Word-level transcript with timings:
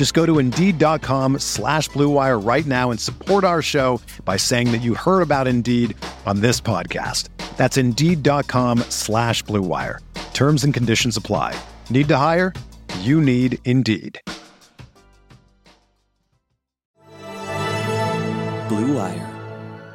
Just 0.00 0.14
go 0.14 0.24
to 0.24 0.38
Indeed.com 0.38 1.40
slash 1.40 1.90
BlueWire 1.90 2.42
right 2.42 2.64
now 2.64 2.90
and 2.90 2.98
support 2.98 3.44
our 3.44 3.60
show 3.60 4.00
by 4.24 4.38
saying 4.38 4.72
that 4.72 4.78
you 4.78 4.94
heard 4.94 5.20
about 5.20 5.46
Indeed 5.46 5.94
on 6.24 6.40
this 6.40 6.58
podcast. 6.58 7.28
That's 7.58 7.76
Indeed.com 7.76 8.78
slash 8.88 9.44
BlueWire. 9.44 9.98
Terms 10.32 10.64
and 10.64 10.72
conditions 10.72 11.18
apply. 11.18 11.54
Need 11.90 12.08
to 12.08 12.16
hire? 12.16 12.54
You 13.00 13.20
need 13.20 13.58
Indeed. 13.66 14.18
Blue 18.70 18.96
Wire. 18.96 19.26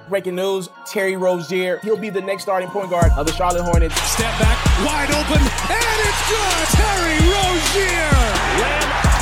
Breaking 0.08 0.36
news, 0.36 0.70
Terry 0.86 1.18
Rozier, 1.18 1.80
he'll 1.80 1.98
be 1.98 2.12
the 2.12 2.22
next 2.22 2.44
starting 2.44 2.70
point 2.70 2.92
guard 2.92 3.12
of 3.18 3.26
the 3.26 3.34
Charlotte 3.34 3.64
Hornets. 3.64 4.00
Step 4.04 4.40
back, 4.40 4.64
wide 4.86 5.10
open, 5.10 5.42
and 5.42 5.98
it's 6.06 6.30
good! 6.30 6.68
Terry 6.78 7.18
Rozier! 7.28 8.12
Lamb 8.62 9.15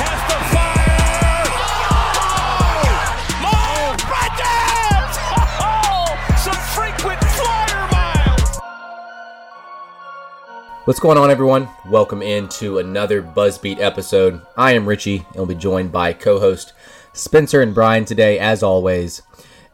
What's 10.84 11.00
going 11.00 11.16
on, 11.16 11.30
everyone? 11.30 11.70
Welcome 11.88 12.20
into 12.20 12.76
another 12.76 13.22
Buzzbeat 13.22 13.80
episode. 13.80 14.42
I 14.54 14.72
am 14.72 14.86
Richie, 14.86 15.24
and 15.28 15.36
we'll 15.36 15.46
be 15.46 15.54
joined 15.54 15.90
by 15.90 16.12
co 16.12 16.38
host 16.38 16.74
Spencer 17.14 17.62
and 17.62 17.74
Brian 17.74 18.04
today, 18.04 18.38
as 18.38 18.62
always. 18.62 19.22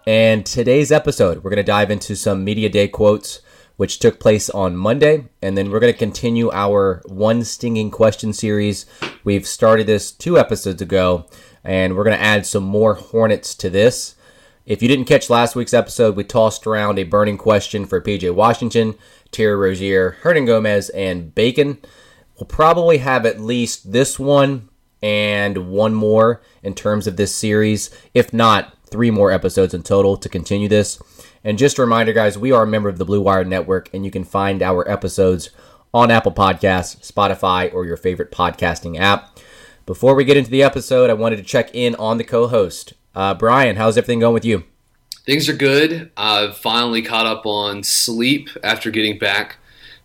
And 0.06 0.46
today's 0.46 0.92
episode, 0.92 1.38
we're 1.38 1.50
going 1.50 1.56
to 1.56 1.64
dive 1.64 1.90
into 1.90 2.14
some 2.14 2.44
Media 2.44 2.68
Day 2.68 2.86
quotes, 2.86 3.40
which 3.76 3.98
took 3.98 4.20
place 4.20 4.48
on 4.50 4.76
Monday. 4.76 5.24
And 5.42 5.58
then 5.58 5.72
we're 5.72 5.80
going 5.80 5.92
to 5.92 5.98
continue 5.98 6.48
our 6.52 7.02
One 7.06 7.42
Stinging 7.42 7.90
Question 7.90 8.32
series. 8.32 8.86
We've 9.24 9.48
started 9.48 9.88
this 9.88 10.12
two 10.12 10.38
episodes 10.38 10.80
ago, 10.80 11.26
and 11.64 11.96
we're 11.96 12.04
going 12.04 12.16
to 12.16 12.22
add 12.22 12.46
some 12.46 12.62
more 12.62 12.94
Hornets 12.94 13.56
to 13.56 13.68
this. 13.68 14.14
If 14.66 14.82
you 14.82 14.88
didn't 14.88 15.06
catch 15.06 15.30
last 15.30 15.56
week's 15.56 15.74
episode, 15.74 16.16
we 16.16 16.24
tossed 16.24 16.66
around 16.66 16.98
a 16.98 17.04
burning 17.04 17.38
question 17.38 17.86
for 17.86 18.00
PJ 18.00 18.34
Washington, 18.34 18.94
Terry 19.30 19.56
Rozier, 19.56 20.18
Hernangomez, 20.22 20.90
and 20.94 21.34
Bacon. 21.34 21.78
We'll 22.36 22.46
probably 22.46 22.98
have 22.98 23.24
at 23.24 23.40
least 23.40 23.92
this 23.92 24.18
one 24.18 24.68
and 25.02 25.70
one 25.70 25.94
more 25.94 26.42
in 26.62 26.74
terms 26.74 27.06
of 27.06 27.16
this 27.16 27.34
series. 27.34 27.90
If 28.12 28.32
not, 28.32 28.76
three 28.84 29.10
more 29.10 29.32
episodes 29.32 29.72
in 29.72 29.82
total 29.82 30.16
to 30.18 30.28
continue 30.28 30.68
this. 30.68 31.00
And 31.42 31.58
just 31.58 31.78
a 31.78 31.82
reminder, 31.82 32.12
guys, 32.12 32.36
we 32.36 32.52
are 32.52 32.64
a 32.64 32.66
member 32.66 32.90
of 32.90 32.98
the 32.98 33.04
Blue 33.06 33.22
Wire 33.22 33.44
Network, 33.44 33.88
and 33.94 34.04
you 34.04 34.10
can 34.10 34.24
find 34.24 34.62
our 34.62 34.88
episodes 34.90 35.50
on 35.94 36.10
Apple 36.10 36.32
Podcasts, 36.32 37.10
Spotify, 37.10 37.72
or 37.72 37.86
your 37.86 37.96
favorite 37.96 38.30
podcasting 38.30 38.98
app. 38.98 39.38
Before 39.86 40.14
we 40.14 40.24
get 40.24 40.36
into 40.36 40.50
the 40.50 40.62
episode, 40.62 41.08
I 41.08 41.14
wanted 41.14 41.36
to 41.36 41.42
check 41.42 41.74
in 41.74 41.94
on 41.94 42.18
the 42.18 42.24
co 42.24 42.46
host. 42.46 42.92
Uh, 43.14 43.34
Brian, 43.34 43.76
how's 43.76 43.96
everything 43.96 44.20
going 44.20 44.34
with 44.34 44.44
you? 44.44 44.64
Things 45.26 45.48
are 45.48 45.56
good. 45.56 46.10
I've 46.16 46.56
finally 46.56 47.02
caught 47.02 47.26
up 47.26 47.46
on 47.46 47.82
sleep 47.82 48.48
after 48.62 48.90
getting 48.90 49.18
back 49.18 49.56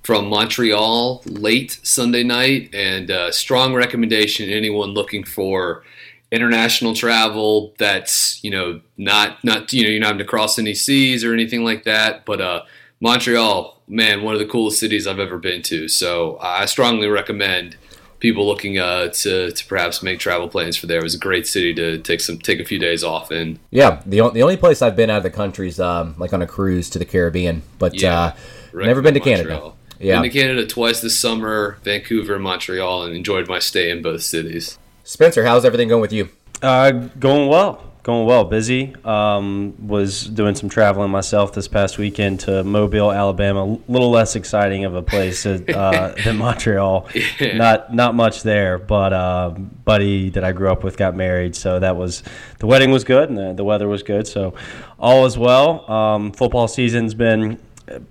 from 0.03 0.27
Montreal 0.27 1.23
late 1.25 1.79
Sunday 1.83 2.23
night, 2.23 2.69
and 2.73 3.09
uh, 3.09 3.31
strong 3.31 3.73
recommendation 3.73 4.49
anyone 4.49 4.89
looking 4.89 5.23
for 5.23 5.83
international 6.31 6.93
travel 6.93 7.73
that's 7.77 8.43
you 8.43 8.49
know 8.49 8.81
not 8.97 9.43
not 9.43 9.71
you 9.71 9.83
know 9.83 9.89
you're 9.89 9.99
not 9.99 10.07
having 10.07 10.19
to 10.19 10.25
cross 10.25 10.57
any 10.59 10.73
seas 10.73 11.23
or 11.23 11.33
anything 11.33 11.63
like 11.63 11.83
that 11.83 12.25
but 12.25 12.41
uh 12.41 12.61
montreal 12.99 13.79
man 13.87 14.23
one 14.23 14.33
of 14.33 14.39
the 14.39 14.45
coolest 14.45 14.79
cities 14.79 15.05
i've 15.05 15.19
ever 15.19 15.37
been 15.37 15.61
to 15.61 15.87
so 15.87 16.37
i 16.41 16.65
strongly 16.65 17.07
recommend 17.07 17.77
people 18.19 18.47
looking 18.47 18.77
uh 18.79 19.07
to 19.09 19.51
to 19.51 19.65
perhaps 19.67 20.01
make 20.01 20.19
travel 20.19 20.47
plans 20.47 20.75
for 20.77 20.87
there 20.87 20.99
it 20.99 21.03
was 21.03 21.15
a 21.15 21.19
great 21.19 21.45
city 21.45 21.73
to 21.73 21.97
take 21.99 22.19
some 22.21 22.37
take 22.39 22.59
a 22.59 22.65
few 22.65 22.79
days 22.79 23.03
off 23.03 23.31
in 23.31 23.59
Yeah, 23.71 24.01
the, 24.05 24.21
o- 24.21 24.29
the 24.31 24.41
only 24.41 24.57
place 24.57 24.81
I've 24.81 24.95
been 24.95 25.09
out 25.09 25.17
of 25.17 25.23
the 25.23 25.29
country 25.29 25.67
is 25.67 25.79
um, 25.79 26.15
like 26.17 26.33
on 26.33 26.41
a 26.41 26.47
cruise 26.47 26.89
to 26.91 26.99
the 26.99 27.05
Caribbean, 27.05 27.61
but 27.77 27.93
Yeah, 27.99 28.17
uh, 28.19 28.31
never 28.73 29.01
been 29.01 29.13
to 29.15 29.19
recommend 29.19 29.47
Canada. 29.49 29.73
Yeah. 29.99 30.21
been 30.21 30.29
to 30.31 30.37
canada 30.39 30.65
twice 30.67 30.99
this 31.01 31.17
summer 31.17 31.77
vancouver 31.83 32.35
and 32.35 32.43
montreal 32.43 33.03
and 33.03 33.15
enjoyed 33.15 33.47
my 33.47 33.59
stay 33.59 33.89
in 33.89 34.01
both 34.01 34.23
cities 34.23 34.77
Spencer, 35.03 35.45
how's 35.45 35.63
everything 35.65 35.87
going 35.87 36.01
with 36.01 36.11
you? 36.11 36.29
Uh, 36.63 36.91
going 36.91 37.47
well. 37.47 37.83
Going 38.05 38.27
well. 38.27 38.43
Busy. 38.43 38.93
Um, 39.03 39.73
was 39.87 40.25
doing 40.25 40.53
some 40.53 40.69
traveling 40.69 41.09
myself 41.09 41.53
this 41.53 41.67
past 41.67 41.97
weekend 41.97 42.41
to 42.41 42.63
Mobile, 42.63 43.11
Alabama. 43.11 43.63
A 43.63 43.91
little 43.91 44.11
less 44.11 44.35
exciting 44.35 44.85
of 44.85 44.93
a 44.93 45.01
place 45.01 45.43
uh, 45.43 46.15
than 46.23 46.37
Montreal. 46.37 47.09
Not 47.41 47.95
not 47.95 48.13
much 48.13 48.43
there, 48.43 48.77
but 48.77 49.11
uh, 49.11 49.49
buddy 49.49 50.29
that 50.29 50.43
I 50.43 50.51
grew 50.51 50.71
up 50.71 50.83
with 50.83 50.97
got 50.97 51.15
married, 51.15 51.55
so 51.55 51.79
that 51.79 51.95
was 51.95 52.21
the 52.59 52.67
wedding 52.67 52.91
was 52.91 53.03
good 53.03 53.29
and 53.29 53.39
the, 53.39 53.53
the 53.53 53.63
weather 53.63 53.87
was 53.87 54.03
good, 54.03 54.27
so 54.27 54.53
all 54.99 55.25
is 55.25 55.35
well. 55.35 55.89
Um, 55.91 56.31
football 56.31 56.67
season's 56.67 57.15
been 57.15 57.57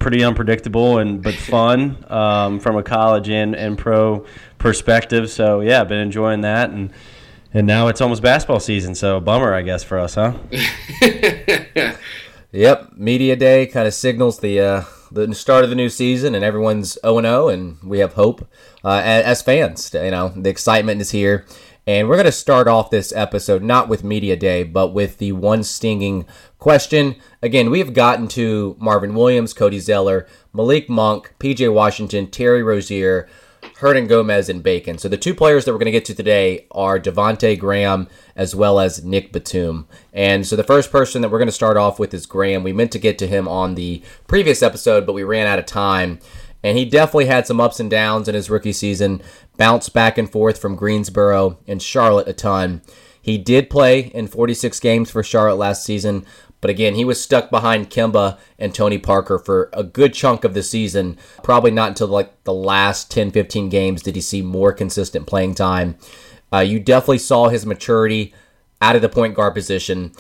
pretty 0.01 0.25
unpredictable 0.25 0.99
and 0.99 1.23
but 1.23 1.35
fun 1.35 2.05
um, 2.09 2.59
from 2.59 2.77
a 2.77 2.83
college 2.83 3.29
and, 3.29 3.55
and 3.55 3.79
pro 3.79 4.27
perspective. 4.59 5.31
So 5.31 5.61
yeah, 5.61 5.85
been 5.85 6.01
enjoying 6.01 6.41
that 6.41 6.71
and 6.71 6.93
and 7.55 7.67
now 7.67 7.89
it's 7.89 8.03
almost 8.03 8.23
basketball 8.23 8.61
season. 8.61 8.95
So 8.95 9.21
bummer, 9.21 9.55
I 9.55 9.63
guess, 9.63 9.83
for 9.83 9.99
us, 9.99 10.17
huh? 10.17 10.35
Yep, 12.55 12.93
media 12.97 13.35
day 13.35 13.67
kind 13.67 13.89
of 13.89 13.95
signals 13.95 14.39
the 14.39 14.61
uh, 14.61 14.85
the 15.11 15.35
start 15.35 15.65
of 15.65 15.71
the 15.71 15.77
new 15.77 15.89
season, 15.89 16.37
and 16.37 16.45
everyone's 16.45 16.97
zero 17.03 17.19
and 17.19 17.27
zero, 17.27 17.49
and 17.49 17.79
we 17.83 17.99
have 17.99 18.13
hope 18.13 18.49
uh, 18.85 19.03
as, 19.05 19.25
as 19.25 19.43
fans. 19.43 19.93
You 19.93 20.13
know, 20.13 20.29
the 20.29 20.51
excitement 20.51 21.01
is 21.01 21.11
here, 21.11 21.47
and 21.85 22.09
we're 22.09 22.15
going 22.15 22.27
to 22.27 22.31
start 22.31 22.69
off 22.69 22.91
this 22.91 23.13
episode 23.13 23.65
not 23.65 23.89
with 23.89 24.05
media 24.05 24.37
day, 24.37 24.63
but 24.63 24.95
with 24.95 25.19
the 25.19 25.33
one 25.33 25.65
stinging 25.65 26.27
question. 26.61 27.17
Again, 27.43 27.71
we 27.71 27.81
have 27.81 27.93
gotten 27.93 28.29
to 28.29 28.77
Marvin 28.79 29.17
Williams, 29.17 29.53
Cody 29.53 29.81
Zeller, 29.81 30.25
Malik 30.53 30.89
Monk, 30.89 31.35
PJ 31.41 31.75
Washington, 31.75 32.31
Terry 32.31 32.63
Rozier. 32.63 33.29
Hernangomez 33.85 34.49
and 34.49 34.63
Bacon. 34.63 34.97
So 34.97 35.11
the 35.11 35.19
two 35.19 35.35
players 35.35 35.67
that 35.67 35.73
we're 35.73 35.79
going 35.79 35.85
to 35.85 35.93
get 35.93 36.07
to 36.07 36.15
today 36.15 36.67
are 36.71 36.99
Devonte 36.99 37.59
Graham 37.59 38.09
as 38.35 38.57
well 38.57 38.81
as 38.81 39.05
Nick 39.05 39.31
Batum. 39.31 39.87
And 40.11 40.47
so 40.47 40.57
the 40.57 40.65
first 40.65 40.91
person 40.91 41.21
that 41.21 41.29
we're 41.29 41.39
going 41.39 41.49
to 41.49 41.53
start 41.53 41.77
off 41.77 41.99
with 41.99 42.15
is 42.15 42.25
Graham. 42.25 42.63
We 42.63 42.73
meant 42.73 42.93
to 42.93 42.99
get 42.99 43.19
to 43.19 43.27
him 43.27 43.47
on 43.47 43.75
the 43.75 44.03
previous 44.27 44.63
episode, 44.63 45.05
but 45.05 45.13
we 45.13 45.23
ran 45.23 45.47
out 45.47 45.59
of 45.59 45.67
time. 45.67 46.19
And 46.63 46.79
he 46.79 46.87
definitely 46.87 47.27
had 47.27 47.47
some 47.47 47.61
ups 47.61 47.79
and 47.79 47.91
downs 47.91 48.27
in 48.27 48.35
his 48.35 48.49
rookie 48.49 48.73
season, 48.73 49.21
bounced 49.59 49.93
back 49.93 50.17
and 50.17 50.33
forth 50.33 50.59
from 50.59 50.77
Greensboro 50.77 51.59
and 51.69 51.83
Charlotte 51.83 52.27
a 52.27 52.33
ton. 52.33 52.81
He 53.21 53.37
did 53.37 53.69
play 53.69 54.01
in 54.01 54.29
46 54.29 54.81
games 54.81 55.11
for 55.11 55.23
Charlotte 55.23 55.57
last 55.57 55.85
season, 55.85 56.25
but 56.65 56.71
again, 56.71 56.95
he 56.95 57.05
was 57.05 57.23
stuck 57.23 57.51
behind 57.51 57.91
Kemba 57.91 58.39
and 58.59 58.75
Tony 58.75 58.97
Parker 58.97 59.39
for 59.39 59.69
a 59.75 59.85
good 59.85 60.15
chunk 60.15 60.45
of 60.45 60.55
the 60.55 60.63
season. 60.63 61.19
Probably 61.43 61.71
not 61.71 61.89
until 61.89 62.07
like 62.07 62.43
the 62.45 62.55
last 62.55 63.11
10, 63.11 63.33
15 63.33 63.69
games 63.69 64.01
did 64.01 64.15
he 64.15 64.23
see 64.23 64.41
more 64.41 64.73
consistent 64.73 65.27
playing 65.27 65.57
time. 65.57 65.99
Uh, 66.51 66.61
you 66.61 66.81
definitely 66.81 67.19
saw 67.19 67.51
his 67.51 67.67
maturity 67.67 68.33
out 68.81 68.97
of 68.97 69.03
the 69.03 69.11
point 69.11 69.35
guard 69.35 69.53
position. 69.53 70.13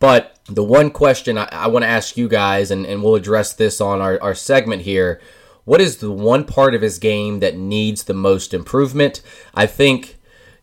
But 0.00 0.36
the 0.46 0.64
one 0.64 0.90
question 0.90 1.38
I, 1.38 1.48
I 1.52 1.68
want 1.68 1.84
to 1.84 1.88
ask 1.88 2.16
you 2.16 2.28
guys, 2.28 2.72
and, 2.72 2.84
and 2.84 3.00
we'll 3.00 3.14
address 3.14 3.52
this 3.52 3.80
on 3.80 4.00
our, 4.00 4.20
our 4.20 4.34
segment 4.34 4.82
here 4.82 5.20
what 5.64 5.80
is 5.80 5.98
the 5.98 6.10
one 6.10 6.44
part 6.44 6.74
of 6.74 6.82
his 6.82 6.98
game 6.98 7.38
that 7.40 7.56
needs 7.56 8.04
the 8.04 8.14
most 8.14 8.52
improvement? 8.52 9.22
I 9.54 9.66
think 9.66 10.13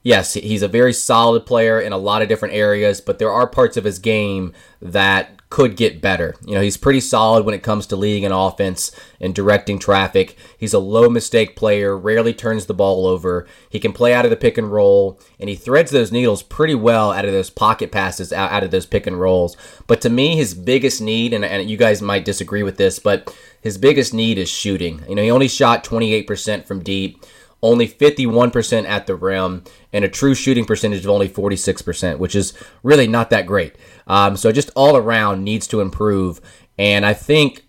yes, 0.03 0.33
he's 0.33 0.61
a 0.61 0.67
very 0.67 0.93
solid 0.93 1.45
player 1.45 1.79
in 1.79 1.93
a 1.93 1.97
lot 1.97 2.21
of 2.21 2.27
different 2.27 2.53
areas, 2.53 3.01
but 3.01 3.19
there 3.19 3.31
are 3.31 3.47
parts 3.47 3.77
of 3.77 3.83
his 3.83 3.99
game 3.99 4.53
that 4.81 5.37
could 5.51 5.75
get 5.75 6.01
better. 6.01 6.33
You 6.45 6.55
know, 6.55 6.61
he's 6.61 6.77
pretty 6.77 7.01
solid 7.01 7.45
when 7.45 7.53
it 7.53 7.61
comes 7.61 7.85
to 7.87 7.97
leading 7.97 8.25
an 8.25 8.31
offense 8.31 8.89
and 9.19 9.35
directing 9.35 9.79
traffic. 9.79 10.37
He's 10.57 10.73
a 10.73 10.79
low 10.79 11.09
mistake 11.09 11.57
player, 11.57 11.95
rarely 11.95 12.33
turns 12.33 12.65
the 12.65 12.73
ball 12.73 13.05
over. 13.05 13.45
He 13.69 13.77
can 13.77 13.91
play 13.91 14.13
out 14.13 14.23
of 14.23 14.31
the 14.31 14.37
pick 14.37 14.57
and 14.57 14.71
roll, 14.71 15.19
and 15.39 15.49
he 15.49 15.55
threads 15.55 15.91
those 15.91 16.11
needles 16.11 16.41
pretty 16.41 16.73
well 16.73 17.11
out 17.11 17.25
of 17.25 17.33
those 17.33 17.49
pocket 17.49 17.91
passes, 17.91 18.31
out, 18.31 18.63
of 18.63 18.71
those 18.71 18.85
pick 18.85 19.05
and 19.05 19.19
rolls. 19.19 19.57
But 19.87 19.99
to 20.01 20.09
me, 20.09 20.37
his 20.37 20.53
biggest 20.53 21.01
need, 21.01 21.33
and, 21.33 21.43
and 21.43 21.69
you 21.69 21.75
guys 21.75 22.01
might 22.01 22.23
disagree 22.23 22.63
with 22.63 22.77
this, 22.77 22.97
but 22.97 23.35
his 23.61 23.77
biggest 23.77 24.13
need 24.13 24.37
is 24.37 24.49
shooting. 24.49 25.03
You 25.09 25.15
know, 25.15 25.21
he 25.21 25.31
only 25.31 25.49
shot 25.49 25.83
28% 25.83 26.65
from 26.65 26.81
deep 26.81 27.25
only 27.61 27.87
51% 27.87 28.87
at 28.87 29.07
the 29.07 29.15
rim, 29.15 29.63
and 29.93 30.03
a 30.03 30.09
true 30.09 30.33
shooting 30.33 30.65
percentage 30.65 31.03
of 31.03 31.09
only 31.09 31.29
46%, 31.29 32.17
which 32.17 32.35
is 32.35 32.53
really 32.83 33.07
not 33.07 33.29
that 33.29 33.45
great. 33.45 33.75
Um, 34.07 34.35
so 34.35 34.51
just 34.51 34.71
all 34.75 34.97
around 34.97 35.43
needs 35.43 35.67
to 35.67 35.81
improve. 35.81 36.41
And 36.77 37.05
I 37.05 37.13
think 37.13 37.63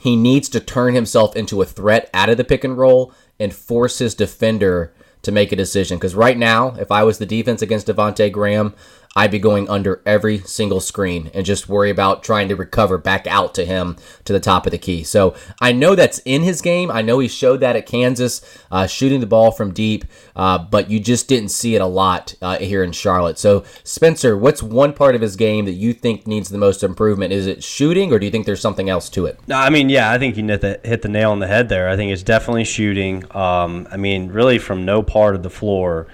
he 0.00 0.16
needs 0.16 0.48
to 0.50 0.60
turn 0.60 0.94
himself 0.94 1.36
into 1.36 1.62
a 1.62 1.66
threat 1.66 2.10
out 2.14 2.30
of 2.30 2.36
the 2.36 2.44
pick 2.44 2.64
and 2.64 2.76
roll 2.76 3.12
and 3.38 3.54
force 3.54 3.98
his 3.98 4.14
defender 4.14 4.92
to 5.22 5.32
make 5.32 5.52
a 5.52 5.56
decision. 5.56 5.98
Because 5.98 6.14
right 6.14 6.38
now, 6.38 6.74
if 6.76 6.90
I 6.90 7.04
was 7.04 7.18
the 7.18 7.26
defense 7.26 7.62
against 7.62 7.86
Devonte 7.86 8.30
Graham, 8.30 8.74
I'd 9.16 9.30
be 9.30 9.38
going 9.38 9.68
under 9.68 10.02
every 10.04 10.38
single 10.38 10.80
screen 10.80 11.30
and 11.34 11.46
just 11.46 11.68
worry 11.68 11.88
about 11.88 12.24
trying 12.24 12.48
to 12.48 12.56
recover 12.56 12.98
back 12.98 13.28
out 13.28 13.54
to 13.54 13.64
him 13.64 13.96
to 14.24 14.32
the 14.32 14.40
top 14.40 14.66
of 14.66 14.72
the 14.72 14.78
key. 14.78 15.04
So 15.04 15.36
I 15.60 15.70
know 15.70 15.94
that's 15.94 16.18
in 16.24 16.42
his 16.42 16.60
game. 16.60 16.90
I 16.90 17.00
know 17.00 17.20
he 17.20 17.28
showed 17.28 17.60
that 17.60 17.76
at 17.76 17.86
Kansas, 17.86 18.40
uh, 18.72 18.88
shooting 18.88 19.20
the 19.20 19.26
ball 19.26 19.52
from 19.52 19.72
deep, 19.72 20.04
uh, 20.34 20.58
but 20.58 20.90
you 20.90 20.98
just 20.98 21.28
didn't 21.28 21.50
see 21.50 21.76
it 21.76 21.80
a 21.80 21.86
lot 21.86 22.34
uh, 22.42 22.58
here 22.58 22.82
in 22.82 22.90
Charlotte. 22.90 23.38
So, 23.38 23.64
Spencer, 23.84 24.36
what's 24.36 24.64
one 24.64 24.92
part 24.92 25.14
of 25.14 25.20
his 25.20 25.36
game 25.36 25.64
that 25.66 25.72
you 25.72 25.92
think 25.92 26.26
needs 26.26 26.48
the 26.48 26.58
most 26.58 26.82
improvement? 26.82 27.32
Is 27.32 27.46
it 27.46 27.62
shooting, 27.62 28.12
or 28.12 28.18
do 28.18 28.26
you 28.26 28.32
think 28.32 28.46
there's 28.46 28.60
something 28.60 28.90
else 28.90 29.08
to 29.10 29.26
it? 29.26 29.38
No, 29.46 29.56
I 29.56 29.70
mean, 29.70 29.90
yeah, 29.90 30.10
I 30.10 30.18
think 30.18 30.36
you 30.36 30.44
hit 30.44 30.60
the, 30.60 30.80
hit 30.82 31.02
the 31.02 31.08
nail 31.08 31.30
on 31.30 31.38
the 31.38 31.46
head 31.46 31.68
there. 31.68 31.88
I 31.88 31.94
think 31.94 32.10
it's 32.10 32.24
definitely 32.24 32.64
shooting. 32.64 33.24
Um, 33.36 33.86
I 33.92 33.96
mean, 33.96 34.28
really 34.32 34.58
from 34.58 34.84
no 34.84 35.04
part 35.04 35.36
of 35.36 35.44
the 35.44 35.50
floor 35.50 36.08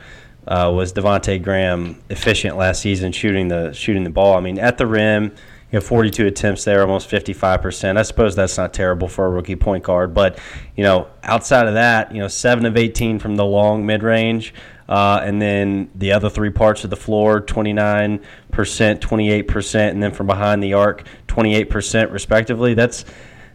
uh, 0.47 0.71
was 0.75 0.93
Devonte 0.93 1.43
Graham 1.43 2.01
efficient 2.09 2.57
last 2.57 2.83
season 2.83 3.13
shooting 3.13 3.49
the 3.49 3.73
shooting 3.73 4.05
the 4.05 4.11
ball. 4.11 4.37
I 4.37 4.41
mean, 4.41 4.59
at 4.59 4.79
the 4.79 4.87
rim, 4.87 5.25
you 5.71 5.79
know, 5.79 5.81
42 5.81 6.27
attempts 6.27 6.65
there, 6.65 6.81
almost 6.83 7.09
55 7.09 7.63
percent. 7.63 7.99
I 7.99 8.03
suppose 8.03 8.35
that's 8.35 8.57
not 8.57 8.73
terrible 8.73 9.09
for 9.09 9.27
a 9.27 9.31
rookie 9.31 9.57
point 9.57 9.85
guard, 9.85 10.15
but 10.15 10.39
you 10.77 10.85
know, 10.85 11.09
outside 11.23 11.67
of 11.67 11.75
that, 11.75 12.13
you 12.13 12.21
know, 12.21 12.29
seven 12.29 12.67
of 12.67 12.77
18 12.77 13.19
from 13.19 13.37
the 13.37 13.45
long 13.45 13.87
mid 13.87 14.03
range. 14.03 14.55
Uh, 14.89 15.21
and 15.23 15.41
then 15.41 15.89
the 15.95 16.11
other 16.11 16.29
three 16.29 16.51
parts 16.51 16.83
of 16.83 16.91
the 16.91 16.97
floor 16.97 17.41
29%, 17.41 18.21
28%, 18.51 19.89
and 19.89 20.03
then 20.03 20.11
from 20.11 20.27
behind 20.27 20.61
the 20.61 20.75
arc 20.75 21.05
28% 21.29 22.11
respectively. 22.11 22.75
That's 22.75 23.05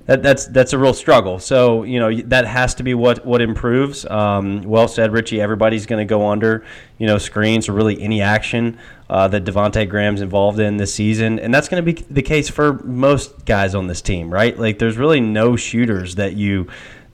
that, 0.06 0.22
that's 0.22 0.46
that's 0.48 0.74
a 0.74 0.78
real 0.78 0.94
struggle. 0.94 1.40
So 1.40 1.84
you 1.84 2.00
know 2.00 2.14
that 2.28 2.46
has 2.46 2.76
to 2.76 2.84
be 2.84 2.94
what 2.94 3.26
what 3.26 3.42
improves. 3.42 4.06
Um, 4.06 4.62
well 4.62 4.88
said, 4.88 5.12
Richie. 5.12 5.42
Everybody's 5.42 5.86
going 5.86 6.06
to 6.06 6.10
go 6.10 6.28
under 6.30 6.64
you 6.98 7.08
know 7.08 7.18
screens 7.18 7.68
or 7.68 7.74
really 7.74 8.02
any 8.02 8.22
action 8.22 8.78
uh, 9.10 9.28
that 9.30 9.44
Devonte 9.44 9.90
Graham's 9.90 10.22
involved 10.22 10.60
in 10.60 10.78
this 10.78 10.94
season, 10.94 11.40
and 11.40 11.54
that's 11.54 11.68
going 11.68 11.84
to 11.84 11.94
be 11.94 12.04
the 12.10 12.22
case 12.22 12.50
for 12.50 12.74
most 12.84 13.46
guys 13.46 13.74
on 13.74 13.88
this 13.88 14.02
team, 14.02 14.32
right? 14.32 14.58
Like 14.58 14.78
there's 14.80 14.98
really 14.98 15.20
no 15.20 15.56
shooters 15.56 16.16
that 16.16 16.34
you 16.34 16.68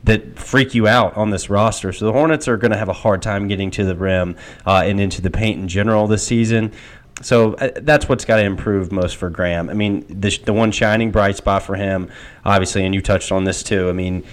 that 0.03 0.37
freak 0.37 0.73
you 0.73 0.87
out 0.87 1.15
on 1.15 1.29
this 1.29 1.49
roster. 1.49 1.93
So 1.93 2.05
the 2.05 2.11
Hornets 2.11 2.47
are 2.47 2.57
going 2.57 2.71
to 2.71 2.77
have 2.77 2.89
a 2.89 2.93
hard 2.93 3.21
time 3.21 3.47
getting 3.47 3.69
to 3.71 3.85
the 3.85 3.95
rim 3.95 4.35
uh, 4.65 4.81
and 4.83 4.99
into 4.99 5.21
the 5.21 5.29
paint 5.29 5.59
in 5.59 5.67
general 5.67 6.07
this 6.07 6.25
season 6.25 6.73
so 7.21 7.53
uh, 7.53 7.71
that's 7.81 8.07
what's 8.09 8.25
got 8.25 8.37
to 8.37 8.43
improve 8.43 8.91
most 8.91 9.15
for 9.15 9.29
Graham. 9.29 9.69
I 9.69 9.73
mean, 9.73 10.05
the, 10.07 10.37
the 10.45 10.53
one 10.53 10.71
shining 10.71 11.11
bright 11.11 11.37
spot 11.37 11.63
for 11.63 11.75
him, 11.75 12.09
obviously, 12.45 12.85
and 12.85 12.93
you 12.93 13.01
touched 13.01 13.31
on 13.31 13.43
this 13.43 13.63
too. 13.63 13.89
I 13.89 13.93
mean, 13.93 14.23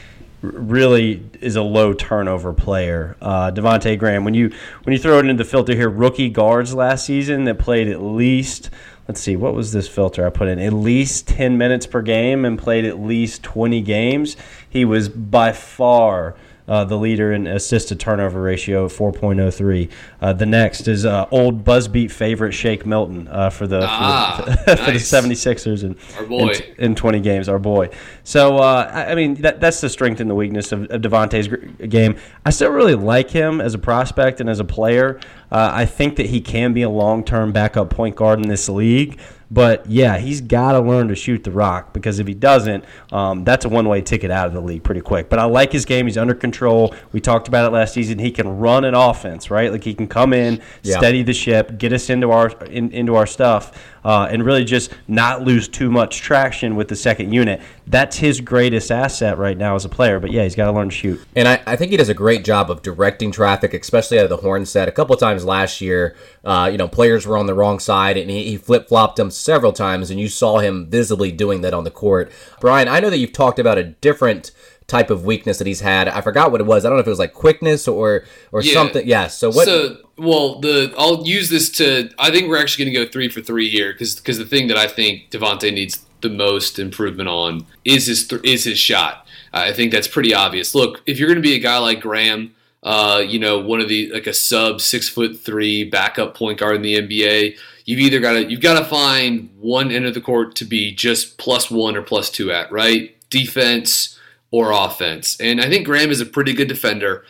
really 0.42 1.24
is 1.40 1.56
a 1.56 1.62
low 1.62 1.92
turnover 1.92 2.52
player. 2.52 3.16
Uh, 3.20 3.50
Devonte 3.50 3.98
Graham, 3.98 4.24
when 4.24 4.34
you 4.34 4.52
when 4.84 4.92
you 4.92 4.98
throw 4.98 5.18
it 5.18 5.26
into 5.26 5.42
the 5.42 5.48
filter 5.48 5.74
here, 5.74 5.88
rookie 5.88 6.28
guards 6.28 6.74
last 6.74 7.06
season 7.06 7.44
that 7.44 7.58
played 7.58 7.88
at 7.88 8.02
least 8.02 8.70
let's 9.08 9.20
see, 9.20 9.36
what 9.36 9.54
was 9.54 9.72
this 9.72 9.88
filter 9.88 10.26
I 10.26 10.30
put 10.30 10.48
in? 10.48 10.58
At 10.58 10.74
least 10.74 11.26
10 11.28 11.56
minutes 11.56 11.86
per 11.86 12.02
game 12.02 12.44
and 12.44 12.58
played 12.58 12.84
at 12.84 13.00
least 13.00 13.42
20 13.42 13.80
games. 13.80 14.36
He 14.68 14.84
was 14.84 15.08
by 15.08 15.52
far 15.52 16.36
uh, 16.68 16.84
the 16.84 16.96
leader 16.96 17.32
in 17.32 17.46
assist 17.46 17.88
to 17.88 17.96
turnover 17.96 18.40
ratio 18.40 18.84
of 18.84 18.92
4.03. 18.92 19.90
Uh, 20.20 20.32
the 20.32 20.46
next 20.46 20.86
is 20.86 21.06
uh, 21.06 21.26
old 21.30 21.64
Buzzbeat 21.64 22.10
favorite 22.10 22.52
Shake 22.52 22.86
Milton 22.86 23.26
uh, 23.28 23.50
for 23.50 23.66
the 23.66 23.80
ah, 23.82 24.36
for, 24.44 24.50
the, 24.50 24.74
nice. 24.76 24.84
for 24.84 24.90
the 24.92 25.28
76ers 25.28 25.84
and 25.84 25.96
in, 26.30 26.74
in 26.78 26.94
20 26.94 27.20
games, 27.20 27.48
our 27.48 27.58
boy. 27.58 27.88
So 28.22 28.58
uh, 28.58 28.90
I 28.94 29.14
mean 29.14 29.34
that 29.36 29.60
that's 29.60 29.80
the 29.80 29.88
strength 29.88 30.20
and 30.20 30.28
the 30.28 30.34
weakness 30.34 30.72
of, 30.72 30.90
of 30.90 31.00
Devonte's 31.00 31.48
game. 31.88 32.16
I 32.44 32.50
still 32.50 32.70
really 32.70 32.94
like 32.94 33.30
him 33.30 33.60
as 33.60 33.74
a 33.74 33.78
prospect 33.78 34.40
and 34.40 34.50
as 34.50 34.60
a 34.60 34.64
player. 34.64 35.18
Uh, 35.50 35.70
I 35.72 35.86
think 35.86 36.16
that 36.16 36.26
he 36.26 36.40
can 36.40 36.74
be 36.74 36.82
a 36.82 36.90
long 36.90 37.24
term 37.24 37.52
backup 37.52 37.90
point 37.90 38.16
guard 38.16 38.40
in 38.40 38.48
this 38.48 38.68
league. 38.68 39.18
But 39.50 39.86
yeah, 39.86 40.18
he's 40.18 40.40
got 40.40 40.72
to 40.72 40.80
learn 40.80 41.08
to 41.08 41.14
shoot 41.14 41.44
the 41.44 41.50
rock 41.50 41.92
because 41.94 42.18
if 42.18 42.26
he 42.26 42.34
doesn't, 42.34 42.84
um, 43.12 43.44
that's 43.44 43.64
a 43.64 43.68
one 43.68 43.88
way 43.88 44.02
ticket 44.02 44.30
out 44.30 44.46
of 44.46 44.52
the 44.52 44.60
league 44.60 44.84
pretty 44.84 45.00
quick. 45.00 45.30
But 45.30 45.38
I 45.38 45.44
like 45.44 45.72
his 45.72 45.84
game. 45.84 46.06
He's 46.06 46.18
under 46.18 46.34
control. 46.34 46.94
We 47.12 47.20
talked 47.20 47.48
about 47.48 47.66
it 47.66 47.74
last 47.74 47.94
season. 47.94 48.18
He 48.18 48.30
can 48.30 48.58
run 48.58 48.84
an 48.84 48.94
offense, 48.94 49.50
right? 49.50 49.72
Like 49.72 49.84
he 49.84 49.94
can 49.94 50.06
come 50.06 50.32
in, 50.32 50.60
yeah. 50.82 50.98
steady 50.98 51.22
the 51.22 51.32
ship, 51.32 51.78
get 51.78 51.92
us 51.92 52.10
into 52.10 52.30
our 52.30 52.50
in, 52.66 52.90
into 52.92 53.14
our 53.14 53.26
stuff 53.26 53.72
uh, 54.04 54.28
and 54.30 54.44
really 54.44 54.64
just 54.64 54.92
not 55.06 55.42
lose 55.42 55.68
too 55.68 55.90
much 55.90 56.18
traction 56.18 56.76
with 56.76 56.88
the 56.88 56.96
second 56.96 57.32
unit. 57.32 57.60
That's 57.86 58.16
his 58.16 58.40
greatest 58.40 58.90
asset 58.90 59.38
right 59.38 59.56
now 59.56 59.74
as 59.74 59.84
a 59.84 59.88
player. 59.88 60.20
But 60.20 60.30
yeah, 60.30 60.42
he's 60.44 60.54
got 60.54 60.66
to 60.66 60.72
learn 60.72 60.90
to 60.90 60.94
shoot. 60.94 61.20
And 61.34 61.48
I, 61.48 61.62
I, 61.66 61.76
think 61.76 61.90
he 61.90 61.96
does 61.96 62.08
a 62.08 62.14
great 62.14 62.44
job 62.44 62.70
of 62.70 62.82
directing 62.82 63.32
traffic, 63.32 63.74
especially 63.74 64.18
out 64.18 64.24
of 64.24 64.30
the 64.30 64.36
horn 64.38 64.66
set. 64.66 64.88
A 64.88 64.92
couple 64.92 65.16
times 65.16 65.44
last 65.44 65.80
year, 65.80 66.16
uh, 66.44 66.68
you 66.70 66.78
know, 66.78 66.88
players 66.88 67.26
were 67.26 67.36
on 67.36 67.46
the 67.46 67.54
wrong 67.54 67.78
side, 67.78 68.16
and 68.16 68.30
he, 68.30 68.44
he 68.44 68.56
flip 68.56 68.88
flopped 68.88 69.16
them 69.16 69.30
several 69.30 69.72
times, 69.72 70.10
and 70.10 70.20
you 70.20 70.28
saw 70.28 70.58
him 70.58 70.88
visibly 70.90 71.32
doing 71.32 71.62
that 71.62 71.74
on 71.74 71.84
the 71.84 71.90
court. 71.90 72.30
Brian, 72.60 72.88
I 72.88 73.00
know 73.00 73.10
that 73.10 73.18
you've 73.18 73.32
talked 73.32 73.58
about 73.58 73.78
a 73.78 73.84
different 73.84 74.52
type 74.88 75.10
of 75.10 75.24
weakness 75.24 75.58
that 75.58 75.66
he's 75.66 75.80
had. 75.80 76.08
I 76.08 76.22
forgot 76.22 76.50
what 76.50 76.60
it 76.60 76.66
was. 76.66 76.84
I 76.84 76.88
don't 76.88 76.96
know 76.96 77.02
if 77.02 77.06
it 77.06 77.10
was 77.10 77.18
like 77.18 77.34
quickness 77.34 77.86
or 77.86 78.24
or 78.50 78.62
yeah. 78.62 78.72
something. 78.72 79.06
Yeah. 79.06 79.28
So 79.28 79.50
what? 79.50 79.66
So 79.66 79.98
well, 80.16 80.58
the 80.60 80.92
I'll 80.98 81.24
use 81.24 81.50
this 81.50 81.70
to. 81.72 82.10
I 82.18 82.30
think 82.32 82.48
we're 82.48 82.60
actually 82.60 82.86
going 82.86 82.94
to 82.94 83.04
go 83.04 83.12
three 83.12 83.28
for 83.28 83.40
three 83.40 83.68
here 83.68 83.92
because 83.92 84.16
because 84.16 84.38
the 84.38 84.46
thing 84.46 84.66
that 84.68 84.76
I 84.76 84.88
think 84.88 85.30
Devonte 85.30 85.72
needs 85.72 86.04
the 86.22 86.30
most 86.30 86.80
improvement 86.80 87.28
on 87.28 87.66
is 87.84 88.06
his 88.06 88.26
th- 88.26 88.42
is 88.42 88.64
his 88.64 88.78
shot. 88.78 89.26
I 89.52 89.72
think 89.72 89.92
that's 89.92 90.08
pretty 90.08 90.34
obvious. 90.34 90.74
Look, 90.74 91.02
if 91.06 91.18
you're 91.18 91.28
going 91.28 91.40
to 91.40 91.48
be 91.48 91.54
a 91.54 91.60
guy 91.60 91.78
like 91.78 92.00
Graham. 92.00 92.54
Uh, 92.80 93.24
you 93.26 93.40
know, 93.40 93.58
one 93.58 93.80
of 93.80 93.88
the 93.88 94.08
like 94.12 94.28
a 94.28 94.32
sub 94.32 94.80
six 94.80 95.08
foot 95.08 95.40
three 95.40 95.82
backup 95.82 96.36
point 96.36 96.58
guard 96.58 96.76
in 96.76 96.82
the 96.82 96.94
NBA. 96.94 97.58
You've 97.84 97.98
either 97.98 98.20
got 98.20 98.34
to 98.34 98.48
you've 98.48 98.60
got 98.60 98.78
to 98.78 98.84
find 98.84 99.50
one 99.58 99.90
end 99.90 100.06
of 100.06 100.14
the 100.14 100.20
court 100.20 100.54
to 100.56 100.64
be 100.64 100.94
just 100.94 101.38
plus 101.38 101.72
one 101.72 101.96
or 101.96 102.02
plus 102.02 102.30
two 102.30 102.52
at 102.52 102.70
right 102.70 103.16
defense, 103.30 104.17
or 104.50 104.72
offense. 104.72 105.38
And 105.40 105.60
I 105.60 105.68
think 105.68 105.86
Graham 105.86 106.10
is 106.10 106.20
a 106.20 106.26
pretty 106.26 106.52
good 106.52 106.68
defender, 106.68 107.24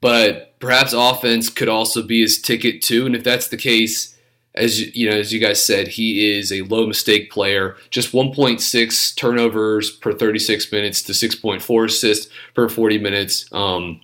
but 0.00 0.58
perhaps 0.58 0.92
offense 0.92 1.48
could 1.48 1.68
also 1.68 2.02
be 2.02 2.20
his 2.20 2.40
ticket 2.40 2.82
too. 2.82 3.06
And 3.06 3.14
if 3.14 3.24
that's 3.24 3.48
the 3.48 3.56
case, 3.56 4.16
as 4.54 4.94
you 4.94 5.10
know, 5.10 5.16
as 5.16 5.32
you 5.32 5.40
guys 5.40 5.64
said, 5.64 5.88
he 5.88 6.36
is 6.36 6.52
a 6.52 6.62
low 6.62 6.86
mistake 6.86 7.30
player. 7.30 7.76
Just 7.90 8.12
1.6 8.12 9.16
turnovers 9.16 9.90
per 9.90 10.12
36 10.12 10.70
minutes 10.70 11.02
to 11.02 11.12
6.4 11.12 11.86
assists 11.86 12.32
per 12.54 12.68
40 12.68 12.98
minutes. 12.98 13.52
Um, 13.52 14.00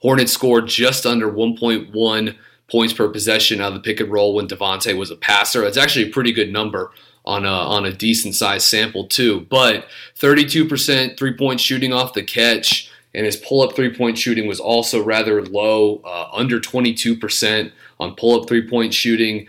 Hornets 0.00 0.32
scored 0.32 0.66
just 0.66 1.06
under 1.06 1.30
1.1 1.30 2.36
points 2.68 2.92
per 2.92 3.08
possession 3.08 3.60
out 3.60 3.68
of 3.68 3.74
the 3.74 3.80
pick 3.80 4.00
and 4.00 4.10
roll 4.10 4.34
when 4.34 4.48
Devonte 4.48 4.96
was 4.96 5.10
a 5.10 5.16
passer. 5.16 5.60
That's 5.60 5.76
actually 5.76 6.08
a 6.08 6.12
pretty 6.12 6.32
good 6.32 6.52
number 6.52 6.90
on 7.24 7.44
a, 7.44 7.48
on 7.48 7.84
a 7.84 7.92
decent 7.92 8.34
sized 8.34 8.66
sample 8.66 9.06
too. 9.06 9.46
But 9.48 9.86
32% 10.18 11.16
three 11.18 11.36
point 11.36 11.60
shooting 11.60 11.92
off 11.92 12.14
the 12.14 12.22
catch, 12.22 12.90
and 13.14 13.26
his 13.26 13.36
pull 13.36 13.62
up 13.62 13.74
three 13.74 13.94
point 13.94 14.18
shooting 14.18 14.46
was 14.46 14.60
also 14.60 15.02
rather 15.02 15.42
low, 15.42 16.00
uh, 16.04 16.28
under 16.32 16.60
22% 16.60 17.72
on 18.00 18.14
pull 18.16 18.40
up 18.40 18.48
three 18.48 18.68
point 18.68 18.94
shooting. 18.94 19.46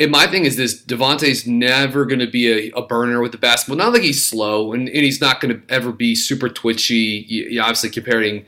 And 0.00 0.12
my 0.12 0.28
thing 0.28 0.44
is 0.44 0.56
this 0.56 0.80
Devonte's 0.80 1.46
never 1.46 2.04
going 2.04 2.20
to 2.20 2.30
be 2.30 2.70
a, 2.70 2.76
a, 2.76 2.86
burner 2.86 3.20
with 3.20 3.32
the 3.32 3.38
basketball. 3.38 3.78
Not 3.78 3.92
like 3.92 4.02
he's 4.02 4.24
slow, 4.24 4.72
and, 4.72 4.88
and 4.88 4.98
he's 4.98 5.20
not 5.20 5.40
going 5.40 5.54
to 5.54 5.74
ever 5.74 5.90
be 5.90 6.14
super 6.14 6.48
twitchy. 6.48 7.26
You, 7.28 7.44
you 7.46 7.60
obviously, 7.60 7.90
comparing 7.90 8.44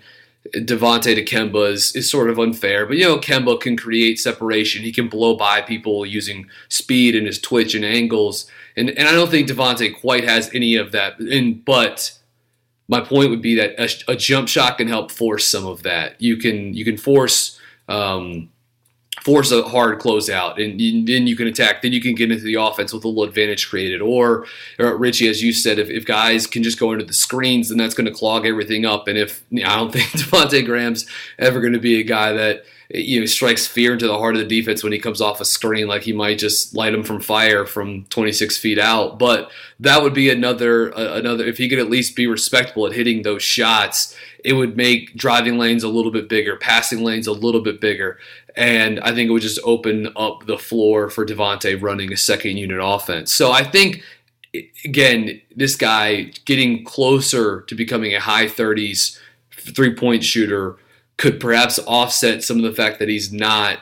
Devonte 0.55 1.15
to 1.15 1.25
Kemba 1.25 1.73
is, 1.73 1.95
is 1.95 2.11
sort 2.11 2.31
of 2.31 2.39
unfair, 2.39 2.87
but 2.87 2.97
you 2.97 3.05
know 3.05 3.19
Kemba 3.19 3.61
can 3.61 3.77
create 3.77 4.19
separation. 4.19 4.83
He 4.83 4.93
can 4.93 5.09
blow 5.09 5.37
by 5.37 5.61
people 5.61 6.07
using 6.07 6.49
speed 6.69 7.15
and 7.15 7.27
his 7.27 7.41
twitch 7.41 7.75
and 7.75 7.85
angles, 7.85 8.47
and 8.77 8.91
and 8.91 9.09
I 9.09 9.13
don't 9.13 9.31
think 9.31 9.49
Devonte 9.49 9.99
quite 10.01 10.25
has 10.25 10.51
any 10.55 10.77
of 10.77 10.93
that. 10.93 11.19
And 11.19 11.65
but 11.65 12.19
my 12.89 13.01
point 13.01 13.31
would 13.31 13.43
be 13.43 13.55
that 13.55 13.79
a, 13.79 14.13
a, 14.13 14.17
jump 14.17 14.49
shot 14.49 14.79
can 14.79 14.89
help 14.89 15.13
force 15.13 15.47
some 15.47 15.65
of 15.65 15.85
that. 15.85 16.21
You 16.21 16.37
can 16.37 16.75
you 16.75 16.85
can 16.85 16.97
force 16.97 17.59
um, 17.89 18.51
force 19.23 19.53
a 19.53 19.63
hard 19.63 20.01
closeout, 20.01 20.63
and 20.63 20.81
you, 20.81 21.05
then 21.05 21.27
you 21.27 21.37
can 21.37 21.47
attack. 21.47 21.83
Then 21.83 21.93
you 21.93 22.01
can 22.01 22.15
get 22.15 22.31
into 22.31 22.45
the 22.45 22.55
offense 22.55 22.93
with 22.93 23.05
a 23.05 23.09
little 23.09 23.25
advantage 23.25 23.69
created. 23.69 24.01
Or, 24.01 24.47
or 24.79 24.97
Richie, 24.97 25.29
as 25.29 25.43
you 25.43 25.53
said, 25.53 25.79
if, 25.79 25.89
if 25.89 26.05
guys 26.05 26.47
can 26.47 26.63
just 26.63 26.79
go 26.79 26.93
into 26.93 27.05
the 27.05 27.13
screens, 27.13 27.69
then 27.69 27.79
that's 27.79 27.95
going 27.95 28.07
to 28.07 28.13
clog 28.13 28.47
everything 28.47 28.87
up. 28.87 29.09
And 29.09 29.19
if 29.19 29.45
you 29.51 29.63
know, 29.63 29.69
I 29.69 29.77
don't 29.77 29.93
think 29.93 30.07
Devonte 30.07 30.65
Graham's 30.65 31.07
ever 31.39 31.61
going 31.61 31.75
to 31.75 31.79
be 31.79 32.01
a 32.01 32.05
guy 32.05 32.33
that 32.33 32.65
you 32.93 33.21
know 33.21 33.27
strikes 33.27 33.67
fear 33.67 33.93
into 33.93 34.07
the 34.07 34.19
heart 34.19 34.35
of 34.35 34.41
the 34.41 34.61
defense 34.61 34.83
when 34.83 34.93
he 34.93 34.99
comes 34.99 35.21
off 35.21 35.41
a 35.41 35.45
screen, 35.45 35.87
like 35.87 36.03
he 36.03 36.13
might 36.13 36.39
just 36.39 36.75
light 36.75 36.93
him 36.93 37.05
from 37.05 37.21
fire 37.21 37.65
from 37.65 38.05
26 38.07 38.59
feet 38.59 38.79
out. 38.79 39.19
But 39.19 39.51
that 39.79 40.03
would 40.03 40.15
be 40.15 40.29
another 40.29 40.97
uh, 40.97 41.15
another 41.15 41.45
if 41.45 41.59
he 41.59 41.69
could 41.69 41.79
at 41.79 41.91
least 41.91 42.17
be 42.17 42.27
respectable 42.27 42.87
at 42.87 42.93
hitting 42.93 43.23
those 43.23 43.43
shots. 43.43 44.17
It 44.45 44.55
would 44.55 44.77
make 44.77 45.15
driving 45.15 45.59
lanes 45.59 45.85
a 45.85 45.89
little 45.89 46.11
bit 46.11 46.29
bigger, 46.29 46.57
passing 46.57 47.03
lanes 47.03 47.27
a 47.27 47.33
little 47.33 47.61
bit 47.61 47.81
bigger, 47.81 48.19
and 48.57 48.99
I 49.01 49.15
think 49.15 49.29
it 49.29 49.33
would 49.33 49.43
just 49.43 49.61
open 49.65 50.09
up 50.17 50.47
the 50.47 50.59
floor 50.59 51.11
for 51.11 51.25
Devonte 51.25 51.81
running 51.81 52.13
a 52.13 52.17
second 52.17 52.57
unit 52.57 52.81
offense. 52.83 53.33
So 53.33 53.53
I 53.53 53.63
think 53.63 54.03
again, 54.85 55.41
this 55.55 55.77
guy 55.77 56.33
getting 56.45 56.85
closer 56.85 57.63
to 57.63 57.75
becoming 57.75 58.15
a 58.15 58.21
high 58.21 58.47
30s 58.47 59.19
three 59.53 59.95
point 59.95 60.25
shooter 60.25 60.77
could 61.21 61.39
perhaps 61.39 61.79
offset 61.87 62.43
some 62.43 62.57
of 62.57 62.63
the 62.63 62.73
fact 62.73 62.99
that 62.99 63.11
he's 63.11 63.31
not 63.31 63.81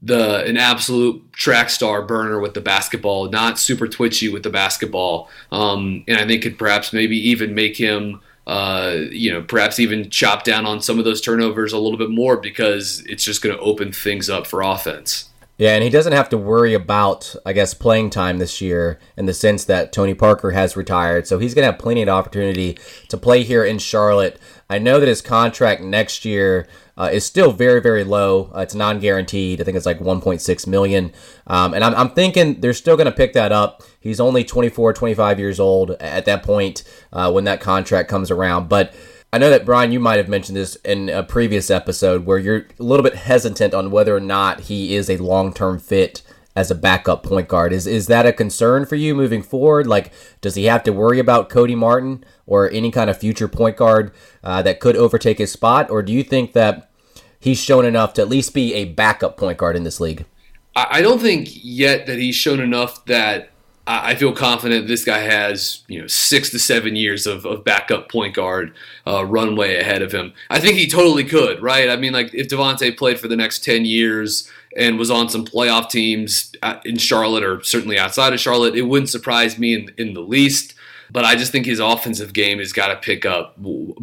the 0.00 0.44
an 0.44 0.56
absolute 0.56 1.32
track 1.32 1.70
star 1.70 2.02
burner 2.02 2.38
with 2.38 2.54
the 2.54 2.60
basketball, 2.60 3.28
not 3.28 3.58
super 3.58 3.88
twitchy 3.88 4.28
with 4.28 4.44
the 4.44 4.50
basketball, 4.50 5.28
um, 5.50 6.04
and 6.06 6.16
I 6.16 6.24
think 6.24 6.44
could 6.44 6.56
perhaps 6.56 6.92
maybe 6.92 7.16
even 7.28 7.54
make 7.54 7.76
him. 7.76 8.20
Uh, 8.46 9.08
you 9.10 9.30
know, 9.30 9.42
perhaps 9.42 9.78
even 9.78 10.08
chop 10.08 10.42
down 10.42 10.64
on 10.64 10.80
some 10.80 10.98
of 10.98 11.04
those 11.04 11.20
turnovers 11.20 11.74
a 11.74 11.78
little 11.78 11.98
bit 11.98 12.08
more 12.08 12.38
because 12.38 13.00
it's 13.04 13.22
just 13.22 13.42
going 13.42 13.54
to 13.54 13.60
open 13.60 13.92
things 13.92 14.30
up 14.30 14.46
for 14.46 14.62
offense. 14.62 15.28
Yeah, 15.58 15.74
and 15.74 15.82
he 15.82 15.90
doesn't 15.90 16.12
have 16.12 16.28
to 16.28 16.38
worry 16.38 16.72
about, 16.72 17.34
I 17.44 17.52
guess, 17.52 17.74
playing 17.74 18.10
time 18.10 18.38
this 18.38 18.60
year 18.60 19.00
in 19.16 19.26
the 19.26 19.34
sense 19.34 19.64
that 19.64 19.92
Tony 19.92 20.14
Parker 20.14 20.52
has 20.52 20.76
retired. 20.76 21.26
So 21.26 21.40
he's 21.40 21.52
going 21.52 21.66
to 21.66 21.72
have 21.72 21.80
plenty 21.80 22.00
of 22.00 22.08
opportunity 22.08 22.78
to 23.08 23.16
play 23.18 23.42
here 23.42 23.64
in 23.64 23.80
Charlotte. 23.80 24.38
I 24.70 24.78
know 24.78 25.00
that 25.00 25.08
his 25.08 25.22
contract 25.22 25.80
next 25.80 26.26
year 26.26 26.68
uh, 26.98 27.08
is 27.10 27.24
still 27.24 27.52
very, 27.52 27.80
very 27.80 28.04
low. 28.04 28.50
Uh, 28.54 28.60
it's 28.60 28.74
non-guaranteed. 28.74 29.60
I 29.60 29.64
think 29.64 29.76
it's 29.76 29.86
like 29.86 29.98
1.6 29.98 30.66
million. 30.66 31.12
Um, 31.46 31.72
and 31.72 31.82
I'm, 31.82 31.94
I'm 31.94 32.10
thinking 32.10 32.60
they're 32.60 32.74
still 32.74 32.96
going 32.96 33.06
to 33.06 33.12
pick 33.12 33.32
that 33.32 33.50
up. 33.50 33.82
He's 33.98 34.20
only 34.20 34.44
24, 34.44 34.92
25 34.92 35.38
years 35.38 35.58
old 35.58 35.92
at 35.92 36.26
that 36.26 36.42
point 36.42 36.84
uh, 37.12 37.32
when 37.32 37.44
that 37.44 37.60
contract 37.60 38.10
comes 38.10 38.30
around. 38.30 38.68
But 38.68 38.94
I 39.32 39.38
know 39.38 39.48
that 39.48 39.64
Brian, 39.64 39.92
you 39.92 40.00
might 40.00 40.18
have 40.18 40.28
mentioned 40.28 40.56
this 40.56 40.76
in 40.76 41.08
a 41.08 41.22
previous 41.22 41.70
episode 41.70 42.26
where 42.26 42.38
you're 42.38 42.66
a 42.78 42.82
little 42.82 43.04
bit 43.04 43.14
hesitant 43.14 43.72
on 43.72 43.90
whether 43.90 44.14
or 44.14 44.20
not 44.20 44.60
he 44.60 44.94
is 44.94 45.08
a 45.08 45.16
long-term 45.16 45.78
fit 45.78 46.22
as 46.58 46.72
a 46.72 46.74
backup 46.74 47.22
point 47.22 47.46
guard. 47.46 47.72
Is 47.72 47.86
is 47.86 48.08
that 48.08 48.26
a 48.26 48.32
concern 48.32 48.84
for 48.84 48.96
you 48.96 49.14
moving 49.14 49.42
forward? 49.42 49.86
Like, 49.86 50.12
does 50.40 50.56
he 50.56 50.64
have 50.64 50.82
to 50.82 50.92
worry 50.92 51.20
about 51.20 51.48
Cody 51.48 51.76
Martin 51.76 52.24
or 52.46 52.68
any 52.70 52.90
kind 52.90 53.08
of 53.08 53.16
future 53.16 53.46
point 53.46 53.76
guard 53.76 54.12
uh, 54.42 54.60
that 54.62 54.80
could 54.80 54.96
overtake 54.96 55.38
his 55.38 55.52
spot, 55.52 55.88
or 55.88 56.02
do 56.02 56.12
you 56.12 56.24
think 56.24 56.54
that 56.54 56.90
he's 57.38 57.60
shown 57.62 57.84
enough 57.84 58.12
to 58.14 58.22
at 58.22 58.28
least 58.28 58.54
be 58.54 58.74
a 58.74 58.86
backup 58.86 59.36
point 59.36 59.56
guard 59.56 59.76
in 59.76 59.84
this 59.84 60.00
league? 60.00 60.26
I 60.74 61.00
don't 61.00 61.20
think 61.20 61.48
yet 61.52 62.06
that 62.06 62.18
he's 62.18 62.34
shown 62.34 62.60
enough 62.60 63.04
that 63.06 63.50
I 63.86 64.16
feel 64.16 64.32
confident 64.32 64.86
this 64.86 65.04
guy 65.04 65.20
has 65.20 65.82
you 65.86 66.00
know 66.00 66.08
six 66.08 66.50
to 66.50 66.58
seven 66.58 66.96
years 66.96 67.24
of, 67.24 67.46
of 67.46 67.64
backup 67.64 68.10
point 68.10 68.34
guard 68.34 68.74
uh, 69.06 69.24
runway 69.24 69.76
ahead 69.76 70.02
of 70.02 70.10
him. 70.10 70.32
I 70.50 70.58
think 70.58 70.76
he 70.76 70.88
totally 70.88 71.24
could, 71.24 71.62
right? 71.62 71.88
I 71.88 71.94
mean, 71.96 72.12
like 72.12 72.34
if 72.34 72.48
Devonte 72.48 72.96
played 72.98 73.20
for 73.20 73.28
the 73.28 73.36
next 73.36 73.62
ten 73.62 73.84
years 73.84 74.50
and 74.76 74.98
was 74.98 75.10
on 75.10 75.28
some 75.28 75.44
playoff 75.44 75.90
teams 75.90 76.54
uh, 76.62 76.78
in 76.84 76.98
Charlotte 76.98 77.44
or 77.44 77.62
certainly 77.62 77.98
outside 77.98 78.32
of 78.32 78.40
Charlotte, 78.40 78.76
it 78.76 78.82
wouldn't 78.82 79.08
surprise 79.08 79.58
me 79.58 79.74
in, 79.74 79.90
in 79.96 80.14
the 80.14 80.20
least. 80.20 80.74
But 81.10 81.24
I 81.24 81.36
just 81.36 81.52
think 81.52 81.66
his 81.66 81.80
offensive 81.80 82.32
game 82.32 82.58
has 82.58 82.72
got 82.72 82.88
to 82.88 82.96
pick 82.96 83.24
up 83.24 83.56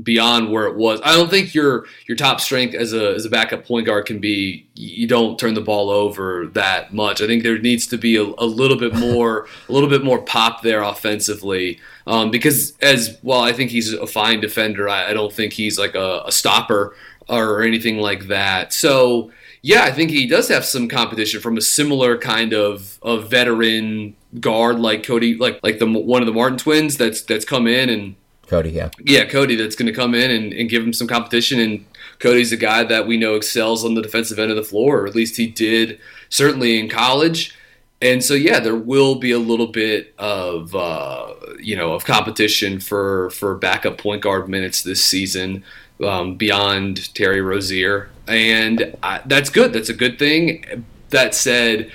beyond 0.04 0.52
where 0.52 0.66
it 0.66 0.76
was. 0.76 1.00
I 1.04 1.14
don't 1.14 1.30
think 1.30 1.54
your 1.54 1.86
your 2.08 2.16
top 2.16 2.42
strength 2.42 2.74
as 2.74 2.94
a 2.94 3.14
as 3.14 3.26
a 3.26 3.30
backup 3.30 3.66
point 3.66 3.86
guard 3.86 4.06
can 4.06 4.20
be 4.20 4.68
you 4.76 5.08
don't 5.08 5.38
turn 5.40 5.54
the 5.54 5.62
ball 5.62 5.90
over 5.90 6.48
that 6.54 6.94
much. 6.94 7.22
I 7.22 7.28
think 7.28 7.44
there 7.44 7.58
needs 7.58 7.88
to 7.88 7.98
be 7.98 8.16
a, 8.18 8.24
a 8.24 8.46
little 8.46 8.78
bit 8.78 8.94
more 8.96 9.48
a 9.70 9.72
little 9.72 9.90
bit 9.90 10.04
more 10.04 10.22
pop 10.22 10.62
there 10.62 10.82
offensively. 10.82 11.80
Um, 12.08 12.32
because 12.32 12.78
as 12.82 13.18
well, 13.24 13.42
I 13.42 13.54
think 13.54 13.72
he's 13.72 13.94
a 13.94 14.08
fine 14.08 14.40
defender. 14.40 14.88
I, 14.90 15.10
I 15.10 15.14
don't 15.14 15.34
think 15.34 15.54
he's 15.54 15.80
like 15.80 15.96
a, 15.96 16.24
a 16.26 16.32
stopper 16.32 16.96
or 17.28 17.62
anything 17.64 17.98
like 17.98 18.28
that. 18.28 18.74
So 18.74 19.32
yeah, 19.62 19.84
I 19.84 19.92
think 19.92 20.12
he 20.12 20.28
does 20.28 20.48
have 20.50 20.64
some 20.64 20.88
competition 20.88 21.42
from 21.42 21.58
a 21.58 21.62
similar 21.62 22.20
kind 22.20 22.54
of, 22.54 23.00
of 23.02 23.32
veteran 23.32 24.16
guard 24.40 24.80
like 24.80 25.04
Cody, 25.04 25.36
like 25.36 25.60
like 25.64 25.80
the 25.80 25.88
one 25.88 26.22
of 26.22 26.26
the 26.26 26.34
Martin 26.34 26.58
twins 26.58 26.98
that's 26.98 27.22
that's 27.22 27.46
come 27.46 27.68
in 27.68 27.90
and 27.90 28.16
Cody, 28.48 28.72
yeah, 28.72 28.90
yeah, 29.04 29.26
Cody 29.26 29.56
that's 29.56 29.76
going 29.76 29.88
to 29.88 29.94
come 29.94 30.14
in 30.14 30.30
and, 30.30 30.54
and 30.54 30.70
give 30.70 30.84
him 30.84 30.94
some 30.94 31.08
competition. 31.08 31.60
And 31.60 31.86
Cody's 32.20 32.52
a 32.52 32.58
guy 32.58 32.84
that 32.84 33.08
we 33.08 33.18
know 33.18 33.36
excels 33.36 33.84
on 33.84 33.96
the 33.96 34.02
defensive 34.02 34.40
end 34.40 34.52
of 34.52 34.58
the 34.58 34.64
floor, 34.64 35.02
or 35.02 35.08
at 35.08 35.16
least 35.16 35.38
he 35.38 35.48
did 35.48 36.00
certainly 36.30 36.80
in 36.80 36.90
college. 36.90 37.58
And 38.02 38.24
so, 38.24 38.34
yeah, 38.34 38.60
there 38.60 38.76
will 38.76 39.16
be 39.16 39.32
a 39.32 39.40
little 39.40 39.68
bit 39.68 40.14
of 40.20 40.76
uh, 40.76 41.34
you 41.60 41.76
know 41.76 41.94
of 41.94 42.06
competition 42.06 42.80
for 42.80 43.30
for 43.32 43.56
backup 43.56 43.98
point 43.98 44.22
guard 44.22 44.48
minutes 44.48 44.84
this 44.84 45.04
season 45.04 45.64
um, 46.04 46.36
beyond 46.36 47.14
Terry 47.16 47.42
Rozier, 47.42 48.10
and 48.28 48.96
I, 49.02 49.22
that's 49.26 49.50
good. 49.50 49.74
That's 49.74 49.90
a 49.90 49.94
good 49.94 50.20
thing. 50.20 50.86
That 51.10 51.34
said, 51.34 51.92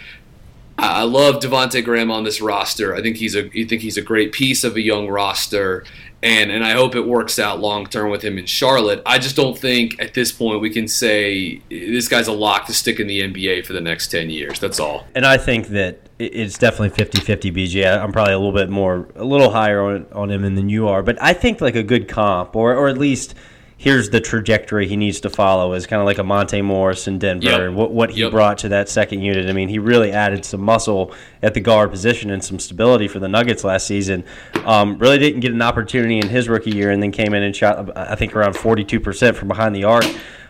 I 0.81 1.03
love 1.03 1.37
Devonte 1.37 1.85
Graham 1.85 2.11
on 2.11 2.25
this 2.25 2.41
roster. 2.41 2.95
I 2.95 3.03
think 3.03 3.17
he's 3.17 3.37
a 3.37 3.47
I 3.47 3.65
think 3.65 3.83
he's 3.83 3.97
a 3.97 4.03
great 4.03 4.33
piece 4.33 4.65
of 4.65 4.77
a 4.77 4.81
young 4.81 5.09
roster, 5.09 5.85
and 6.23 6.51
and 6.51 6.65
I 6.65 6.73
hope 6.73 6.95
it 6.95 7.07
works 7.07 7.39
out 7.39 7.61
long 7.61 7.87
term 7.87 8.11
with 8.11 8.23
him 8.23 8.39
in 8.39 8.47
Charlotte. 8.47 9.03
I 9.05 9.19
just 9.19 9.37
don't 9.37 9.59
think 9.59 10.01
at 10.01 10.15
this 10.15 10.33
point 10.33 10.61
we 10.61 10.71
can 10.71 10.89
say 10.89 11.61
this 11.71 12.09
guy's 12.09 12.29
a 12.29 12.33
lock 12.33 12.67
to 12.67 12.73
stick 12.73 12.99
in 13.01 13.07
the 13.07 13.21
NBA 13.21 13.67
for 13.67 13.73
the 13.73 13.81
next 13.81 14.09
ten 14.09 14.31
years. 14.31 14.59
That's 14.59 14.81
all. 14.81 15.07
And 15.15 15.27
I 15.27 15.37
think 15.37 15.69
that 15.69 16.09
it's 16.19 16.59
definitely 16.59 17.03
50-50 17.03 17.51
BJ. 17.51 17.99
I'm 17.99 18.13
probably 18.13 18.35
a 18.35 18.39
little 18.39 18.53
bit 18.53 18.69
more 18.69 19.09
a 19.17 19.25
little 19.25 19.51
higher 19.51 19.83
on 19.83 20.07
on 20.13 20.31
him 20.31 20.43
than 20.55 20.69
you 20.69 20.89
are, 20.89 21.03
but 21.03 21.21
I 21.23 21.33
think 21.33 21.61
like 21.61 21.77
a 21.77 21.83
good 21.83 22.09
comp 22.09 22.57
or 22.57 22.75
or 22.75 22.89
at 22.89 22.99
least 22.99 23.35
here's 23.81 24.11
the 24.11 24.21
trajectory 24.21 24.87
he 24.87 24.95
needs 24.95 25.21
to 25.21 25.31
follow 25.31 25.73
is 25.73 25.87
kind 25.87 26.01
of 26.01 26.05
like 26.05 26.19
a 26.19 26.23
Monte 26.23 26.61
Morris 26.61 27.09
in 27.09 27.19
Denver 27.19 27.47
yep. 27.47 27.61
and 27.61 27.75
what, 27.75 27.91
what 27.91 28.11
he 28.11 28.21
yep. 28.21 28.31
brought 28.31 28.59
to 28.59 28.69
that 28.69 28.91
second 28.91 29.23
unit. 29.23 29.49
I 29.49 29.55
mean, 29.55 29.71
he 29.71 29.79
really 29.79 30.13
added 30.13 30.45
some 30.45 30.61
muscle 30.61 31.15
at 31.43 31.55
the 31.55 31.61
guard 31.61 31.91
position 31.91 32.29
and 32.31 32.45
some 32.45 32.59
stability 32.59 33.09
for 33.09 33.21
the 33.21 33.29
Nuggets 33.29 33.65
last 33.65 33.87
season. 33.87 34.23
Um, 34.67 34.99
really 34.99 35.17
didn't 35.17 35.41
get 35.41 35.53
an 35.53 35.63
opportunity 35.63 36.19
in 36.19 36.29
his 36.29 36.47
rookie 36.47 36.73
year 36.73 36.91
and 36.91 37.03
then 37.03 37.11
came 37.11 37.33
in 37.33 37.43
and 37.43 37.57
shot, 37.57 37.97
I 37.97 38.17
think, 38.17 38.37
around 38.37 38.53
42% 38.53 39.35
from 39.35 39.49
behind 39.49 39.75
the 39.75 39.85
arc 39.85 40.05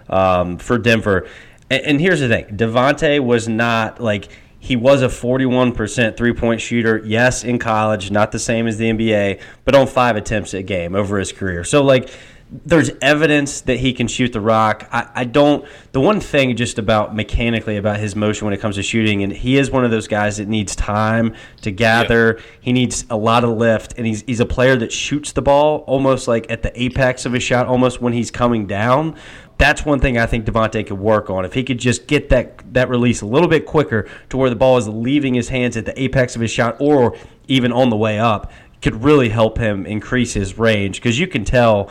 um, 0.09 0.59
for 0.59 0.77
Denver. 0.77 1.29
And, 1.71 1.85
and 1.85 2.01
here's 2.01 2.19
the 2.19 2.27
thing 2.27 2.47
Devonte 2.47 3.21
was 3.21 3.47
not 3.47 4.01
like 4.01 4.29
he 4.59 4.75
was 4.75 5.03
a 5.03 5.09
41% 5.09 6.17
three 6.17 6.33
point 6.33 6.61
shooter, 6.61 7.01
yes, 7.05 7.45
in 7.45 7.61
college, 7.61 8.11
not 8.11 8.33
the 8.33 8.41
same 8.41 8.67
as 8.67 8.77
the 8.77 8.91
NBA, 8.91 9.41
but 9.65 9.77
on 9.77 9.87
five 9.87 10.17
attempts 10.17 10.53
a 10.53 10.65
game 10.65 10.97
over 10.97 11.17
his 11.17 11.31
career. 11.31 11.63
So, 11.63 11.85
like, 11.85 12.11
there's 12.51 12.91
evidence 13.01 13.61
that 13.63 13.79
he 13.79 13.93
can 13.93 14.09
shoot 14.09 14.33
the 14.33 14.41
rock. 14.41 14.89
I, 14.91 15.09
I, 15.15 15.25
don't. 15.25 15.65
The 15.93 16.01
one 16.01 16.21
thing 16.21 16.57
just 16.57 16.79
about 16.79 17.15
mechanically 17.15 17.77
about 17.77 18.01
his 18.01 18.17
motion 18.17 18.45
when 18.45 18.55
it 18.55 18.61
comes 18.61 18.75
to 18.75 18.83
shooting, 18.83 19.23
and 19.23 19.33
he 19.33 19.57
is 19.57 19.71
one 19.71 19.85
of 19.85 19.93
those 19.93 20.09
guys 20.09 20.39
that 20.39 20.49
needs 20.49 20.75
time 20.75 21.37
to 21.63 21.71
gather. 21.71 22.35
Yep. 22.37 22.47
He 22.61 22.73
needs 22.73 23.05
a 23.09 23.17
lot 23.17 23.45
of 23.45 23.51
lift, 23.51 23.95
and 23.97 24.07
he's 24.07 24.23
he's 24.23 24.41
a 24.41 24.47
player 24.47 24.77
that 24.77 24.91
shoots 24.91 25.31
the 25.31 25.43
ball 25.43 25.85
almost 25.87 26.27
like 26.27 26.51
at 26.51 26.63
the 26.63 26.83
apex 26.83 27.25
of 27.25 27.33
his 27.33 27.43
shot, 27.43 27.67
almost 27.67 28.01
when 28.01 28.13
he's 28.13 28.33
coming 28.33 28.67
down. 28.67 29.17
That's 29.59 29.85
one 29.85 30.01
thing 30.01 30.19
I 30.19 30.27
think 30.27 30.47
Devonte 30.47 30.87
could 30.87 30.99
work 30.99 31.31
on. 31.31 31.45
If 31.45 31.55
he 31.55 31.63
could 31.63 31.79
just 31.79 32.09
get 32.09 32.31
that 32.31 32.75
that 32.75 32.89
release 32.89 33.21
a 33.21 33.27
little 33.27 33.49
bit 33.49 33.65
quicker 33.65 34.09
to 34.31 34.37
where 34.37 34.51
the 34.51 34.57
ball 34.57 34.77
is 34.77 34.89
leaving 34.89 35.35
his 35.35 35.51
hands 35.51 35.77
at 35.77 35.85
the 35.85 36.01
apex 36.01 36.35
of 36.35 36.43
his 36.43 36.51
shot, 36.51 36.77
or 36.81 37.17
even 37.47 37.71
on 37.71 37.91
the 37.91 37.97
way 37.97 38.19
up, 38.19 38.51
could 38.83 39.05
really 39.05 39.29
help 39.29 39.59
him 39.59 39.87
increase 39.87 40.35
his 40.35 40.59
range 40.59 40.97
because 40.97 41.19
you 41.19 41.29
can 41.29 41.45
tell 41.45 41.91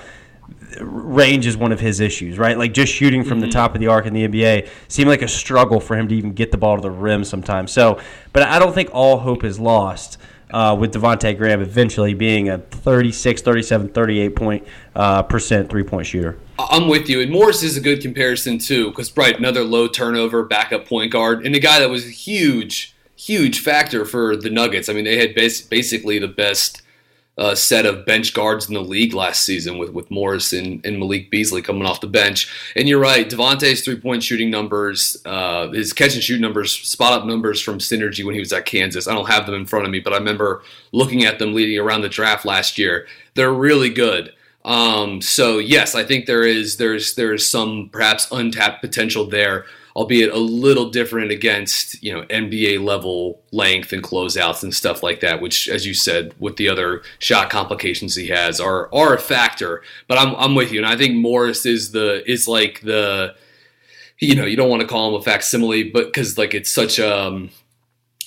range 0.79 1.45
is 1.45 1.57
one 1.57 1.71
of 1.71 1.79
his 1.79 1.99
issues, 1.99 2.37
right? 2.37 2.57
Like 2.57 2.73
just 2.73 2.93
shooting 2.93 3.23
from 3.23 3.39
mm-hmm. 3.39 3.47
the 3.47 3.51
top 3.51 3.75
of 3.75 3.81
the 3.81 3.87
arc 3.87 4.05
in 4.05 4.13
the 4.13 4.27
NBA 4.27 4.69
seemed 4.87 5.09
like 5.09 5.21
a 5.21 5.27
struggle 5.27 5.79
for 5.79 5.95
him 5.95 6.07
to 6.07 6.15
even 6.15 6.33
get 6.33 6.51
the 6.51 6.57
ball 6.57 6.75
to 6.75 6.81
the 6.81 6.91
rim 6.91 7.23
sometimes. 7.23 7.71
So, 7.71 7.99
but 8.33 8.43
I 8.43 8.59
don't 8.59 8.73
think 8.73 8.89
all 8.93 9.19
hope 9.19 9.43
is 9.43 9.59
lost. 9.59 10.17
Uh, 10.51 10.75
with 10.75 10.91
Devonte 10.91 11.37
Graham 11.37 11.61
eventually 11.61 12.15
being 12.15 12.49
a 12.49 12.57
36, 12.57 13.43
37, 13.43 13.89
38 13.89 14.35
point 14.35 14.67
uh, 14.95 15.21
percent 15.21 15.69
three 15.69 15.83
point 15.83 16.07
shooter. 16.07 16.39
I'm 16.57 16.87
with 16.87 17.07
you, 17.07 17.21
and 17.21 17.31
Morris 17.31 17.61
is 17.61 17.77
a 17.77 17.81
good 17.81 18.01
comparison 18.01 18.57
too, 18.57 18.89
because 18.89 19.15
right, 19.15 19.37
another 19.37 19.63
low 19.63 19.87
turnover 19.87 20.41
backup 20.43 20.87
point 20.87 21.11
guard, 21.11 21.45
and 21.45 21.55
a 21.55 21.59
guy 21.59 21.77
that 21.77 21.91
was 21.91 22.03
a 22.03 22.09
huge, 22.09 22.95
huge 23.15 23.59
factor 23.59 24.05
for 24.05 24.35
the 24.35 24.49
Nuggets. 24.49 24.89
I 24.89 24.93
mean, 24.93 25.03
they 25.05 25.19
had 25.19 25.35
bas- 25.35 25.61
basically 25.61 26.17
the 26.17 26.27
best 26.27 26.81
uh, 27.39 27.55
set 27.55 27.85
of 27.85 28.05
bench 28.05 28.33
guards 28.33 28.67
in 28.67 28.73
the 28.73 28.81
league 28.81 29.13
last 29.13 29.43
season 29.43 29.77
with, 29.77 29.91
with 29.91 30.11
Morris 30.11 30.51
and, 30.51 30.85
and 30.85 30.99
Malik 30.99 31.31
Beasley 31.31 31.61
coming 31.61 31.85
off 31.85 32.01
the 32.01 32.07
bench. 32.07 32.51
And 32.75 32.87
you're 32.89 32.99
right, 32.99 33.27
Devonte's 33.27 33.81
three 33.81 33.99
point 33.99 34.21
shooting 34.21 34.51
numbers, 34.51 35.17
uh, 35.25 35.69
his 35.69 35.93
catch 35.93 36.15
and 36.15 36.23
shoot 36.23 36.41
numbers, 36.41 36.73
spot 36.73 37.13
up 37.13 37.25
numbers 37.25 37.61
from 37.61 37.79
Synergy 37.79 38.25
when 38.25 38.35
he 38.35 38.41
was 38.41 38.51
at 38.51 38.65
Kansas. 38.65 39.07
I 39.07 39.13
don't 39.13 39.29
have 39.29 39.45
them 39.45 39.55
in 39.55 39.65
front 39.65 39.85
of 39.85 39.91
me, 39.91 40.01
but 40.01 40.11
I 40.11 40.17
remember 40.17 40.63
looking 40.91 41.23
at 41.23 41.39
them 41.39 41.53
leading 41.53 41.79
around 41.79 42.01
the 42.01 42.09
draft 42.09 42.43
last 42.43 42.77
year. 42.77 43.07
They're 43.35 43.53
really 43.53 43.89
good. 43.89 44.33
Um, 44.65 45.21
so 45.21 45.59
yes, 45.59 45.95
I 45.95 46.03
think 46.03 46.25
there 46.25 46.43
is 46.43 46.75
there's 46.75 47.15
there's 47.15 47.49
some 47.49 47.89
perhaps 47.93 48.27
untapped 48.33 48.81
potential 48.81 49.25
there 49.25 49.65
albeit 49.95 50.31
a 50.31 50.37
little 50.37 50.89
different 50.89 51.31
against 51.31 52.01
you 52.03 52.13
know 52.13 52.23
NBA 52.25 52.83
level 52.83 53.41
length 53.51 53.91
and 53.93 54.03
closeouts 54.03 54.63
and 54.63 54.73
stuff 54.73 55.03
like 55.03 55.19
that. 55.21 55.41
Which, 55.41 55.67
as 55.69 55.85
you 55.85 55.93
said, 55.93 56.33
with 56.39 56.57
the 56.57 56.69
other 56.69 57.01
shot 57.19 57.49
complications 57.49 58.15
he 58.15 58.27
has, 58.27 58.59
are 58.59 58.93
are 58.93 59.13
a 59.13 59.19
factor. 59.19 59.83
But 60.07 60.17
I'm 60.17 60.35
I'm 60.35 60.55
with 60.55 60.71
you, 60.71 60.79
and 60.79 60.87
I 60.87 60.97
think 60.97 61.15
Morris 61.15 61.65
is 61.65 61.91
the 61.91 62.29
is 62.29 62.47
like 62.47 62.81
the 62.81 63.35
you 64.19 64.35
know 64.35 64.45
you 64.45 64.57
don't 64.57 64.69
want 64.69 64.81
to 64.81 64.87
call 64.87 65.09
him 65.09 65.15
a 65.15 65.23
facsimile, 65.23 65.83
but 65.83 66.05
because 66.05 66.37
like 66.37 66.53
it's 66.53 66.69
such 66.69 66.99
um 66.99 67.49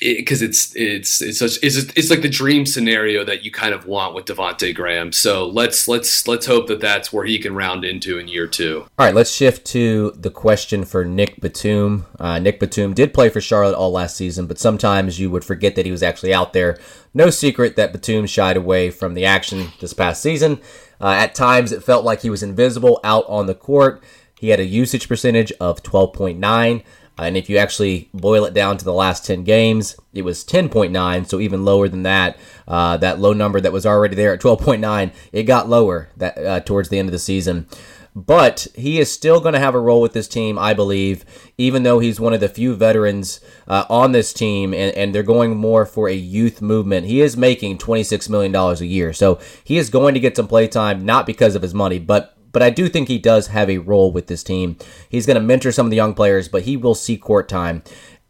because 0.02 0.42
it, 0.42 0.47
it's 0.47 0.75
it's 0.75 1.23
it's 1.23 1.38
such 1.38 1.59
it's 1.62 1.76
it's 1.76 2.11
like 2.11 2.23
the 2.23 2.28
dream 2.28 2.66
scenario 2.66 3.25
that 3.25 3.44
you 3.44 3.50
kind 3.50 3.73
of 3.73 3.87
want 3.87 4.14
with 4.14 4.25
Devonte 4.25 4.75
Graham. 4.75 5.12
So 5.12 5.47
let's 5.47 5.87
let's 5.88 6.26
let's 6.26 6.47
hope 6.47 6.66
that 6.68 6.80
that's 6.80 7.12
where 7.12 7.25
he 7.25 7.38
can 7.38 7.54
round 7.54 7.85
into 7.85 8.18
in 8.18 8.28
year 8.28 8.47
two. 8.47 8.87
All 8.99 9.06
right, 9.06 9.14
let's 9.14 9.30
shift 9.30 9.66
to 9.68 10.11
the 10.12 10.30
question 10.30 10.85
for 10.85 11.04
Nick 11.04 11.40
Batum. 11.40 12.06
Uh, 12.18 12.38
Nick 12.38 12.59
Batum 12.59 12.94
did 12.94 13.14
play 13.14 13.28
for 13.28 13.40
Charlotte 13.40 13.76
all 13.76 13.92
last 13.92 14.16
season, 14.16 14.47
but 14.47 14.59
sometimes 14.59 15.21
you 15.21 15.30
would 15.30 15.44
forget 15.44 15.76
that 15.76 15.87
he 15.87 15.92
was 15.92 16.02
actually 16.02 16.35
out 16.35 16.52
there. 16.52 16.78
No 17.14 17.30
secret 17.30 17.76
that 17.76 17.92
Batum 17.92 18.26
shied 18.26 18.56
away 18.56 18.90
from 18.90 19.14
the 19.14 19.25
action 19.25 19.68
this 19.80 19.92
past 19.92 20.23
season. 20.23 20.61
Uh, 21.00 21.11
at 21.11 21.35
times, 21.35 21.73
it 21.73 21.82
felt 21.82 22.04
like 22.04 22.23
he 22.23 22.30
was 22.30 22.42
invisible 22.42 23.00
out 23.02 23.25
on 23.28 23.47
the 23.47 23.54
court. 23.54 24.02
He 24.38 24.49
had 24.49 24.61
a 24.61 24.64
usage 24.64 25.09
percentage 25.09 25.52
of 25.61 25.82
12.9. 25.82 26.82
And 27.19 27.37
if 27.37 27.50
you 27.50 27.59
actually 27.59 28.09
boil 28.14 28.45
it 28.45 28.54
down 28.54 28.78
to 28.78 28.85
the 28.85 28.92
last 28.92 29.26
10 29.26 29.45
games, 29.45 29.97
it 30.14 30.23
was 30.23 30.45
10.9, 30.45 31.26
so 31.26 31.40
even 31.40 31.64
lower 31.64 31.88
than 31.88 32.02
that. 32.04 32.38
Uh, 32.66 32.97
that 32.97 33.19
low 33.19 33.33
number 33.33 33.61
that 33.61 33.73
was 33.73 33.85
already 33.85 34.14
there 34.14 34.33
at 34.33 34.40
12.9, 34.40 35.12
it 35.33 35.42
got 35.42 35.69
lower 35.69 36.09
that 36.16 36.38
uh, 36.38 36.61
towards 36.61 36.88
the 36.88 36.99
end 36.99 37.09
of 37.09 37.12
the 37.12 37.19
season. 37.19 37.66
But 38.14 38.66
he 38.75 39.00
is 39.00 39.11
still 39.11 39.40
going 39.40 39.54
to 39.54 39.61
have 39.61 39.75
a 39.75 39.81
role 39.81 40.02
with 40.02 40.12
this 40.12 40.28
team, 40.28 40.59
I 40.59 40.75
believe, 40.75 41.25
even 41.57 41.83
though 41.83 41.99
he's 41.99 42.21
one 42.21 42.35
of 42.35 42.40
the 42.40 42.49
few 42.49 42.75
veterans 42.75 43.40
uh, 43.66 43.87
on 43.88 44.12
this 44.12 44.35
team 44.35 44.75
and, 44.75 44.95
and 44.95 45.14
they're 45.14 45.23
going 45.23 45.57
more 45.57 45.87
for 45.87 46.09
a 46.09 46.14
youth 46.14 46.61
movement. 46.61 47.07
He 47.07 47.23
is 47.23 47.38
making 47.38 47.78
$26 47.78 48.28
million 48.28 48.54
a 48.54 48.75
year. 48.85 49.14
So 49.14 49.40
he 49.64 49.78
is 49.78 49.88
going 49.88 50.12
to 50.12 50.21
get 50.21 50.37
some 50.37 50.47
play 50.47 50.69
time, 50.69 51.07
not 51.07 51.25
because 51.25 51.54
of 51.54 51.62
his 51.62 51.73
money, 51.73 51.99
but 51.99 52.37
but 52.52 52.62
I 52.62 52.71
do 52.71 52.88
think 52.88 53.09
he 53.09 53.18
does 53.18 53.49
have 53.49 53.68
a 53.68 53.78
role 53.78 54.12
with 54.12 54.26
this 54.26 54.42
team. 54.42 54.76
He's 55.09 55.26
going 55.26 55.37
to 55.37 55.40
mentor 55.40 55.73
some 55.73 55.87
of 55.87 55.90
the 55.90 55.97
young 55.97 56.14
players, 56.14 56.49
but 56.49 56.62
he 56.62 56.76
will 56.76 56.94
see 56.94 57.16
court 57.16 57.49
time. 57.49 57.82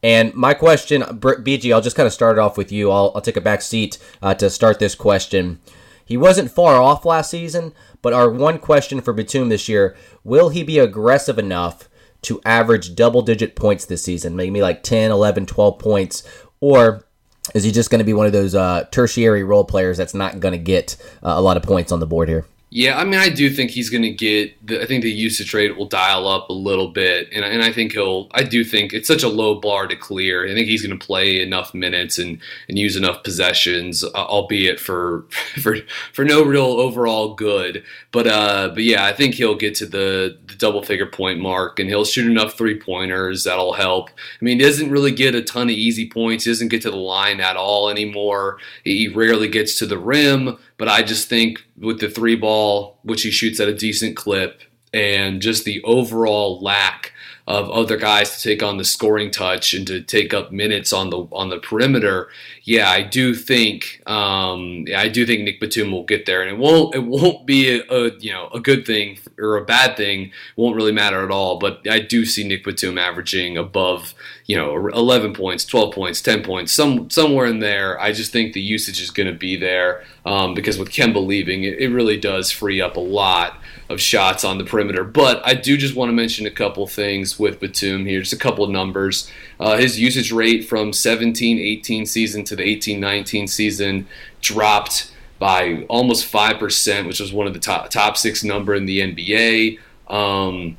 And 0.02 0.34
my 0.34 0.54
question, 0.54 1.02
BG, 1.02 1.72
I'll 1.72 1.80
just 1.80 1.96
kind 1.96 2.06
of 2.06 2.12
start 2.12 2.36
it 2.36 2.40
off 2.40 2.56
with 2.56 2.72
you. 2.72 2.90
I'll, 2.90 3.12
I'll 3.14 3.20
take 3.20 3.36
a 3.36 3.40
back 3.40 3.62
seat 3.62 3.98
uh, 4.20 4.34
to 4.34 4.50
start 4.50 4.78
this 4.78 4.94
question. 4.94 5.60
He 6.04 6.16
wasn't 6.16 6.50
far 6.50 6.80
off 6.82 7.04
last 7.04 7.30
season, 7.30 7.72
but 8.00 8.12
our 8.12 8.28
one 8.28 8.58
question 8.58 9.00
for 9.00 9.12
Batum 9.12 9.48
this 9.48 9.68
year 9.68 9.96
will 10.24 10.48
he 10.48 10.62
be 10.62 10.78
aggressive 10.78 11.38
enough 11.38 11.88
to 12.22 12.40
average 12.44 12.94
double 12.94 13.22
digit 13.22 13.54
points 13.54 13.84
this 13.84 14.02
season? 14.02 14.34
Maybe 14.36 14.60
like 14.60 14.82
10, 14.82 15.10
11, 15.10 15.46
12 15.46 15.78
points? 15.78 16.22
Or 16.60 17.06
is 17.54 17.64
he 17.64 17.72
just 17.72 17.90
going 17.90 18.00
to 18.00 18.04
be 18.04 18.12
one 18.12 18.26
of 18.26 18.32
those 18.32 18.54
uh, 18.54 18.84
tertiary 18.90 19.44
role 19.44 19.64
players 19.64 19.96
that's 19.96 20.14
not 20.14 20.40
going 20.40 20.52
to 20.52 20.58
get 20.58 20.96
uh, 21.22 21.34
a 21.36 21.40
lot 21.40 21.56
of 21.56 21.62
points 21.62 21.92
on 21.92 22.00
the 22.00 22.06
board 22.06 22.28
here? 22.28 22.44
Yeah, 22.74 22.98
I 22.98 23.04
mean, 23.04 23.20
I 23.20 23.28
do 23.28 23.50
think 23.50 23.70
he's 23.70 23.90
going 23.90 24.00
to 24.00 24.10
get. 24.10 24.66
The, 24.66 24.80
I 24.80 24.86
think 24.86 25.02
the 25.02 25.10
usage 25.10 25.52
rate 25.52 25.76
will 25.76 25.84
dial 25.84 26.26
up 26.26 26.48
a 26.48 26.54
little 26.54 26.88
bit, 26.88 27.28
and, 27.30 27.44
and 27.44 27.62
I 27.62 27.70
think 27.70 27.92
he'll. 27.92 28.28
I 28.30 28.44
do 28.44 28.64
think 28.64 28.94
it's 28.94 29.06
such 29.06 29.22
a 29.22 29.28
low 29.28 29.56
bar 29.56 29.86
to 29.86 29.94
clear. 29.94 30.46
I 30.46 30.54
think 30.54 30.68
he's 30.68 30.80
going 30.80 30.98
to 30.98 31.06
play 31.06 31.42
enough 31.42 31.74
minutes 31.74 32.18
and, 32.18 32.40
and 32.70 32.78
use 32.78 32.96
enough 32.96 33.24
possessions, 33.24 34.02
uh, 34.02 34.08
albeit 34.14 34.80
for 34.80 35.26
for 35.60 35.76
for 36.14 36.24
no 36.24 36.42
real 36.42 36.64
overall 36.64 37.34
good. 37.34 37.84
But 38.10 38.26
uh, 38.26 38.70
but 38.72 38.84
yeah, 38.84 39.04
I 39.04 39.12
think 39.12 39.34
he'll 39.34 39.54
get 39.54 39.74
to 39.74 39.86
the, 39.86 40.38
the 40.46 40.54
double 40.54 40.82
figure 40.82 41.04
point 41.04 41.40
mark, 41.40 41.78
and 41.78 41.90
he'll 41.90 42.06
shoot 42.06 42.26
enough 42.26 42.54
three 42.56 42.80
pointers 42.80 43.44
that'll 43.44 43.74
help. 43.74 44.08
I 44.08 44.44
mean, 44.44 44.58
he 44.58 44.64
doesn't 44.64 44.90
really 44.90 45.12
get 45.12 45.34
a 45.34 45.42
ton 45.42 45.68
of 45.68 45.76
easy 45.76 46.08
points. 46.08 46.44
He 46.44 46.50
doesn't 46.50 46.68
get 46.68 46.80
to 46.82 46.90
the 46.90 46.96
line 46.96 47.38
at 47.38 47.58
all 47.58 47.90
anymore. 47.90 48.56
He 48.82 49.08
rarely 49.08 49.48
gets 49.48 49.78
to 49.80 49.86
the 49.86 49.98
rim. 49.98 50.56
But 50.82 50.88
I 50.88 51.04
just 51.04 51.28
think 51.28 51.64
with 51.78 52.00
the 52.00 52.10
three 52.10 52.34
ball, 52.34 52.98
which 53.04 53.22
he 53.22 53.30
shoots 53.30 53.60
at 53.60 53.68
a 53.68 53.72
decent 53.72 54.16
clip, 54.16 54.62
and 54.92 55.40
just 55.40 55.64
the 55.64 55.80
overall 55.84 56.60
lack 56.60 57.12
of 57.52 57.68
other 57.68 57.98
guys 57.98 58.34
to 58.34 58.42
take 58.42 58.62
on 58.62 58.78
the 58.78 58.84
scoring 58.84 59.30
touch 59.30 59.74
and 59.74 59.86
to 59.86 60.00
take 60.00 60.32
up 60.32 60.50
minutes 60.50 60.90
on 60.90 61.10
the 61.10 61.18
on 61.32 61.50
the 61.50 61.58
perimeter. 61.58 62.30
Yeah, 62.62 62.88
I 62.88 63.02
do 63.02 63.34
think 63.34 64.02
um, 64.06 64.86
I 64.96 65.08
do 65.08 65.26
think 65.26 65.42
Nick 65.42 65.60
Batum 65.60 65.92
will 65.92 66.04
get 66.04 66.24
there, 66.24 66.40
and 66.40 66.50
it 66.50 66.56
won't 66.56 66.94
it 66.94 67.04
won't 67.04 67.44
be 67.44 67.78
a, 67.78 67.82
a, 67.90 68.18
you 68.18 68.32
know 68.32 68.48
a 68.54 68.58
good 68.60 68.86
thing 68.86 69.18
or 69.38 69.58
a 69.58 69.64
bad 69.66 69.98
thing. 69.98 70.22
It 70.22 70.32
won't 70.56 70.76
really 70.76 70.92
matter 70.92 71.22
at 71.22 71.30
all. 71.30 71.58
But 71.58 71.86
I 71.86 71.98
do 71.98 72.24
see 72.24 72.48
Nick 72.48 72.64
Batum 72.64 72.96
averaging 72.96 73.58
above 73.58 74.14
you 74.46 74.56
know 74.56 74.88
11 74.88 75.34
points, 75.34 75.66
12 75.66 75.92
points, 75.92 76.22
10 76.22 76.42
points, 76.42 76.72
some 76.72 77.10
somewhere 77.10 77.44
in 77.44 77.58
there. 77.58 78.00
I 78.00 78.12
just 78.12 78.32
think 78.32 78.54
the 78.54 78.62
usage 78.62 78.98
is 78.98 79.10
going 79.10 79.30
to 79.30 79.38
be 79.38 79.56
there 79.56 80.04
um, 80.24 80.54
because 80.54 80.78
with 80.78 80.88
Kemba 80.88 81.22
leaving, 81.22 81.64
it, 81.64 81.78
it 81.78 81.88
really 81.88 82.16
does 82.16 82.50
free 82.50 82.80
up 82.80 82.96
a 82.96 83.00
lot 83.00 83.58
of 83.92 84.00
shots 84.00 84.44
on 84.44 84.58
the 84.58 84.64
perimeter. 84.64 85.04
But 85.04 85.40
I 85.46 85.54
do 85.54 85.76
just 85.76 85.94
want 85.94 86.08
to 86.08 86.12
mention 86.12 86.46
a 86.46 86.50
couple 86.50 86.86
things 86.86 87.38
with 87.38 87.60
Batum 87.60 88.06
here, 88.06 88.20
just 88.20 88.32
a 88.32 88.38
couple 88.38 88.66
numbers. 88.66 89.30
Uh, 89.60 89.76
his 89.76 90.00
usage 90.00 90.32
rate 90.32 90.68
from 90.68 90.92
17 90.92 91.58
18 91.58 92.06
season 92.06 92.44
to 92.44 92.56
the 92.56 92.62
18 92.62 92.98
19 92.98 93.46
season 93.46 94.06
dropped 94.40 95.12
by 95.38 95.84
almost 95.88 96.32
5%, 96.32 97.06
which 97.06 97.18
was 97.18 97.32
one 97.32 97.46
of 97.46 97.52
the 97.52 97.58
top, 97.58 97.90
top 97.90 98.16
six 98.16 98.44
number 98.44 98.74
in 98.74 98.86
the 98.86 99.00
NBA. 99.00 99.78
Um, 100.08 100.76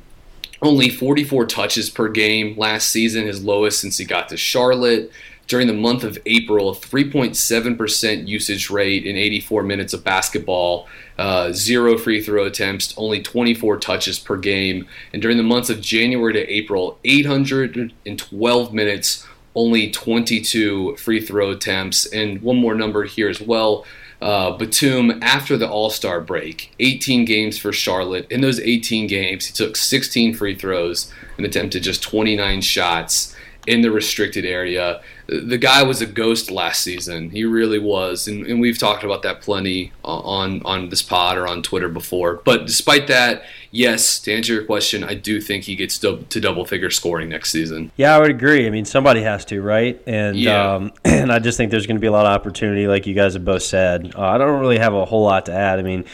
only 0.62 0.88
44 0.88 1.46
touches 1.46 1.90
per 1.90 2.08
game 2.08 2.56
last 2.56 2.88
season, 2.88 3.26
his 3.26 3.44
lowest 3.44 3.80
since 3.80 3.98
he 3.98 4.06
got 4.06 4.30
to 4.30 4.36
Charlotte 4.38 5.12
during 5.46 5.66
the 5.66 5.74
month 5.74 6.04
of 6.04 6.18
April, 6.26 6.70
a 6.70 6.74
3.7% 6.74 8.26
usage 8.26 8.70
rate 8.70 9.04
in 9.04 9.16
84 9.16 9.62
minutes 9.62 9.92
of 9.92 10.04
basketball, 10.04 10.88
uh, 11.18 11.52
zero 11.52 11.98
free 11.98 12.22
throw 12.22 12.44
attempts, 12.44 12.94
only 12.96 13.22
24 13.22 13.78
touches 13.78 14.18
per 14.18 14.36
game. 14.36 14.86
And 15.12 15.20
during 15.20 15.36
the 15.36 15.42
months 15.42 15.70
of 15.70 15.80
January 15.80 16.32
to 16.32 16.50
April, 16.50 16.98
812 17.04 18.72
minutes, 18.72 19.26
only 19.54 19.90
22 19.90 20.96
free 20.96 21.20
throw 21.20 21.50
attempts. 21.50 22.06
And 22.06 22.42
one 22.42 22.56
more 22.56 22.74
number 22.74 23.04
here 23.04 23.28
as 23.28 23.40
well. 23.40 23.84
Uh, 24.22 24.56
Batum, 24.56 25.22
after 25.22 25.56
the 25.58 25.68
All 25.68 25.90
Star 25.90 26.20
break, 26.20 26.74
18 26.80 27.26
games 27.26 27.58
for 27.58 27.72
Charlotte. 27.72 28.26
In 28.30 28.40
those 28.40 28.58
18 28.58 29.06
games, 29.06 29.46
he 29.46 29.52
took 29.52 29.76
16 29.76 30.34
free 30.34 30.54
throws 30.54 31.12
and 31.36 31.44
attempted 31.44 31.82
just 31.82 32.02
29 32.02 32.62
shots 32.62 33.34
in 33.66 33.80
the 33.80 33.90
restricted 33.90 34.44
area 34.44 35.00
the 35.26 35.56
guy 35.56 35.82
was 35.82 36.02
a 36.02 36.06
ghost 36.06 36.50
last 36.50 36.82
season. 36.82 37.30
He 37.30 37.44
really 37.44 37.78
was, 37.78 38.28
and, 38.28 38.46
and, 38.46 38.60
we've 38.60 38.76
talked 38.76 39.04
about 39.04 39.22
that 39.22 39.40
plenty 39.40 39.92
on 40.04 40.60
on 40.64 40.90
this 40.90 41.02
pod 41.02 41.38
or 41.38 41.48
on 41.48 41.62
Twitter 41.62 41.88
before. 41.88 42.42
But 42.44 42.66
despite 42.66 43.06
that, 43.06 43.42
yes, 43.70 44.18
to 44.20 44.34
answer 44.34 44.52
your 44.52 44.64
question, 44.64 45.02
I 45.02 45.14
do 45.14 45.40
think 45.40 45.64
he 45.64 45.76
gets 45.76 45.98
to, 46.00 46.18
to 46.28 46.40
double 46.40 46.66
figure 46.66 46.90
scoring 46.90 47.30
next 47.30 47.52
season. 47.52 47.90
Yeah, 47.96 48.14
I 48.14 48.20
would 48.20 48.30
agree. 48.30 48.66
I 48.66 48.70
mean, 48.70 48.84
somebody 48.84 49.22
has 49.22 49.46
to, 49.46 49.62
right? 49.62 50.00
And 50.06 50.36
yeah. 50.36 50.74
um, 50.74 50.92
and 51.04 51.32
I 51.32 51.38
just 51.38 51.56
think 51.56 51.70
there's 51.70 51.86
going 51.86 51.96
to 51.96 52.02
be 52.02 52.06
a 52.06 52.12
lot 52.12 52.26
of 52.26 52.32
opportunity, 52.32 52.86
like 52.86 53.06
you 53.06 53.14
guys 53.14 53.32
have 53.32 53.44
both 53.44 53.62
said. 53.62 54.14
Uh, 54.14 54.22
I 54.22 54.36
don't 54.36 54.60
really 54.60 54.78
have 54.78 54.92
a 54.92 55.06
whole 55.06 55.24
lot 55.24 55.46
to 55.46 55.52
add. 55.52 55.78
I 55.78 55.82
mean. 55.82 56.04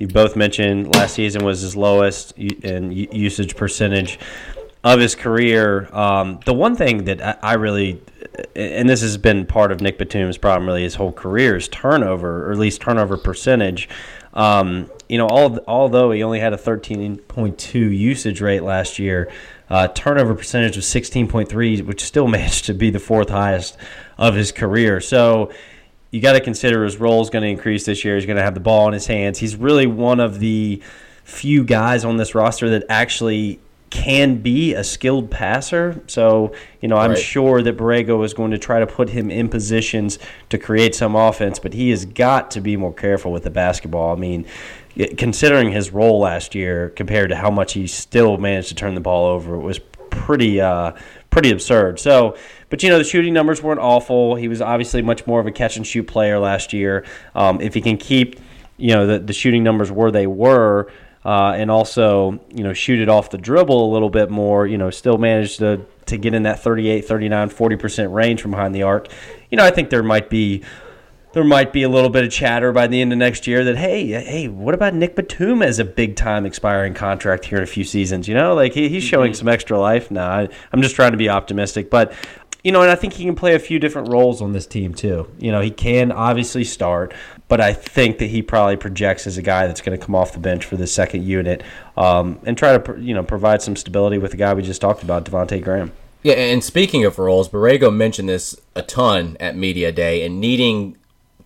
You 0.00 0.06
both 0.06 0.36
mentioned 0.36 0.94
last 0.94 1.14
season 1.14 1.44
was 1.44 1.60
his 1.60 1.74
lowest 1.74 2.30
in 2.38 2.92
usage 2.92 3.56
percentage 3.56 4.20
of 4.94 5.00
his 5.00 5.14
career. 5.14 5.88
Um, 5.94 6.40
the 6.44 6.54
one 6.54 6.74
thing 6.76 7.04
that 7.04 7.44
I 7.44 7.54
really, 7.54 8.00
and 8.54 8.88
this 8.88 9.02
has 9.02 9.16
been 9.16 9.46
part 9.46 9.70
of 9.72 9.80
Nick 9.80 9.98
Batum's 9.98 10.38
problem 10.38 10.66
really 10.66 10.82
his 10.82 10.94
whole 10.94 11.12
career 11.12 11.56
is 11.56 11.68
turnover, 11.68 12.48
or 12.48 12.52
at 12.52 12.58
least 12.58 12.80
turnover 12.80 13.16
percentage. 13.16 13.88
Um, 14.34 14.90
you 15.08 15.18
know, 15.18 15.26
all, 15.26 15.58
although 15.66 16.10
he 16.10 16.22
only 16.22 16.40
had 16.40 16.52
a 16.52 16.56
13.2 16.56 17.74
usage 17.74 18.40
rate 18.40 18.62
last 18.62 18.98
year, 18.98 19.30
uh, 19.70 19.88
turnover 19.88 20.34
percentage 20.34 20.76
was 20.76 20.86
16.3, 20.86 21.82
which 21.82 22.04
still 22.04 22.28
managed 22.38 22.64
to 22.66 22.74
be 22.74 22.90
the 22.90 23.00
fourth 23.00 23.30
highest 23.30 23.76
of 24.16 24.34
his 24.34 24.52
career. 24.52 25.00
So 25.00 25.52
you 26.10 26.20
got 26.20 26.32
to 26.32 26.40
consider 26.40 26.84
his 26.84 26.96
role 26.96 27.20
is 27.20 27.30
going 27.30 27.42
to 27.42 27.48
increase 27.48 27.84
this 27.84 28.04
year. 28.04 28.14
He's 28.14 28.26
going 28.26 28.38
to 28.38 28.42
have 28.42 28.54
the 28.54 28.60
ball 28.60 28.86
in 28.86 28.94
his 28.94 29.06
hands. 29.06 29.38
He's 29.38 29.56
really 29.56 29.86
one 29.86 30.20
of 30.20 30.40
the 30.40 30.82
few 31.24 31.62
guys 31.62 32.06
on 32.06 32.16
this 32.16 32.34
roster 32.34 32.70
that 32.70 32.84
actually 32.88 33.60
can 33.90 34.36
be 34.36 34.74
a 34.74 34.84
skilled 34.84 35.30
passer. 35.30 36.00
So, 36.06 36.52
you 36.80 36.88
know, 36.88 36.96
I'm 36.96 37.10
Right. 37.10 37.18
sure 37.18 37.62
that 37.62 37.76
Borrego 37.76 38.24
is 38.24 38.34
going 38.34 38.50
to 38.50 38.58
try 38.58 38.80
to 38.80 38.86
put 38.86 39.10
him 39.10 39.30
in 39.30 39.48
positions 39.48 40.18
to 40.50 40.58
create 40.58 40.94
some 40.94 41.16
offense, 41.16 41.58
but 41.58 41.72
he 41.72 41.90
has 41.90 42.04
got 42.04 42.50
to 42.52 42.60
be 42.60 42.76
more 42.76 42.92
careful 42.92 43.32
with 43.32 43.44
the 43.44 43.50
basketball. 43.50 44.12
I 44.14 44.18
mean, 44.18 44.44
considering 45.16 45.72
his 45.72 45.92
role 45.92 46.20
last 46.20 46.54
year 46.54 46.90
compared 46.96 47.30
to 47.30 47.36
how 47.36 47.50
much 47.50 47.72
he 47.74 47.86
still 47.86 48.36
managed 48.36 48.68
to 48.68 48.74
turn 48.74 48.94
the 48.94 49.00
ball 49.00 49.26
over, 49.26 49.54
it 49.54 49.62
was 49.62 49.78
pretty 50.10 50.60
uh, 50.60 50.92
pretty 51.30 51.50
absurd. 51.50 52.00
So, 52.00 52.36
but 52.70 52.82
you 52.82 52.88
know, 52.88 52.98
the 52.98 53.04
shooting 53.04 53.32
numbers 53.32 53.62
weren't 53.62 53.80
awful. 53.80 54.34
He 54.34 54.48
was 54.48 54.60
obviously 54.60 55.02
much 55.02 55.26
more 55.26 55.40
of 55.40 55.46
a 55.46 55.50
catch 55.52 55.76
and 55.76 55.86
shoot 55.86 56.06
player 56.06 56.38
last 56.38 56.72
year. 56.72 57.04
Um, 57.34 57.60
if 57.60 57.74
he 57.74 57.80
can 57.80 57.96
keep, 57.96 58.40
you 58.76 58.94
know, 58.94 59.06
the, 59.06 59.18
the 59.18 59.32
shooting 59.32 59.62
numbers 59.62 59.92
where 59.92 60.10
they 60.10 60.26
were, 60.26 60.90
uh, 61.24 61.52
and 61.56 61.70
also, 61.70 62.40
you 62.50 62.62
know, 62.62 62.72
shoot 62.72 63.00
it 63.00 63.08
off 63.08 63.30
the 63.30 63.38
dribble 63.38 63.90
a 63.90 63.90
little 63.92 64.10
bit 64.10 64.30
more, 64.30 64.66
you 64.66 64.78
know, 64.78 64.90
still 64.90 65.18
manage 65.18 65.58
to 65.58 65.84
to 66.06 66.16
get 66.16 66.32
in 66.32 66.44
that 66.44 66.60
38, 66.60 67.04
39, 67.04 67.50
40% 67.50 68.14
range 68.14 68.40
from 68.40 68.52
behind 68.52 68.74
the 68.74 68.82
arc. 68.82 69.08
You 69.50 69.58
know, 69.58 69.64
I 69.64 69.70
think 69.70 69.90
there 69.90 70.02
might 70.02 70.30
be 70.30 70.64
there 71.32 71.44
might 71.44 71.72
be 71.72 71.82
a 71.82 71.88
little 71.88 72.08
bit 72.08 72.24
of 72.24 72.30
chatter 72.30 72.72
by 72.72 72.86
the 72.86 73.00
end 73.00 73.12
of 73.12 73.18
next 73.18 73.46
year 73.46 73.62
that 73.64 73.76
hey, 73.76 74.06
hey, 74.06 74.48
what 74.48 74.74
about 74.74 74.94
Nick 74.94 75.14
Batum 75.14 75.62
as 75.62 75.78
a 75.78 75.84
big 75.84 76.16
time 76.16 76.46
expiring 76.46 76.94
contract 76.94 77.44
here 77.44 77.58
in 77.58 77.64
a 77.64 77.66
few 77.66 77.84
seasons? 77.84 78.26
You 78.26 78.34
know, 78.34 78.54
like 78.54 78.72
he, 78.72 78.88
he's 78.88 79.04
showing 79.04 79.34
some 79.34 79.48
extra 79.48 79.78
life. 79.78 80.10
Nah, 80.10 80.26
I, 80.26 80.48
I'm 80.72 80.82
just 80.82 80.94
trying 80.94 81.12
to 81.12 81.18
be 81.18 81.28
optimistic, 81.28 81.90
but 81.90 82.12
you 82.64 82.72
know, 82.72 82.82
and 82.82 82.90
I 82.90 82.96
think 82.96 83.14
he 83.14 83.24
can 83.24 83.34
play 83.34 83.54
a 83.54 83.58
few 83.58 83.78
different 83.78 84.08
roles 84.08 84.42
on 84.42 84.52
this 84.52 84.66
team 84.66 84.94
too. 84.94 85.30
You 85.38 85.52
know, 85.52 85.60
he 85.60 85.70
can 85.70 86.10
obviously 86.10 86.64
start, 86.64 87.14
but 87.46 87.60
I 87.60 87.72
think 87.72 88.18
that 88.18 88.26
he 88.26 88.42
probably 88.42 88.76
projects 88.76 89.26
as 89.26 89.38
a 89.38 89.42
guy 89.42 89.66
that's 89.66 89.80
going 89.80 89.98
to 89.98 90.04
come 90.04 90.14
off 90.14 90.32
the 90.32 90.38
bench 90.38 90.64
for 90.64 90.76
the 90.76 90.86
second 90.86 91.24
unit 91.24 91.62
um, 91.96 92.40
and 92.44 92.58
try 92.58 92.76
to 92.76 93.00
you 93.00 93.14
know 93.14 93.22
provide 93.22 93.62
some 93.62 93.76
stability 93.76 94.18
with 94.18 94.32
the 94.32 94.36
guy 94.36 94.54
we 94.54 94.62
just 94.62 94.80
talked 94.80 95.02
about, 95.02 95.24
Devonte 95.24 95.62
Graham. 95.62 95.92
Yeah, 96.22 96.34
and 96.34 96.64
speaking 96.64 97.04
of 97.04 97.18
roles, 97.18 97.48
Borrego 97.48 97.94
mentioned 97.94 98.28
this 98.28 98.60
a 98.74 98.82
ton 98.82 99.36
at 99.38 99.56
Media 99.56 99.92
Day 99.92 100.24
and 100.24 100.40
needing 100.40 100.96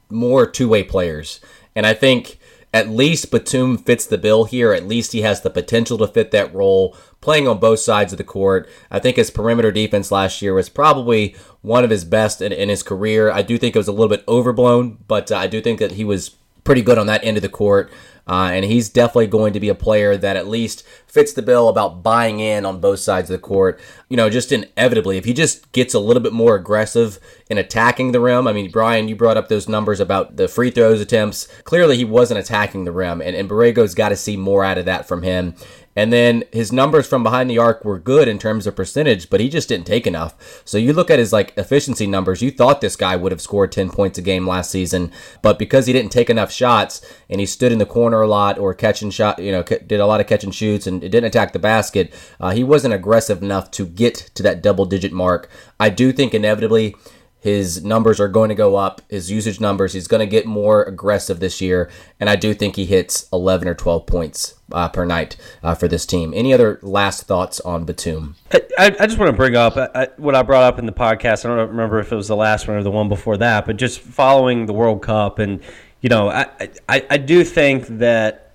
more 0.09 0.46
two 0.46 0.68
way 0.68 0.83
players. 0.83 1.40
And 1.75 1.87
I 1.87 1.94
think 1.94 2.38
at 2.72 2.88
least 2.88 3.31
Batum 3.31 3.77
fits 3.79 4.07
the 4.07 4.18
bill 4.18 4.44
here. 4.44 4.72
At 4.72 4.87
least 4.87 5.12
he 5.12 5.22
has 5.22 5.42
the 5.42 5.51
potential 5.51 5.98
to 5.98 6.07
fit 6.07 6.31
that 6.31 6.55
role, 6.55 6.96
playing 7.22 7.48
on 7.48 7.58
both 7.58 7.80
sides 7.80 8.12
of 8.12 8.18
the 8.18 8.24
court. 8.24 8.68
I 8.90 8.98
think 8.98 9.16
his 9.16 9.30
perimeter 9.30 9.72
defense 9.72 10.12
last 10.12 10.42
year 10.42 10.52
was 10.52 10.68
probably 10.68 11.35
one 11.62 11.85
of 11.85 11.90
his 11.90 12.04
best 12.04 12.42
in, 12.42 12.52
in 12.52 12.68
his 12.68 12.82
career. 12.82 13.30
I 13.30 13.40
do 13.40 13.56
think 13.56 13.74
it 13.74 13.78
was 13.78 13.88
a 13.88 13.92
little 13.92 14.14
bit 14.14 14.24
overblown, 14.28 14.98
but 15.08 15.32
uh, 15.32 15.38
I 15.38 15.46
do 15.46 15.62
think 15.62 15.78
that 15.78 15.92
he 15.92 16.04
was 16.04 16.37
pretty 16.64 16.82
good 16.82 16.98
on 16.98 17.06
that 17.06 17.24
end 17.24 17.38
of 17.38 17.42
the 17.42 17.48
court. 17.48 17.90
Uh, 18.28 18.50
and 18.52 18.64
he's 18.64 18.88
definitely 18.88 19.26
going 19.26 19.52
to 19.52 19.58
be 19.58 19.68
a 19.68 19.74
player 19.74 20.16
that 20.16 20.37
at 20.37 20.46
least 20.46 20.85
fits 21.08 21.32
the 21.32 21.42
bill 21.42 21.68
about 21.68 22.04
buying 22.04 22.38
in 22.38 22.64
on 22.64 22.80
both 22.80 23.00
sides 23.00 23.28
of 23.28 23.35
the 23.35 23.42
court. 23.42 23.80
You 24.08 24.16
know, 24.16 24.30
just 24.30 24.52
inevitably, 24.52 25.16
if 25.18 25.24
he 25.24 25.35
just 25.35 25.72
gets 25.72 25.92
a 25.92 25.98
little 25.98 26.22
bit 26.22 26.32
more 26.32 26.54
aggressive 26.54 27.18
in 27.50 27.58
attacking 27.58 28.12
the 28.12 28.20
rim. 28.20 28.46
I 28.46 28.52
mean, 28.52 28.70
Brian, 28.70 29.08
you 29.08 29.16
brought 29.16 29.37
up 29.37 29.48
those 29.48 29.68
numbers 29.68 29.98
about 29.98 30.37
the 30.37 30.46
free 30.46 30.70
throws 30.70 31.00
attempts. 31.00 31.48
Clearly, 31.64 31.96
he 31.96 32.04
wasn't 32.04 32.38
attacking 32.38 32.85
the 32.85 32.92
rim, 32.92 33.20
and, 33.20 33.35
and 33.35 33.50
Borrego's 33.50 33.94
got 33.94 34.11
to 34.11 34.16
see 34.16 34.37
more 34.37 34.64
out 34.64 34.78
of 34.78 34.85
that 34.85 35.08
from 35.08 35.22
him. 35.22 35.56
And 35.94 36.12
then 36.12 36.44
his 36.52 36.72
numbers 36.72 37.07
from 37.07 37.22
behind 37.22 37.50
the 37.50 37.59
arc 37.59 37.85
were 37.85 37.98
good 37.98 38.28
in 38.28 38.38
terms 38.38 38.66
of 38.66 38.76
percentage, 38.76 39.28
but 39.28 39.40
he 39.40 39.48
just 39.48 39.68
didn't 39.68 39.87
take 39.87 40.07
enough. 40.07 40.62
So 40.64 40.78
you 40.78 40.92
look 40.92 41.11
at 41.11 41.18
his 41.18 41.33
like 41.33 41.52
efficiency 41.57 42.07
numbers, 42.07 42.42
you 42.42 42.50
thought 42.50 42.81
this 42.81 42.96
guy 42.96 43.16
would 43.16 43.33
have 43.33 43.40
scored 43.40 43.72
10 43.72 43.90
points 43.90 44.18
a 44.18 44.22
game 44.22 44.46
last 44.46 44.70
season, 44.70 45.12
but 45.42 45.59
because 45.59 45.87
he 45.87 45.92
didn't 45.92 46.12
take 46.12 46.31
enough 46.31 46.50
shots 46.50 47.05
and 47.28 47.40
he 47.40 47.46
stood 47.46 47.72
in 47.72 47.78
the 47.78 47.87
corner 47.87 48.22
a 48.22 48.28
lot 48.28 48.59
or 48.59 48.72
catching 48.74 49.11
shot, 49.11 49.38
you 49.38 49.52
know, 49.52 49.62
did 49.62 50.00
a 50.00 50.07
lot 50.07 50.20
of 50.20 50.26
catch 50.26 50.44
and 50.44 50.55
shoots 50.55 50.87
and 50.87 51.00
didn't 51.00 51.24
attack 51.24 51.52
the 51.52 51.59
basket, 51.59 52.12
uh, 52.40 52.50
he 52.50 52.64
wasn't 52.64 52.94
aggressive 52.94 53.42
enough 53.42 53.70
to 53.72 53.87
get 53.87 54.14
to 54.35 54.42
that 54.42 54.62
double 54.62 54.87
digit 54.87 55.12
mark. 55.12 55.50
I 55.78 55.90
do 55.90 56.12
think 56.12 56.33
inevitably 56.33 56.96
his 57.42 57.85
numbers 57.85 58.20
are 58.20 58.28
going 58.28 58.50
to 58.50 58.55
go 58.55 58.76
up, 58.76 59.02
his 59.09 59.28
usage 59.28 59.59
numbers. 59.59 59.94
He's 59.94 60.07
going 60.07 60.20
to 60.20 60.26
get 60.26 60.46
more 60.46 60.85
aggressive 60.85 61.40
this 61.40 61.61
year, 61.61 61.90
and 62.20 62.31
I 62.31 62.37
do 62.37 62.55
think 62.55 62.76
he 62.76 62.87
hits 62.87 63.28
11 63.33 63.66
or 63.66 63.74
12 63.74 64.07
points 64.07 64.55
uh, 64.70 64.88
per 64.88 65.05
night 65.05 65.37
uh, 65.61 65.74
for 65.74 65.88
this 65.88 66.07
team. 66.07 66.33
Any 66.37 66.55
other 66.55 66.78
last 66.83 67.24
thoughts 67.24 67.59
on 67.59 67.85
Batum? 67.85 68.37
I, 68.78 68.94
I 69.00 69.07
just 69.07 69.18
want 69.18 69.33
to 69.33 69.37
bring 69.37 69.57
up 69.57 69.76
I, 69.76 70.09
what 70.18 70.37
I 70.37 70.42
brought 70.42 70.62
up 70.62 70.78
in 70.78 70.87
the 70.87 70.92
podcast. 70.92 71.44
I 71.44 71.48
don't 71.48 71.68
remember 71.70 71.98
if 71.98 72.12
it 72.12 72.14
was 72.14 72.28
the 72.28 72.37
last 72.37 72.68
one 72.68 72.76
or 72.76 72.85
the 72.85 72.92
one 72.92 73.09
before 73.09 73.37
that, 73.38 73.66
but 73.66 73.76
just 73.76 73.98
following 73.98 74.66
the 74.66 74.72
World 74.72 75.02
Cup, 75.02 75.40
and 75.40 75.61
you 76.00 76.11
know, 76.11 76.28
I, 76.28 76.46
I, 76.88 77.07
I 77.11 77.16
do 77.16 77.42
think 77.42 77.87
that 77.98 78.52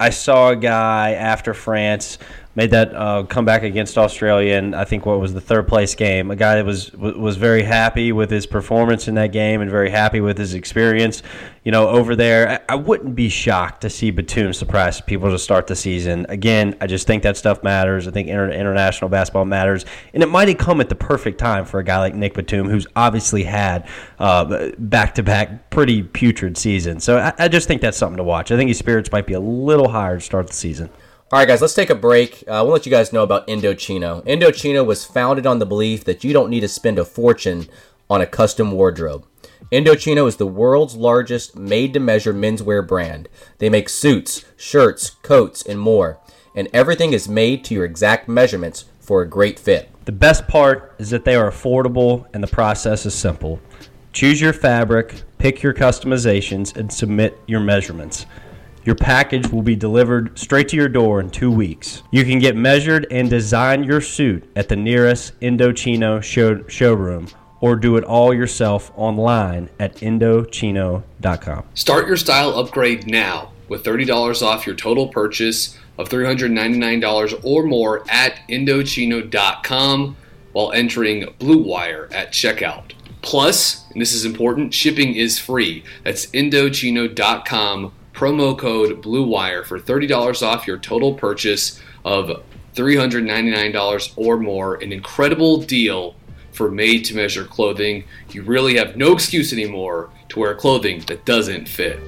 I 0.00 0.10
saw 0.10 0.50
a 0.50 0.56
guy 0.56 1.12
after 1.12 1.54
France 1.54 2.18
made 2.56 2.70
that 2.70 2.94
uh, 2.94 3.24
comeback 3.24 3.64
against 3.64 3.98
Australia, 3.98 4.54
and 4.54 4.74
I 4.74 4.84
think 4.84 5.06
what 5.06 5.18
was 5.18 5.34
the 5.34 5.40
third 5.40 5.66
place 5.66 5.94
game. 5.94 6.30
A 6.30 6.36
guy 6.36 6.56
that 6.56 6.64
was 6.64 6.92
was 6.92 7.36
very 7.36 7.62
happy 7.62 8.12
with 8.12 8.30
his 8.30 8.46
performance 8.46 9.08
in 9.08 9.16
that 9.16 9.32
game 9.32 9.60
and 9.60 9.70
very 9.70 9.90
happy 9.90 10.20
with 10.20 10.38
his 10.38 10.54
experience, 10.54 11.22
you 11.64 11.72
know, 11.72 11.88
over 11.88 12.14
there. 12.14 12.62
I, 12.68 12.74
I 12.74 12.76
wouldn't 12.76 13.16
be 13.16 13.28
shocked 13.28 13.80
to 13.82 13.90
see 13.90 14.10
Batum 14.10 14.52
surprise 14.52 15.00
people 15.00 15.30
to 15.30 15.38
start 15.38 15.66
the 15.66 15.76
season. 15.76 16.26
Again, 16.28 16.76
I 16.80 16.86
just 16.86 17.06
think 17.06 17.24
that 17.24 17.36
stuff 17.36 17.62
matters. 17.62 18.06
I 18.06 18.12
think 18.12 18.28
inter- 18.28 18.50
international 18.50 19.08
basketball 19.08 19.44
matters, 19.44 19.84
and 20.12 20.22
it 20.22 20.28
might 20.28 20.48
have 20.48 20.58
come 20.58 20.80
at 20.80 20.88
the 20.88 20.94
perfect 20.94 21.38
time 21.38 21.64
for 21.64 21.80
a 21.80 21.84
guy 21.84 21.98
like 21.98 22.14
Nick 22.14 22.34
Batum, 22.34 22.68
who's 22.68 22.86
obviously 22.94 23.42
had 23.42 23.88
back 24.18 25.14
to 25.14 25.22
back 25.22 25.70
pretty 25.70 26.02
putrid 26.02 26.56
seasons. 26.56 27.02
So 27.02 27.18
I, 27.18 27.32
I 27.38 27.48
just 27.48 27.66
think 27.66 27.80
that's 27.80 27.98
something 27.98 28.18
to 28.18 28.24
watch. 28.24 28.52
I 28.52 28.56
think 28.56 28.68
his 28.68 28.78
spirits 28.78 29.10
might 29.10 29.26
be 29.26 29.34
a 29.34 29.40
little 29.40 29.88
higher 29.88 30.18
to 30.18 30.20
start 30.20 30.46
the 30.46 30.52
season. 30.52 30.90
All 31.32 31.38
right, 31.38 31.48
guys, 31.48 31.62
let's 31.62 31.74
take 31.74 31.88
a 31.88 31.94
break. 31.94 32.44
Uh, 32.46 32.60
we'll 32.62 32.74
let 32.74 32.84
you 32.84 32.90
guys 32.90 33.10
know 33.10 33.22
about 33.22 33.48
Indochino. 33.48 34.22
Indochino 34.26 34.84
was 34.84 35.06
founded 35.06 35.46
on 35.46 35.58
the 35.58 35.64
belief 35.64 36.04
that 36.04 36.22
you 36.22 36.34
don't 36.34 36.50
need 36.50 36.60
to 36.60 36.68
spend 36.68 36.98
a 36.98 37.04
fortune 37.04 37.66
on 38.10 38.20
a 38.20 38.26
custom 38.26 38.72
wardrobe. 38.72 39.26
Indochino 39.72 40.28
is 40.28 40.36
the 40.36 40.46
world's 40.46 40.96
largest 40.96 41.56
made 41.56 41.94
to 41.94 41.98
measure 41.98 42.34
menswear 42.34 42.86
brand. 42.86 43.30
They 43.56 43.70
make 43.70 43.88
suits, 43.88 44.44
shirts, 44.58 45.10
coats, 45.22 45.62
and 45.62 45.80
more. 45.80 46.20
And 46.54 46.68
everything 46.74 47.14
is 47.14 47.26
made 47.26 47.64
to 47.64 47.74
your 47.74 47.86
exact 47.86 48.28
measurements 48.28 48.84
for 49.00 49.22
a 49.22 49.28
great 49.28 49.58
fit. 49.58 49.90
The 50.04 50.12
best 50.12 50.46
part 50.46 50.94
is 50.98 51.08
that 51.08 51.24
they 51.24 51.36
are 51.36 51.50
affordable 51.50 52.26
and 52.34 52.42
the 52.42 52.48
process 52.48 53.06
is 53.06 53.14
simple. 53.14 53.60
Choose 54.12 54.42
your 54.42 54.52
fabric, 54.52 55.22
pick 55.38 55.62
your 55.62 55.74
customizations, 55.74 56.76
and 56.76 56.92
submit 56.92 57.40
your 57.46 57.60
measurements. 57.60 58.26
Your 58.84 58.94
package 58.96 59.50
will 59.50 59.62
be 59.62 59.76
delivered 59.76 60.38
straight 60.38 60.68
to 60.68 60.76
your 60.76 60.88
door 60.88 61.20
in 61.20 61.30
two 61.30 61.50
weeks. 61.50 62.02
You 62.10 62.24
can 62.24 62.38
get 62.38 62.54
measured 62.54 63.06
and 63.10 63.30
design 63.30 63.82
your 63.84 64.00
suit 64.00 64.44
at 64.54 64.68
the 64.68 64.76
nearest 64.76 65.38
Indochino 65.40 66.22
show- 66.22 66.66
showroom 66.68 67.28
or 67.60 67.76
do 67.76 67.96
it 67.96 68.04
all 68.04 68.34
yourself 68.34 68.92
online 68.94 69.70
at 69.80 69.96
Indochino.com. 69.96 71.64
Start 71.74 72.06
your 72.06 72.18
style 72.18 72.50
upgrade 72.58 73.06
now 73.06 73.52
with 73.68 73.82
$30 73.84 74.42
off 74.42 74.66
your 74.66 74.76
total 74.76 75.08
purchase 75.08 75.78
of 75.96 76.10
$399 76.10 77.40
or 77.42 77.62
more 77.62 78.04
at 78.10 78.40
Indochino.com 78.50 80.16
while 80.52 80.72
entering 80.72 81.26
Blue 81.38 81.62
Wire 81.62 82.08
at 82.12 82.32
checkout. 82.32 82.92
Plus, 83.22 83.90
and 83.90 84.00
this 84.02 84.12
is 84.12 84.26
important, 84.26 84.74
shipping 84.74 85.14
is 85.14 85.38
free. 85.38 85.82
That's 86.04 86.26
Indochino.com, 86.26 87.92
promo 88.14 88.56
code 88.56 89.02
Blue 89.02 89.24
Wire 89.24 89.64
for 89.64 89.78
$30 89.78 90.42
off 90.42 90.66
your 90.66 90.78
total 90.78 91.12
purchase 91.14 91.80
of 92.04 92.42
$399 92.74 94.12
or 94.16 94.38
more. 94.38 94.76
An 94.76 94.92
incredible 94.92 95.58
deal 95.60 96.14
for 96.52 96.70
made 96.70 97.04
to 97.06 97.16
measure 97.16 97.44
clothing. 97.44 98.04
You 98.30 98.42
really 98.42 98.76
have 98.76 98.96
no 98.96 99.12
excuse 99.12 99.52
anymore 99.52 100.10
to 100.28 100.38
wear 100.38 100.54
clothing 100.54 101.02
that 101.06 101.24
doesn't 101.24 101.68
fit. 101.68 102.00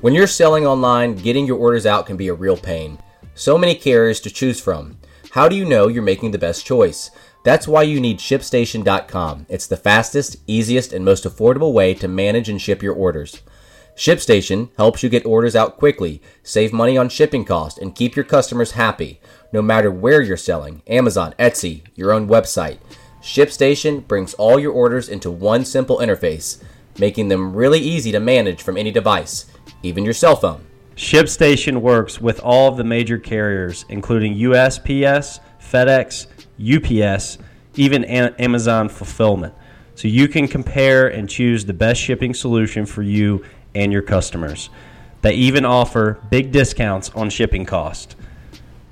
When 0.00 0.14
you're 0.14 0.26
selling 0.26 0.66
online, 0.66 1.16
getting 1.16 1.46
your 1.46 1.58
orders 1.58 1.84
out 1.84 2.06
can 2.06 2.16
be 2.16 2.28
a 2.28 2.34
real 2.34 2.56
pain. 2.56 2.98
So 3.34 3.58
many 3.58 3.74
carriers 3.74 4.20
to 4.20 4.30
choose 4.30 4.60
from. 4.60 4.96
How 5.32 5.48
do 5.48 5.56
you 5.56 5.64
know 5.64 5.88
you're 5.88 6.02
making 6.02 6.30
the 6.30 6.38
best 6.38 6.64
choice? 6.64 7.10
That's 7.44 7.68
why 7.68 7.82
you 7.82 8.00
need 8.00 8.18
ShipStation.com. 8.18 9.46
It's 9.48 9.66
the 9.66 9.76
fastest, 9.76 10.36
easiest, 10.46 10.92
and 10.92 11.04
most 11.04 11.24
affordable 11.24 11.72
way 11.72 11.94
to 11.94 12.08
manage 12.08 12.48
and 12.48 12.60
ship 12.60 12.82
your 12.82 12.94
orders. 12.94 13.42
ShipStation 14.00 14.70
helps 14.78 15.02
you 15.02 15.10
get 15.10 15.26
orders 15.26 15.54
out 15.54 15.76
quickly, 15.76 16.22
save 16.42 16.72
money 16.72 16.96
on 16.96 17.10
shipping 17.10 17.44
costs, 17.44 17.78
and 17.78 17.94
keep 17.94 18.16
your 18.16 18.24
customers 18.24 18.70
happy, 18.70 19.20
no 19.52 19.60
matter 19.60 19.90
where 19.90 20.22
you're 20.22 20.38
selling 20.38 20.80
Amazon, 20.86 21.34
Etsy, 21.38 21.82
your 21.94 22.10
own 22.10 22.26
website. 22.26 22.78
ShipStation 23.20 24.08
brings 24.08 24.32
all 24.32 24.58
your 24.58 24.72
orders 24.72 25.10
into 25.10 25.30
one 25.30 25.66
simple 25.66 25.98
interface, 25.98 26.62
making 26.98 27.28
them 27.28 27.54
really 27.54 27.78
easy 27.78 28.10
to 28.10 28.20
manage 28.20 28.62
from 28.62 28.78
any 28.78 28.90
device, 28.90 29.44
even 29.82 30.02
your 30.02 30.14
cell 30.14 30.34
phone. 30.34 30.64
ShipStation 30.96 31.82
works 31.82 32.22
with 32.22 32.40
all 32.40 32.68
of 32.70 32.78
the 32.78 32.84
major 32.84 33.18
carriers, 33.18 33.84
including 33.90 34.34
USPS, 34.34 35.40
FedEx, 35.60 36.26
UPS, 36.58 37.36
even 37.74 38.06
Amazon 38.06 38.88
Fulfillment. 38.88 39.52
So 39.94 40.08
you 40.08 40.26
can 40.28 40.48
compare 40.48 41.08
and 41.08 41.28
choose 41.28 41.66
the 41.66 41.74
best 41.74 42.00
shipping 42.00 42.32
solution 42.32 42.86
for 42.86 43.02
you 43.02 43.44
and 43.74 43.92
your 43.92 44.02
customers. 44.02 44.70
They 45.22 45.34
even 45.34 45.64
offer 45.64 46.18
big 46.30 46.52
discounts 46.52 47.10
on 47.10 47.30
shipping 47.30 47.66
cost. 47.66 48.16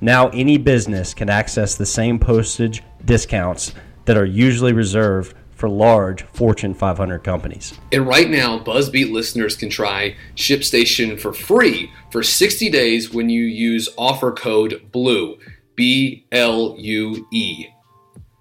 Now 0.01 0.29
any 0.29 0.59
business 0.59 1.15
can 1.15 1.29
access 1.31 1.75
the 1.75 1.87
same 1.87 2.19
postage 2.19 2.83
discounts 3.05 3.73
that 4.05 4.17
are 4.17 4.25
usually 4.25 4.73
reserved 4.73 5.35
for 5.59 5.69
large 5.69 6.23
Fortune 6.27 6.73
500 6.73 7.25
companies. 7.25 7.79
And 7.93 8.07
right 8.07 8.31
now, 8.31 8.61
BuzzBeat 8.61 9.11
listeners 9.11 9.57
can 9.57 9.71
try 9.71 10.17
ShipStation 10.37 11.19
for 11.19 11.33
free 11.33 11.91
for 12.13 12.23
60 12.23 12.71
days 12.71 13.13
when 13.13 13.29
you 13.29 13.43
use 13.43 13.89
offer 13.99 14.31
code 14.31 14.89
BLUE, 14.93 15.39
B 15.75 16.27
L 16.31 16.77
U 16.79 17.27
E. 17.33 17.67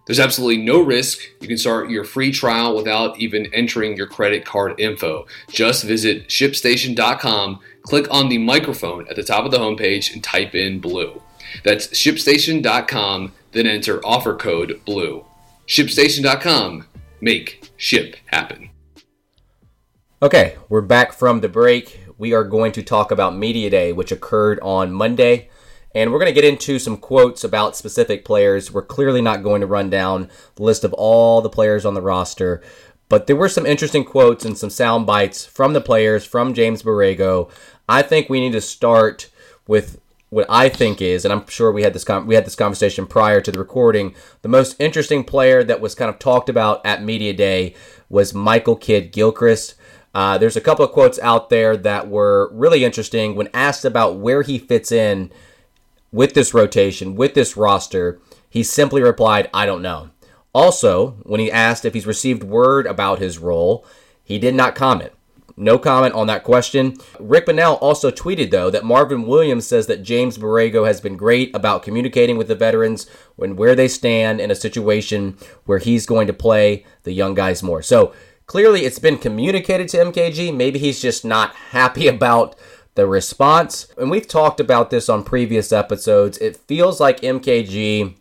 There's 0.07 0.21
absolutely 0.21 0.63
no 0.63 0.81
risk. 0.81 1.19
You 1.41 1.49
can 1.49 1.57
start 1.57 1.89
your 1.89 2.05
free 2.05 2.31
trial 2.31 2.75
without 2.75 3.19
even 3.19 3.53
entering 3.53 3.97
your 3.97 4.07
credit 4.07 4.45
card 4.45 4.79
info. 4.79 5.27
Just 5.49 5.83
visit 5.83 6.29
shipstation.com, 6.29 7.59
click 7.83 8.07
on 8.09 8.29
the 8.29 8.37
microphone 8.37 9.05
at 9.09 9.17
the 9.17 9.23
top 9.23 9.43
of 9.43 9.51
the 9.51 9.59
homepage, 9.59 10.13
and 10.13 10.23
type 10.23 10.55
in 10.55 10.79
BLUE. 10.79 11.21
That's 11.65 11.87
shipstation.com, 11.87 13.33
then 13.51 13.67
enter 13.67 14.03
offer 14.05 14.35
code 14.35 14.79
BLUE. 14.85 15.25
ShipStation.com. 15.67 16.85
Make 17.19 17.69
ship 17.75 18.15
happen. 18.27 18.69
Okay, 20.21 20.55
we're 20.69 20.81
back 20.81 21.11
from 21.11 21.41
the 21.41 21.49
break. 21.49 21.99
We 22.17 22.33
are 22.33 22.45
going 22.45 22.71
to 22.71 22.81
talk 22.81 23.11
about 23.11 23.35
Media 23.35 23.69
Day, 23.69 23.91
which 23.91 24.11
occurred 24.11 24.59
on 24.61 24.93
Monday. 24.93 25.49
And 25.97 26.11
we're 26.11 26.19
going 26.19 26.29
to 26.29 26.41
get 26.41 26.47
into 26.47 26.77
some 26.77 26.97
quotes 26.97 27.43
about 27.43 27.75
specific 27.75 28.23
players. 28.23 28.71
We're 28.71 28.83
clearly 28.83 29.19
not 29.19 29.41
going 29.41 29.61
to 29.61 29.67
run 29.67 29.89
down 29.89 30.29
the 30.53 30.61
list 30.61 30.83
of 30.83 30.93
all 30.93 31.41
the 31.41 31.49
players 31.49 31.87
on 31.87 31.95
the 31.95 32.03
roster, 32.03 32.61
but 33.09 33.25
there 33.25 33.35
were 33.35 33.49
some 33.49 33.65
interesting 33.65 34.03
quotes 34.03 34.45
and 34.45 34.55
some 34.55 34.69
sound 34.69 35.07
bites 35.07 35.43
from 35.43 35.73
the 35.73 35.81
players, 35.81 36.23
from 36.23 36.53
James 36.53 36.83
Borrego. 36.83 37.49
I 37.89 38.03
think 38.03 38.29
we 38.29 38.39
need 38.39 38.51
to 38.51 38.61
start 38.61 39.31
with 39.67 39.99
what 40.29 40.45
I 40.49 40.69
think 40.69 41.01
is, 41.01 41.25
and 41.25 41.33
I'm 41.33 41.47
sure 41.47 41.71
we 41.71 41.81
had 41.81 41.93
this 41.93 42.07
we 42.27 42.35
had 42.35 42.45
this 42.45 42.55
conversation 42.55 43.07
prior 43.07 43.41
to 43.41 43.51
the 43.51 43.57
recording. 43.57 44.13
The 44.43 44.49
most 44.49 44.79
interesting 44.79 45.23
player 45.23 45.63
that 45.63 45.81
was 45.81 45.95
kind 45.95 46.09
of 46.09 46.19
talked 46.19 46.47
about 46.47 46.85
at 46.85 47.01
media 47.01 47.33
day 47.33 47.73
was 48.07 48.35
Michael 48.35 48.75
Kidd 48.75 49.11
Gilchrist. 49.11 49.73
Uh, 50.13 50.37
there's 50.37 50.57
a 50.57 50.61
couple 50.61 50.85
of 50.85 50.91
quotes 50.91 51.17
out 51.19 51.49
there 51.49 51.75
that 51.75 52.07
were 52.07 52.51
really 52.53 52.85
interesting 52.85 53.33
when 53.33 53.49
asked 53.51 53.83
about 53.83 54.17
where 54.17 54.43
he 54.43 54.59
fits 54.59 54.91
in 54.91 55.31
with 56.11 56.33
this 56.33 56.53
rotation, 56.53 57.15
with 57.15 57.33
this 57.33 57.57
roster. 57.57 58.19
He 58.49 58.63
simply 58.63 59.01
replied, 59.01 59.49
"I 59.53 59.65
don't 59.65 59.81
know." 59.81 60.09
Also, 60.53 61.17
when 61.23 61.39
he 61.39 61.51
asked 61.51 61.85
if 61.85 61.93
he's 61.93 62.07
received 62.07 62.43
word 62.43 62.87
about 62.87 63.19
his 63.19 63.37
role, 63.37 63.85
he 64.23 64.39
did 64.39 64.55
not 64.55 64.75
comment. 64.75 65.11
No 65.59 65.79
comment 65.79 66.13
on 66.13 66.27
that 66.27 66.43
question. 66.43 66.97
Rick 67.19 67.47
Bonnell 67.47 67.75
also 67.75 68.11
tweeted, 68.11 68.51
though, 68.51 68.69
that 68.69 68.85
Marvin 68.85 69.25
Williams 69.25 69.65
says 69.65 69.87
that 69.87 70.03
James 70.03 70.37
Borrego 70.37 70.85
has 70.85 71.01
been 71.01 71.17
great 71.17 71.55
about 71.55 71.81
communicating 71.81 72.37
with 72.37 72.47
the 72.47 72.53
veterans 72.55 73.07
when 73.37 73.55
where 73.55 73.73
they 73.73 73.87
stand 73.87 74.39
in 74.39 74.51
a 74.51 74.55
situation 74.55 75.35
where 75.65 75.79
he's 75.79 76.05
going 76.05 76.27
to 76.27 76.33
play 76.33 76.85
the 77.03 77.11
young 77.11 77.33
guys 77.33 77.63
more. 77.63 77.81
So 77.81 78.13
clearly 78.45 78.85
it's 78.85 78.99
been 78.99 79.17
communicated 79.17 79.89
to 79.89 79.97
MKG. 79.97 80.55
Maybe 80.55 80.77
he's 80.77 81.01
just 81.01 81.25
not 81.25 81.55
happy 81.55 82.07
about 82.15 82.55
the 82.97 83.07
response. 83.07 83.87
And 83.97 84.11
we've 84.11 84.27
talked 84.27 84.59
about 84.59 84.89
this 84.89 85.07
on 85.07 85.23
previous 85.23 85.71
episodes. 85.71 86.37
It 86.39 86.57
feels 86.57 86.99
like 86.99 87.21
MKG, 87.21 88.15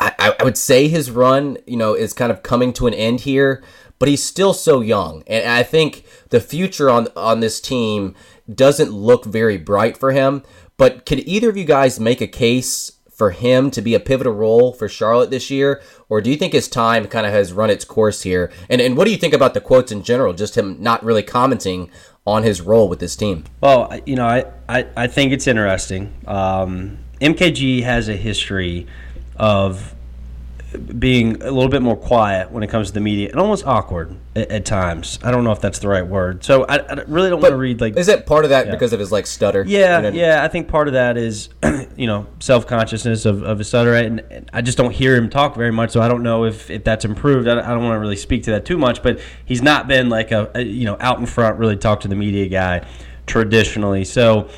I, 0.00 0.34
I 0.40 0.42
would 0.42 0.58
say 0.58 0.88
his 0.88 1.12
run, 1.12 1.58
you 1.66 1.76
know, 1.76 1.94
is 1.94 2.12
kind 2.12 2.32
of 2.32 2.42
coming 2.42 2.72
to 2.72 2.88
an 2.88 2.94
end 2.94 3.20
here 3.20 3.62
but 4.02 4.08
he's 4.08 4.24
still 4.24 4.52
so 4.52 4.80
young. 4.80 5.22
And 5.28 5.48
I 5.48 5.62
think 5.62 6.04
the 6.30 6.40
future 6.40 6.90
on 6.90 7.06
on 7.14 7.38
this 7.38 7.60
team 7.60 8.16
doesn't 8.52 8.90
look 8.90 9.24
very 9.24 9.58
bright 9.58 9.96
for 9.96 10.10
him. 10.10 10.42
But 10.76 11.06
could 11.06 11.20
either 11.20 11.48
of 11.48 11.56
you 11.56 11.64
guys 11.64 12.00
make 12.00 12.20
a 12.20 12.26
case 12.26 12.98
for 13.14 13.30
him 13.30 13.70
to 13.70 13.80
be 13.80 13.94
a 13.94 14.00
pivotal 14.00 14.32
role 14.32 14.72
for 14.72 14.88
Charlotte 14.88 15.30
this 15.30 15.52
year? 15.52 15.80
Or 16.08 16.20
do 16.20 16.30
you 16.30 16.36
think 16.36 16.52
his 16.52 16.66
time 16.66 17.06
kind 17.06 17.24
of 17.24 17.32
has 17.32 17.52
run 17.52 17.70
its 17.70 17.84
course 17.84 18.22
here? 18.22 18.50
And 18.68 18.80
and 18.80 18.96
what 18.96 19.04
do 19.04 19.12
you 19.12 19.16
think 19.16 19.34
about 19.34 19.54
the 19.54 19.60
quotes 19.60 19.92
in 19.92 20.02
general? 20.02 20.32
Just 20.32 20.56
him 20.56 20.78
not 20.80 21.04
really 21.04 21.22
commenting 21.22 21.88
on 22.26 22.42
his 22.42 22.60
role 22.60 22.88
with 22.88 23.00
this 23.00 23.16
team. 23.16 23.44
Well, 23.60 23.92
you 24.06 24.16
know, 24.16 24.26
I, 24.26 24.44
I, 24.68 24.86
I 24.96 25.06
think 25.06 25.32
it's 25.32 25.46
interesting. 25.46 26.14
Um, 26.26 26.98
MKG 27.20 27.82
has 27.82 28.08
a 28.08 28.16
history 28.16 28.86
of 29.36 29.94
being 30.78 31.40
a 31.42 31.50
little 31.50 31.68
bit 31.68 31.82
more 31.82 31.96
quiet 31.96 32.50
when 32.50 32.62
it 32.62 32.68
comes 32.68 32.88
to 32.88 32.94
the 32.94 33.00
media 33.00 33.28
and 33.30 33.38
almost 33.38 33.66
awkward 33.66 34.16
at, 34.34 34.50
at 34.50 34.64
times. 34.64 35.18
I 35.22 35.30
don't 35.30 35.44
know 35.44 35.52
if 35.52 35.60
that's 35.60 35.78
the 35.78 35.88
right 35.88 36.06
word. 36.06 36.44
So 36.44 36.64
I, 36.64 36.78
I 36.78 37.02
really 37.06 37.30
don't 37.30 37.40
want 37.40 37.52
to 37.52 37.56
read 37.56 37.80
like. 37.80 37.96
Is 37.96 38.08
it 38.08 38.26
part 38.26 38.44
of 38.44 38.50
that 38.50 38.66
yeah. 38.66 38.72
because 38.72 38.92
of 38.92 39.00
his 39.00 39.12
like 39.12 39.26
stutter? 39.26 39.64
Yeah, 39.66 39.96
you 39.96 40.02
know? 40.02 40.16
yeah. 40.16 40.44
I 40.44 40.48
think 40.48 40.68
part 40.68 40.88
of 40.88 40.94
that 40.94 41.16
is, 41.16 41.48
you 41.96 42.06
know, 42.06 42.26
self 42.40 42.66
consciousness 42.66 43.24
of, 43.24 43.42
of 43.42 43.58
his 43.58 43.68
stutter, 43.68 43.94
and, 43.94 44.20
and, 44.30 44.50
I 44.52 44.62
just 44.62 44.78
don't 44.78 44.92
hear 44.92 45.16
him 45.16 45.30
talk 45.30 45.54
very 45.54 45.72
much. 45.72 45.90
So 45.90 46.00
I 46.00 46.08
don't 46.08 46.22
know 46.22 46.44
if, 46.44 46.70
if 46.70 46.84
that's 46.84 47.04
improved. 47.04 47.48
I, 47.48 47.58
I 47.58 47.68
don't 47.68 47.84
want 47.84 47.94
to 47.94 48.00
really 48.00 48.16
speak 48.16 48.44
to 48.44 48.52
that 48.52 48.64
too 48.64 48.78
much, 48.78 49.02
but 49.02 49.20
he's 49.44 49.62
not 49.62 49.88
been 49.88 50.08
like 50.08 50.32
a, 50.32 50.50
a 50.54 50.62
you 50.62 50.84
know 50.84 50.96
out 51.00 51.18
in 51.18 51.26
front 51.26 51.58
really 51.58 51.76
talk 51.76 52.00
to 52.00 52.08
the 52.08 52.16
media 52.16 52.48
guy 52.48 52.86
traditionally. 53.26 54.04
So 54.04 54.48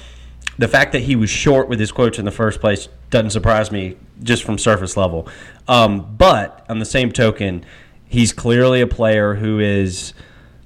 the 0.59 0.69
fact 0.69 0.93
that 0.93 1.03
he 1.03 1.17
was 1.17 1.31
short 1.31 1.69
with 1.69 1.81
his 1.81 1.93
quotes 1.93 2.19
in 2.19 2.25
the 2.25 2.31
first 2.31 2.61
place 2.61 2.89
doesn't 3.11 3.31
surprise 3.31 3.71
me 3.71 3.97
just 4.23 4.45
from 4.45 4.59
surface 4.59 4.97
level. 4.97 5.29
Um, 5.69 6.15
but 6.17 6.65
on 6.69 6.79
the 6.79 6.85
same 6.85 7.13
token, 7.13 7.65
he's 8.09 8.33
clearly 8.33 8.81
a 8.81 8.87
player 8.87 9.35
who 9.35 9.59
is 9.59 10.15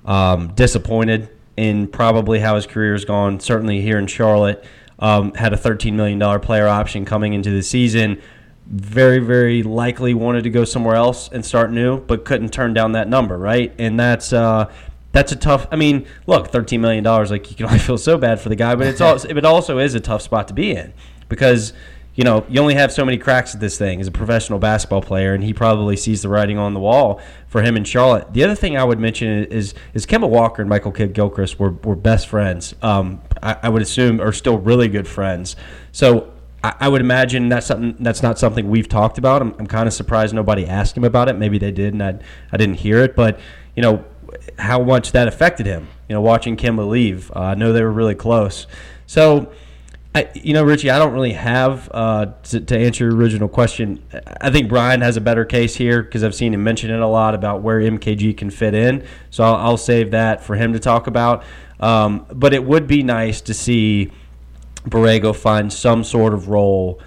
um, 0.04 0.48
disappointed 0.54 1.28
in 1.56 1.88
probably 1.88 2.40
how 2.40 2.54
his 2.54 2.66
career 2.66 2.92
has 2.92 3.04
gone. 3.04 3.40
Certainly 3.40 3.80
here 3.80 3.98
in 3.98 4.06
Charlotte, 4.06 4.64
um, 4.98 5.32
had 5.34 5.52
a 5.52 5.56
$13 5.56 5.94
million 5.94 6.40
player 6.40 6.68
option 6.68 7.04
coming 7.04 7.32
into 7.32 7.50
the 7.50 7.62
season. 7.62 8.20
Very, 8.66 9.18
very 9.18 9.62
likely 9.62 10.12
wanted 10.12 10.44
to 10.44 10.50
go 10.50 10.64
somewhere 10.64 10.96
else 10.96 11.28
and 11.32 11.44
start 11.44 11.72
new, 11.72 12.00
but 12.00 12.24
couldn't 12.24 12.52
turn 12.52 12.74
down 12.74 12.92
that 12.92 13.08
number, 13.08 13.38
right? 13.38 13.74
And 13.78 13.98
that's 13.98 14.32
uh, 14.32 14.70
that's 15.12 15.32
a 15.32 15.36
tough. 15.36 15.66
I 15.70 15.76
mean, 15.76 16.06
look, 16.26 16.48
thirteen 16.48 16.80
million 16.80 17.04
dollars. 17.04 17.30
Like 17.30 17.50
you 17.50 17.56
can 17.56 17.66
only 17.70 17.78
feel 17.78 17.98
so 17.98 18.18
bad 18.18 18.40
for 18.40 18.48
the 18.48 18.56
guy, 18.56 18.74
but 18.74 18.86
it's 18.86 19.00
also 19.00 19.28
it 19.28 19.44
also 19.44 19.78
is 19.78 19.94
a 19.94 20.00
tough 20.00 20.22
spot 20.22 20.48
to 20.48 20.54
be 20.54 20.72
in 20.72 20.92
because 21.28 21.72
you 22.18 22.24
know, 22.24 22.44
you 22.48 22.60
only 22.60 22.74
have 22.74 22.90
so 22.90 23.04
many 23.04 23.16
cracks 23.16 23.54
at 23.54 23.60
this 23.60 23.78
thing 23.78 24.00
as 24.00 24.08
a 24.08 24.10
professional 24.10 24.58
basketball 24.58 25.00
player, 25.00 25.34
and 25.34 25.44
he 25.44 25.54
probably 25.54 25.94
sees 25.96 26.20
the 26.20 26.28
writing 26.28 26.58
on 26.58 26.74
the 26.74 26.80
wall 26.80 27.20
for 27.46 27.62
him 27.62 27.76
in 27.76 27.84
Charlotte. 27.84 28.32
The 28.32 28.42
other 28.42 28.56
thing 28.56 28.76
I 28.76 28.82
would 28.82 28.98
mention 28.98 29.44
is 29.44 29.72
is 29.94 30.04
Kemba 30.04 30.28
Walker 30.28 30.60
and 30.60 30.68
Michael 30.68 30.90
Kidd 30.90 31.12
Gilchrist 31.12 31.60
were, 31.60 31.70
were 31.70 31.94
best 31.94 32.26
friends. 32.26 32.74
Um, 32.82 33.22
I, 33.40 33.58
I, 33.62 33.68
would 33.68 33.82
assume 33.82 34.20
are 34.20 34.32
still 34.32 34.58
really 34.58 34.88
good 34.88 35.06
friends. 35.06 35.54
So 35.92 36.32
I, 36.64 36.74
I, 36.80 36.88
would 36.88 37.00
imagine 37.00 37.50
that's 37.50 37.68
something 37.68 37.94
that's 38.00 38.20
not 38.20 38.36
something 38.36 38.68
we've 38.68 38.88
talked 38.88 39.16
about. 39.16 39.40
I'm, 39.40 39.54
I'm 39.56 39.68
kind 39.68 39.86
of 39.86 39.92
surprised 39.92 40.34
nobody 40.34 40.66
asked 40.66 40.96
him 40.96 41.04
about 41.04 41.28
it. 41.28 41.34
Maybe 41.34 41.56
they 41.56 41.70
did, 41.70 41.92
and 41.92 42.02
I 42.02 42.18
I 42.50 42.56
didn't 42.56 42.80
hear 42.80 42.98
it. 42.98 43.14
But 43.14 43.38
you 43.76 43.82
know 43.82 44.04
how 44.58 44.82
much 44.82 45.12
that 45.12 45.28
affected 45.28 45.66
him. 45.66 45.88
You 46.08 46.14
know, 46.14 46.20
watching 46.20 46.56
Kemba 46.56 46.88
leave. 46.88 47.30
Uh, 47.34 47.40
I 47.40 47.54
know 47.54 47.72
they 47.72 47.82
were 47.82 47.92
really 47.92 48.14
close. 48.14 48.66
So 49.06 49.52
I, 50.14 50.28
you 50.34 50.54
know, 50.54 50.64
Richie, 50.64 50.90
I 50.90 50.98
don't 50.98 51.12
really 51.12 51.34
have 51.34 51.90
uh, 51.92 52.26
to, 52.44 52.60
to, 52.60 52.78
answer 52.78 53.04
your 53.04 53.14
original 53.14 53.48
question. 53.48 54.02
I 54.40 54.50
think 54.50 54.68
Brian 54.68 55.00
has 55.02 55.16
a 55.16 55.20
better 55.20 55.44
case 55.44 55.76
here 55.76 56.02
because 56.02 56.24
I've 56.24 56.34
seen 56.34 56.54
him 56.54 56.64
mention 56.64 56.90
it 56.90 57.00
a 57.00 57.06
lot 57.06 57.34
about 57.34 57.62
where 57.62 57.78
MKG 57.78 58.36
can 58.36 58.50
fit 58.50 58.74
in. 58.74 59.06
So 59.30 59.44
I'll, 59.44 59.56
I'll 59.56 59.76
save 59.76 60.10
that 60.12 60.42
for 60.42 60.56
him 60.56 60.72
to 60.72 60.78
talk 60.78 61.06
about. 61.06 61.44
Um, 61.78 62.26
but 62.32 62.54
it 62.54 62.64
would 62.64 62.86
be 62.86 63.02
nice 63.02 63.40
to 63.42 63.54
see 63.54 64.10
Borrego 64.84 65.36
find 65.36 65.72
some 65.72 66.02
sort 66.02 66.32
of 66.32 66.48
role 66.48 67.00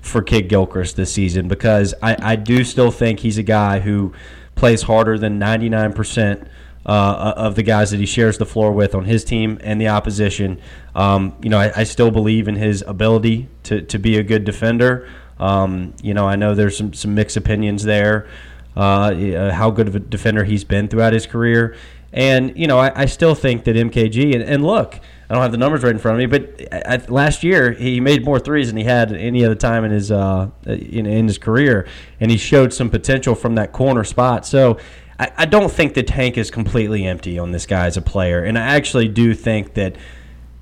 for 0.00 0.22
Kidd 0.22 0.48
Gilchrist 0.48 0.96
this 0.96 1.12
season 1.12 1.48
because 1.48 1.94
I, 2.02 2.16
I 2.20 2.36
do 2.36 2.64
still 2.64 2.90
think 2.90 3.20
he's 3.20 3.38
a 3.38 3.42
guy 3.42 3.80
who 3.80 4.12
plays 4.54 4.82
harder 4.82 5.18
than 5.18 5.38
99% 5.38 6.48
uh, 6.88 7.34
of 7.36 7.54
the 7.54 7.62
guys 7.62 7.90
that 7.90 8.00
he 8.00 8.06
shares 8.06 8.38
the 8.38 8.46
floor 8.46 8.72
with 8.72 8.94
on 8.94 9.04
his 9.04 9.22
team 9.22 9.58
and 9.62 9.78
the 9.78 9.88
opposition. 9.88 10.58
Um, 10.94 11.36
you 11.42 11.50
know, 11.50 11.58
I, 11.58 11.80
I, 11.80 11.84
still 11.84 12.10
believe 12.10 12.48
in 12.48 12.56
his 12.56 12.82
ability 12.86 13.50
to, 13.64 13.82
to 13.82 13.98
be 13.98 14.16
a 14.16 14.22
good 14.22 14.44
defender. 14.44 15.06
Um, 15.38 15.92
you 16.02 16.14
know, 16.14 16.26
I 16.26 16.36
know 16.36 16.54
there's 16.54 16.78
some, 16.78 16.94
some 16.94 17.14
mixed 17.14 17.36
opinions 17.36 17.84
there, 17.84 18.26
uh, 18.74 18.80
uh 18.80 19.52
how 19.52 19.70
good 19.70 19.86
of 19.86 19.96
a 19.96 20.00
defender 20.00 20.44
he's 20.44 20.64
been 20.64 20.88
throughout 20.88 21.12
his 21.12 21.26
career. 21.26 21.76
And, 22.10 22.56
you 22.56 22.66
know, 22.66 22.78
I, 22.78 23.02
I 23.02 23.04
still 23.04 23.34
think 23.34 23.64
that 23.64 23.76
MKG, 23.76 24.34
and, 24.34 24.42
and, 24.42 24.64
look, 24.64 24.98
I 25.28 25.34
don't 25.34 25.42
have 25.42 25.52
the 25.52 25.58
numbers 25.58 25.82
right 25.82 25.92
in 25.92 25.98
front 25.98 26.20
of 26.22 26.30
me, 26.30 26.38
but 26.38 26.72
I, 26.72 26.96
last 27.08 27.44
year 27.44 27.72
he 27.72 28.00
made 28.00 28.24
more 28.24 28.38
threes 28.38 28.68
than 28.68 28.78
he 28.78 28.84
had 28.84 29.12
any 29.12 29.44
other 29.44 29.54
time 29.54 29.84
in 29.84 29.90
his 29.90 30.10
uh, 30.10 30.48
in, 30.64 31.04
in 31.04 31.26
his 31.26 31.36
career, 31.36 31.86
and 32.18 32.30
he 32.30 32.38
showed 32.38 32.72
some 32.72 32.88
potential 32.88 33.34
from 33.34 33.56
that 33.56 33.72
corner 33.72 34.04
spot. 34.04 34.46
So 34.46 34.78
I, 35.18 35.32
I 35.38 35.44
don't 35.46 35.70
think 35.70 35.94
the 35.94 36.02
tank 36.02 36.38
is 36.38 36.50
completely 36.50 37.04
empty 37.04 37.38
on 37.38 37.52
this 37.52 37.66
guy 37.66 37.86
as 37.86 37.96
a 37.96 38.02
player, 38.02 38.42
and 38.42 38.58
I 38.58 38.62
actually 38.62 39.08
do 39.08 39.34
think 39.34 39.74
that 39.74 39.96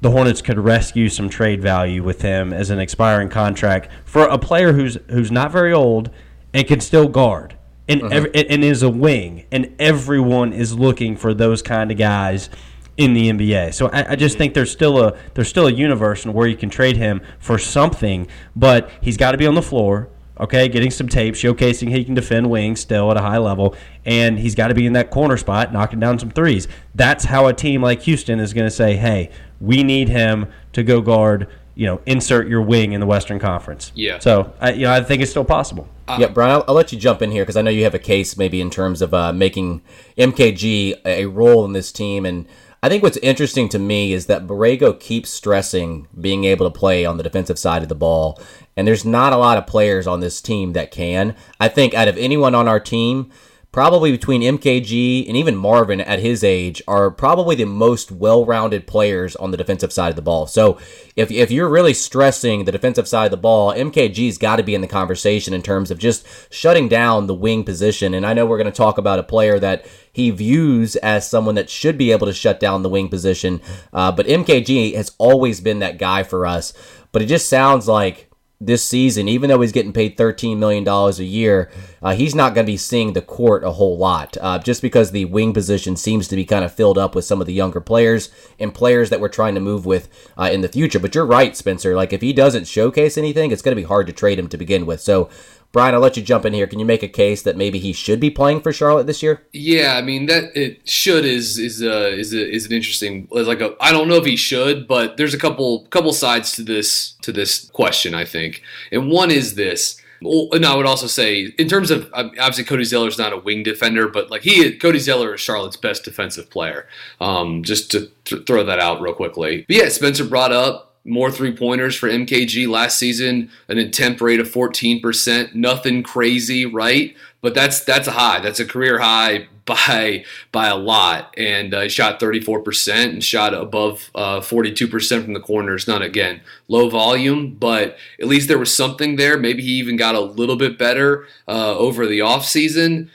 the 0.01 0.11
Hornets 0.11 0.43
could 0.43 0.59
rescue 0.59 1.09
some 1.09 1.29
trade 1.29 1.61
value 1.63 2.03
with 2.03 2.23
him 2.23 2.53
as 2.53 2.71
an 2.71 2.79
expiring 2.79 3.29
contract 3.29 3.91
for 4.05 4.25
a 4.25 4.39
player 4.39 4.73
who's 4.73 4.99
who's 5.09 5.31
not 5.31 5.51
very 5.51 5.73
old 5.73 6.11
and 6.53 6.67
can 6.67 6.81
still 6.81 7.09
guard 7.09 7.57
and 7.89 8.03
uh-huh. 8.03 8.15
every, 8.15 8.35
and 8.35 8.65
is 8.65 8.83
a 8.83 8.91
wing, 8.91 9.47
and 9.51 9.75
everyone 9.79 10.53
is 10.53 10.75
looking 10.75 11.17
for 11.17 11.35
those 11.35 11.63
kind 11.63 11.91
of 11.91 11.99
guys 11.99 12.51
in 12.97 13.15
the 13.15 13.31
NBA. 13.31 13.75
So 13.75 13.89
I, 13.89 14.13
I, 14.13 14.17
just 14.17 14.39
think 14.39 14.55
there's 14.55 14.71
still 14.71 15.03
a 15.03 15.17
there's 15.35 15.49
still 15.49 15.67
a 15.67 15.73
universe 15.73 16.25
in 16.25 16.33
where 16.33 16.47
you 16.47 16.57
can 16.57 16.71
trade 16.71 16.97
him 16.97 17.21
for 17.39 17.59
something, 17.59 18.27
but 18.55 18.91
he's 19.01 19.17
got 19.17 19.33
to 19.33 19.39
be 19.39 19.47
on 19.47 19.55
the 19.55 19.63
floor. 19.63 20.09
Okay, 20.39 20.69
getting 20.69 20.91
some 20.91 21.09
tape 21.09 21.35
showcasing 21.35 21.91
he 21.91 22.05
can 22.05 22.15
defend 22.15 22.51
wings 22.51 22.81
still 22.81 23.11
at 23.11 23.17
a 23.17 23.23
high 23.23 23.39
level, 23.39 23.75
and 24.05 24.39
he's 24.39 24.55
got 24.55 24.69
to 24.69 24.75
be 24.75 24.87
in 24.87 24.93
that 24.93 25.11
corner 25.11 25.37
spot, 25.37 25.73
knocking 25.73 25.99
down 25.99 26.19
some 26.19 26.31
threes. 26.31 26.69
That's 26.95 27.25
how 27.25 27.47
a 27.47 27.55
team 27.55 27.83
like 27.83 28.03
Houston 28.03 28.39
is 28.39 28.53
going 28.53 28.67
to 28.67 28.71
say, 28.71 28.97
"Hey, 28.97 29.31
we 29.61 29.83
need 29.83 30.09
him 30.09 30.47
to 30.73 30.83
go 30.83 31.01
guard." 31.01 31.49
You 31.75 31.85
know, 31.87 32.01
insert 32.07 32.49
your 32.49 32.63
wing 32.63 32.93
in 32.93 33.01
the 33.01 33.07
Western 33.07 33.39
Conference. 33.39 33.93
Yeah. 33.95 34.19
So, 34.19 34.55
I, 34.63 34.73
you 34.73 34.87
know, 34.87 34.93
I 34.93 35.03
think 35.03 35.21
it's 35.21 35.31
still 35.31 35.45
possible. 35.45 35.87
Uh, 36.09 36.17
yeah, 36.19 36.29
Brian, 36.29 36.53
I'll, 36.53 36.65
I'll, 36.69 36.75
let 36.75 36.91
you 36.91 36.99
jump 36.99 37.21
in 37.21 37.31
here 37.31 37.43
because 37.43 37.57
I 37.57 37.61
know 37.61 37.71
you 37.71 37.85
have 37.85 37.95
a 37.95 37.99
case 37.99 38.39
maybe 38.39 38.63
in 38.63 38.71
terms 38.71 39.03
of 39.03 39.13
uh, 39.13 39.31
making 39.35 39.83
MKG 40.17 41.03
a 41.05 41.27
role 41.27 41.67
in 41.67 41.75
this 41.75 41.93
team 41.93 42.25
and 42.25 42.47
I 42.83 42.89
think 42.89 43.03
what's 43.03 43.17
interesting 43.17 43.69
to 43.71 43.81
me 43.81 44.13
is 44.13 44.27
that 44.27 44.47
Borrego 44.47 44.99
keeps 45.01 45.31
stressing 45.31 46.07
being 46.21 46.45
able 46.45 46.71
to 46.71 46.79
play 46.79 47.05
on 47.05 47.17
the 47.17 47.25
defensive 47.25 47.59
side 47.59 47.83
of 47.83 47.89
the 47.89 47.97
ball. 47.97 48.41
And 48.77 48.87
there's 48.87 49.05
not 49.05 49.33
a 49.33 49.39
lot 49.39 49.59
of 49.59 49.67
players 49.67 50.07
on 50.07 50.21
this 50.21 50.41
team 50.41 50.73
that 50.75 50.91
can. 50.91 51.35
I 51.59 51.69
think 51.69 51.95
out 51.95 52.09
of 52.09 52.19
anyone 52.19 52.55
on 52.55 52.69
our 52.69 52.81
team, 52.81 53.31
probably 53.77 54.11
between 54.11 54.41
MKG 54.41 55.29
and 55.29 55.37
even 55.37 55.55
Marvin 55.55 56.01
at 56.01 56.19
his 56.19 56.43
age 56.43 56.81
are 56.89 57.11
probably 57.11 57.55
the 57.55 57.67
most 57.67 58.11
well-rounded 58.11 58.87
players 58.87 59.37
on 59.37 59.51
the 59.51 59.57
defensive 59.59 59.93
side 59.93 60.09
of 60.09 60.17
the 60.17 60.23
ball. 60.23 60.47
So 60.47 60.79
if, 61.15 61.31
if 61.31 61.51
you're 61.51 61.69
really 61.69 61.93
stressing 61.93 62.65
the 62.65 62.73
defensive 62.73 63.07
side 63.07 63.27
of 63.27 63.31
the 63.33 63.37
ball, 63.37 63.75
MKG's 63.75 64.39
got 64.39 64.57
to 64.57 64.63
be 64.63 64.75
in 64.75 64.81
the 64.81 64.87
conversation 64.87 65.53
in 65.53 65.61
terms 65.61 65.91
of 65.91 65.99
just 65.99 66.27
shutting 66.51 66.89
down 66.89 67.27
the 67.27 67.35
wing 67.35 67.65
position. 67.65 68.15
And 68.15 68.25
I 68.25 68.33
know 68.33 68.47
we're 68.47 68.57
going 68.57 68.65
to 68.65 68.73
talk 68.73 68.97
about 68.97 69.19
a 69.19 69.23
player 69.23 69.59
that 69.59 69.85
he 70.11 70.31
views 70.31 70.97
as 70.97 71.29
someone 71.29 71.57
that 71.57 71.69
should 71.69 71.99
be 71.99 72.13
able 72.13 72.29
to 72.29 72.33
shut 72.33 72.59
down 72.59 72.83
the 72.83 72.89
wing 72.89 73.11
position. 73.11 73.61
Uh, 73.93 74.11
but 74.11 74.25
MKG 74.25 74.95
has 74.95 75.13
always 75.19 75.61
been 75.61 75.81
that 75.81 75.99
guy 75.99 76.23
for 76.23 76.47
us. 76.47 76.73
But 77.13 77.21
it 77.21 77.27
just 77.27 77.51
sounds 77.51 77.87
like 77.87 78.31
this 78.61 78.83
season, 78.83 79.29
even 79.29 79.51
though 79.51 79.61
he's 79.61 79.73
getting 79.73 79.93
paid 79.93 80.17
$13 80.17 80.57
million 80.57 80.87
a 80.89 81.11
year, 81.23 81.71
uh, 82.01 82.15
he's 82.15 82.35
not 82.35 82.55
going 82.55 82.65
to 82.65 82.73
be 82.73 82.79
seeing 82.79 83.13
the 83.13 83.21
court 83.21 83.63
a 83.63 83.73
whole 83.73 83.99
lot 83.99 84.37
uh, 84.41 84.59
just 84.59 84.81
because 84.81 85.11
the 85.11 85.27
wing 85.27 85.53
position 85.53 85.95
seems 85.95 86.27
to 86.29 86.37
be 86.37 86.45
kind 86.45 86.65
of 86.65 86.73
filled 86.73 86.97
up 86.97 87.15
with 87.15 87.27
some 87.27 87.41
of 87.41 87.47
the 87.47 87.53
younger 87.53 87.81
players 87.81 88.31
and 88.59 88.75
players 88.75 89.11
that 89.11 89.21
we're 89.21 89.29
trying 89.29 89.55
to 89.55 89.61
move 89.61 89.85
with 89.85 90.09
uh, 90.39 90.49
in 90.51 90.63
the 90.63 90.69
future. 90.69 90.99
But 90.99 91.15
you're 91.15 91.27
right, 91.27 91.55
Spencer. 91.55 91.95
Like, 91.95 92.15
if 92.15 92.23
he 92.23 92.33
doesn't 92.33 92.67
showcase 92.67 93.19
anything, 93.19 93.51
it's 93.51 93.63
going 93.63 93.77
to 93.77 93.83
be 93.83 93.87
hard 93.87 94.07
to 94.07 94.13
trade 94.13 94.39
him 94.39 94.49
to 94.49 94.57
begin 94.57 94.87
with. 94.87 95.03
So 95.03 95.29
Brian, 95.77 95.95
I'll 95.95 96.01
let 96.01 96.17
you 96.17 96.23
jump 96.23 96.47
in 96.47 96.55
here. 96.55 96.67
Can 96.67 96.79
you 96.79 96.87
make 96.87 97.03
a 97.03 97.09
case 97.09 97.43
that 97.43 97.55
maybe 97.55 97.79
he 97.79 97.93
should 97.93 98.19
be 98.19 98.31
playing 98.31 98.63
for 98.63 98.73
Charlotte 98.73 99.07
this 99.07 99.23
year? 99.23 99.43
Yeah, 99.53 99.97
I 99.99 100.01
mean 100.01 100.25
that 100.25 100.57
it 100.57 100.89
should 100.89 101.27
is 101.27 101.59
is 101.59 101.83
uh, 101.83 102.15
is 102.17 102.33
a, 102.33 102.51
is 102.51 102.65
an 102.65 102.73
interesting 102.73 103.29
like 103.31 103.61
a 103.61 103.77
I 103.79 103.93
don't 103.93 104.09
know 104.09 104.15
if 104.15 104.25
he 104.25 104.37
should, 104.37 104.89
but 104.89 105.19
there's 105.19 105.35
a 105.35 105.39
couple 105.39 105.87
couple 105.89 106.15
sides 106.15 106.53
to 106.53 106.63
this 106.63 107.17
to 107.21 107.31
this 107.31 107.69
question 107.73 108.15
I 108.15 108.25
think, 108.25 108.63
and 108.91 109.11
one 109.11 109.31
is 109.31 109.55
this. 109.55 110.01
And 110.23 110.65
I 110.65 110.75
would 110.75 110.87
also 110.87 111.09
say, 111.09 111.53
in 111.59 111.69
terms 111.69 111.91
of 111.91 112.11
obviously 112.15 112.65
Cody 112.65 112.85
Zeller 112.85 113.09
is 113.09 113.19
not 113.19 113.35
a 113.35 113.37
wing 113.37 113.63
defender, 113.63 114.09
but 114.09 114.31
like 114.31 114.45
he, 114.45 114.75
Cody 114.79 114.99
Zeller 114.99 115.35
is 115.35 115.43
Charlotte's 115.43 115.77
best 115.77 116.05
defensive 116.05 116.49
player. 116.49 116.89
Um, 117.21 117.63
just 117.63 117.91
to 117.91 118.11
th- 118.25 118.47
throw 118.47 118.65
that 118.65 118.79
out 118.79 119.03
real 119.03 119.13
quickly. 119.13 119.67
But 119.69 119.77
yeah, 119.77 119.89
Spencer 119.91 120.25
brought 120.25 120.53
up 120.53 120.86
more 121.07 121.31
three 121.31 121.57
pointers 121.57 121.97
for 121.97 122.09
MKG 122.09 122.69
last 122.69 122.99
season, 122.99 123.51
an 123.69 123.79
attempt 123.79 124.21
rate 124.21 124.41
of 124.41 124.51
14%. 124.51 125.55
Nothing 125.55 126.03
crazy, 126.03 126.67
right? 126.67 127.17
But 127.41 127.55
that's 127.55 127.85
that's 127.85 128.09
a 128.09 128.13
high. 128.13 128.41
That's 128.41 128.61
a 128.61 128.67
career 128.67 128.99
high 128.99 129.49
by 129.67 130.25
by 130.53 130.67
a 130.67 130.77
lot. 130.77 131.33
And 131.37 131.73
uh, 131.75 131.89
shot 131.89 132.21
34% 132.21 133.05
and 133.05 133.25
shot 133.25 133.55
above 133.55 134.11
uh, 134.15 134.41
42% 134.41 135.25
from 135.25 135.33
the 135.33 135.41
corners. 135.41 135.87
Not 135.87 136.03
again 136.03 136.41
low 136.69 136.89
volume, 136.89 137.55
but 137.55 137.97
at 138.21 138.27
least 138.27 138.49
there 138.49 138.59
was 138.59 138.77
something 138.77 139.17
there. 139.17 139.39
Maybe 139.39 139.63
he 139.63 139.73
even 139.73 139.97
got 139.97 140.15
a 140.15 140.21
little 140.21 140.57
bit 140.57 140.79
better 140.79 141.27
uh, 141.47 141.77
over 141.77 142.07
the 142.07 142.19
offseason. 142.21 143.11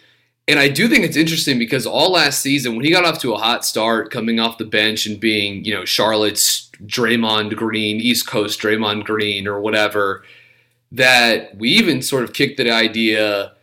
And 0.52 0.60
I 0.60 0.68
do 0.68 0.90
think 0.90 1.06
it's 1.06 1.16
interesting 1.16 1.58
because 1.58 1.88
all 1.88 2.12
last 2.12 2.42
season, 2.42 2.76
when 2.76 2.84
he 2.84 2.92
got 2.92 3.06
off 3.06 3.20
to 3.20 3.34
a 3.34 3.38
hot 3.38 3.64
start, 3.64 4.12
coming 4.12 4.38
off 4.38 4.58
the 4.58 4.66
bench 4.66 5.06
and 5.06 5.18
being, 5.18 5.64
you 5.64 5.74
know, 5.74 5.86
Charlotte's 5.86 6.70
Draymond 6.84 7.56
Green, 7.56 8.02
East 8.02 8.28
Coast 8.28 8.60
Draymond 8.60 9.06
Green, 9.06 9.48
or 9.48 9.62
whatever, 9.62 10.26
that 10.92 11.56
we 11.56 11.70
even 11.70 12.02
sort 12.02 12.26
of 12.26 12.34
kicked 12.34 12.58
the 12.58 12.70
idea 12.70 13.54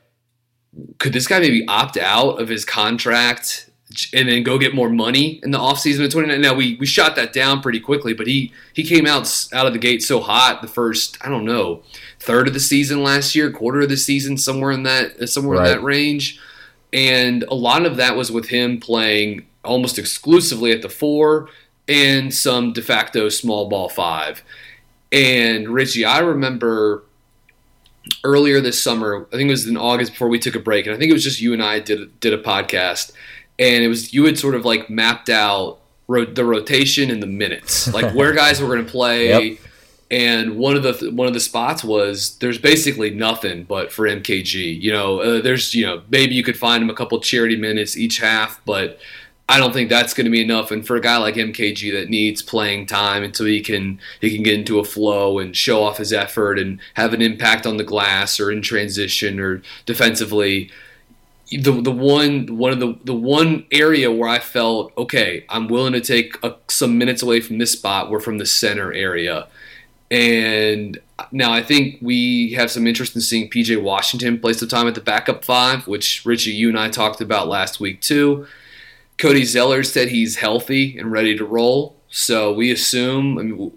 could 0.99 1.13
this 1.13 1.27
guy 1.27 1.41
maybe 1.41 1.67
opt 1.69 1.99
out 1.99 2.41
of 2.41 2.49
his 2.49 2.65
contract 2.65 3.69
and 4.15 4.29
then 4.29 4.43
go 4.43 4.59
get 4.59 4.75
more 4.75 4.91
money 4.91 5.41
in 5.43 5.51
the 5.51 5.59
offseason 5.59 6.05
of 6.05 6.11
29 6.13 6.41
now 6.41 6.55
we, 6.55 6.77
we 6.77 6.87
shot 6.87 7.17
that 7.17 7.33
down 7.33 7.61
pretty 7.61 7.81
quickly 7.81 8.13
but 8.13 8.27
he 8.27 8.53
he 8.75 8.83
came 8.83 9.07
out 9.07 9.49
out 9.53 9.67
of 9.67 9.73
the 9.73 9.79
gate 9.79 10.03
so 10.03 10.21
hot 10.21 10.63
the 10.63 10.69
first 10.69 11.19
i 11.25 11.29
don't 11.29 11.45
know 11.45 11.83
third 12.21 12.47
of 12.47 12.55
the 12.55 12.61
season 12.61 13.03
last 13.03 13.35
year 13.35 13.51
quarter 13.51 13.81
of 13.81 13.89
the 13.89 13.97
season 13.97 14.37
somewhere 14.37 14.71
in 14.71 14.83
that 14.85 15.29
somewhere 15.29 15.59
right. 15.59 15.71
in 15.71 15.77
that 15.77 15.83
range 15.83 16.39
and 16.93 17.45
a 17.45 17.55
lot 17.55 17.85
of 17.85 17.97
that 17.97 18.17
was 18.17 18.31
with 18.31 18.49
him 18.49 18.81
playing 18.81 19.47
almost 19.65 19.99
exclusively 19.99 20.73
at 20.73 20.83
the 20.83 20.89
four 20.89 21.49
and 21.87 22.33
some 22.33 22.73
de 22.73 22.83
facto 22.83 23.29
small 23.29 23.69
ball 23.69 23.89
five. 23.89 24.43
And 25.11 25.69
Richie, 25.69 26.05
I 26.05 26.19
remember 26.19 27.05
earlier 28.25 28.61
this 28.61 28.83
summer, 28.83 29.27
I 29.33 29.37
think 29.37 29.49
it 29.49 29.53
was 29.53 29.67
in 29.67 29.77
August 29.77 30.13
before 30.13 30.29
we 30.29 30.39
took 30.39 30.55
a 30.55 30.61
break, 30.61 30.87
and 30.87 30.95
I 30.95 30.99
think 30.99 31.11
it 31.11 31.15
was 31.15 31.25
just 31.25 31.41
you 31.41 31.53
and 31.53 31.63
I 31.63 31.81
did 31.81 32.21
did 32.21 32.35
a 32.35 32.43
podcast, 32.43 33.13
and 33.59 33.83
it 33.83 33.89
was 33.89 34.13
you 34.13 34.25
had 34.25 34.39
sort 34.39 34.55
of 34.55 34.65
like 34.65 34.91
mapped 34.91 35.29
out 35.29 35.79
ro- 36.07 36.25
the 36.27 36.45
rotation 36.45 37.11
and 37.11 37.23
the 37.23 37.27
minutes, 37.27 37.93
like 37.93 38.13
where 38.15 38.33
guys 38.33 38.61
were 38.61 38.69
going 38.69 38.85
to 38.85 38.91
play. 38.91 39.29
Yep. 39.51 39.59
And 40.11 40.57
one 40.57 40.75
of 40.75 40.83
the 40.83 41.11
one 41.11 41.29
of 41.29 41.35
the 41.35 41.41
spots 41.41 41.85
was 41.85 42.39
there's 42.39 42.59
basically 42.59 43.11
nothing 43.11 43.65
but 43.65 43.93
for 43.93 44.09
MKG. 44.09 44.81
You 44.81 44.93
know, 44.93 45.21
uh, 45.21 45.43
there's 45.43 45.75
you 45.75 45.85
know 45.85 46.03
maybe 46.09 46.35
you 46.35 46.43
could 46.43 46.57
find 46.57 46.83
him 46.83 46.89
a 46.89 46.95
couple 46.95 47.21
charity 47.21 47.57
minutes 47.57 47.97
each 47.97 48.19
half, 48.19 48.61
but 48.65 48.99
I 49.51 49.59
don't 49.59 49.73
think 49.73 49.89
that's 49.89 50.13
going 50.13 50.27
to 50.27 50.31
be 50.31 50.43
enough. 50.43 50.71
And 50.71 50.87
for 50.87 50.97
a 50.97 51.01
guy 51.01 51.17
like 51.17 51.37
MKG 51.37 51.93
that 51.93 52.11
needs 52.11 52.43
playing 52.43 52.85
time 52.85 53.23
until 53.23 53.47
he 53.47 53.63
can 53.63 53.99
he 54.21 54.35
can 54.35 54.43
get 54.43 54.55
into 54.55 54.79
a 54.79 54.85
flow 54.85 55.39
and 55.39 55.57
show 55.57 55.83
off 55.83 55.97
his 55.97 56.13
effort 56.13 56.59
and 56.59 56.81
have 56.95 57.15
an 57.15 57.23
impact 57.23 57.67
on 57.67 57.79
the 57.79 57.85
glass 57.85 58.39
or 58.39 58.51
in 58.51 58.61
transition 58.61 59.41
or 59.41 59.63
defensively, 59.87 60.71
the 61.51 61.73
the 61.73 61.91
one 61.91 62.59
one 62.59 62.73
of 62.73 62.81
the 62.81 62.99
the 63.05 63.15
one 63.15 63.65
area 63.73 64.11
where 64.11 64.29
I 64.29 64.39
felt 64.39 64.93
okay, 64.99 65.47
I'm 65.49 65.69
willing 65.69 65.95
to 65.95 66.01
take 66.01 66.37
a, 66.43 66.57
some 66.69 66.99
minutes 66.99 67.23
away 67.23 67.41
from 67.41 67.57
this 67.57 67.73
spot 67.73 68.11
were 68.11 68.21
from 68.21 68.37
the 68.37 68.47
center 68.47 68.93
area. 68.93 69.49
And 70.11 70.99
now 71.33 71.53
I 71.53 71.63
think 71.63 71.99
we 72.01 72.53
have 72.53 72.71
some 72.71 72.87
interest 72.87 73.15
in 73.15 73.21
seeing 73.21 73.51
PJ 73.51 73.83
Washington 73.83 74.39
play 74.41 74.55
some 74.55 74.69
time 74.69 74.87
at 74.87 74.95
the 74.95 75.01
backup 75.01 75.45
five, 75.45 75.87
which 75.87 76.25
Richie, 76.25 76.53
you 76.53 76.69
and 76.69 76.79
I 76.79 76.89
talked 76.89 77.21
about 77.21 77.49
last 77.49 77.81
week 77.81 78.01
too. 78.01 78.47
Cody 79.19 79.45
Zeller 79.45 79.83
said 79.83 80.09
he's 80.09 80.37
healthy 80.37 80.97
and 80.97 81.13
ready 81.13 81.37
to 81.37 81.45
roll. 81.45 81.97
So 82.09 82.53
we 82.53 82.71
assume 82.71 83.39
I 83.39 83.43
mean, 83.43 83.73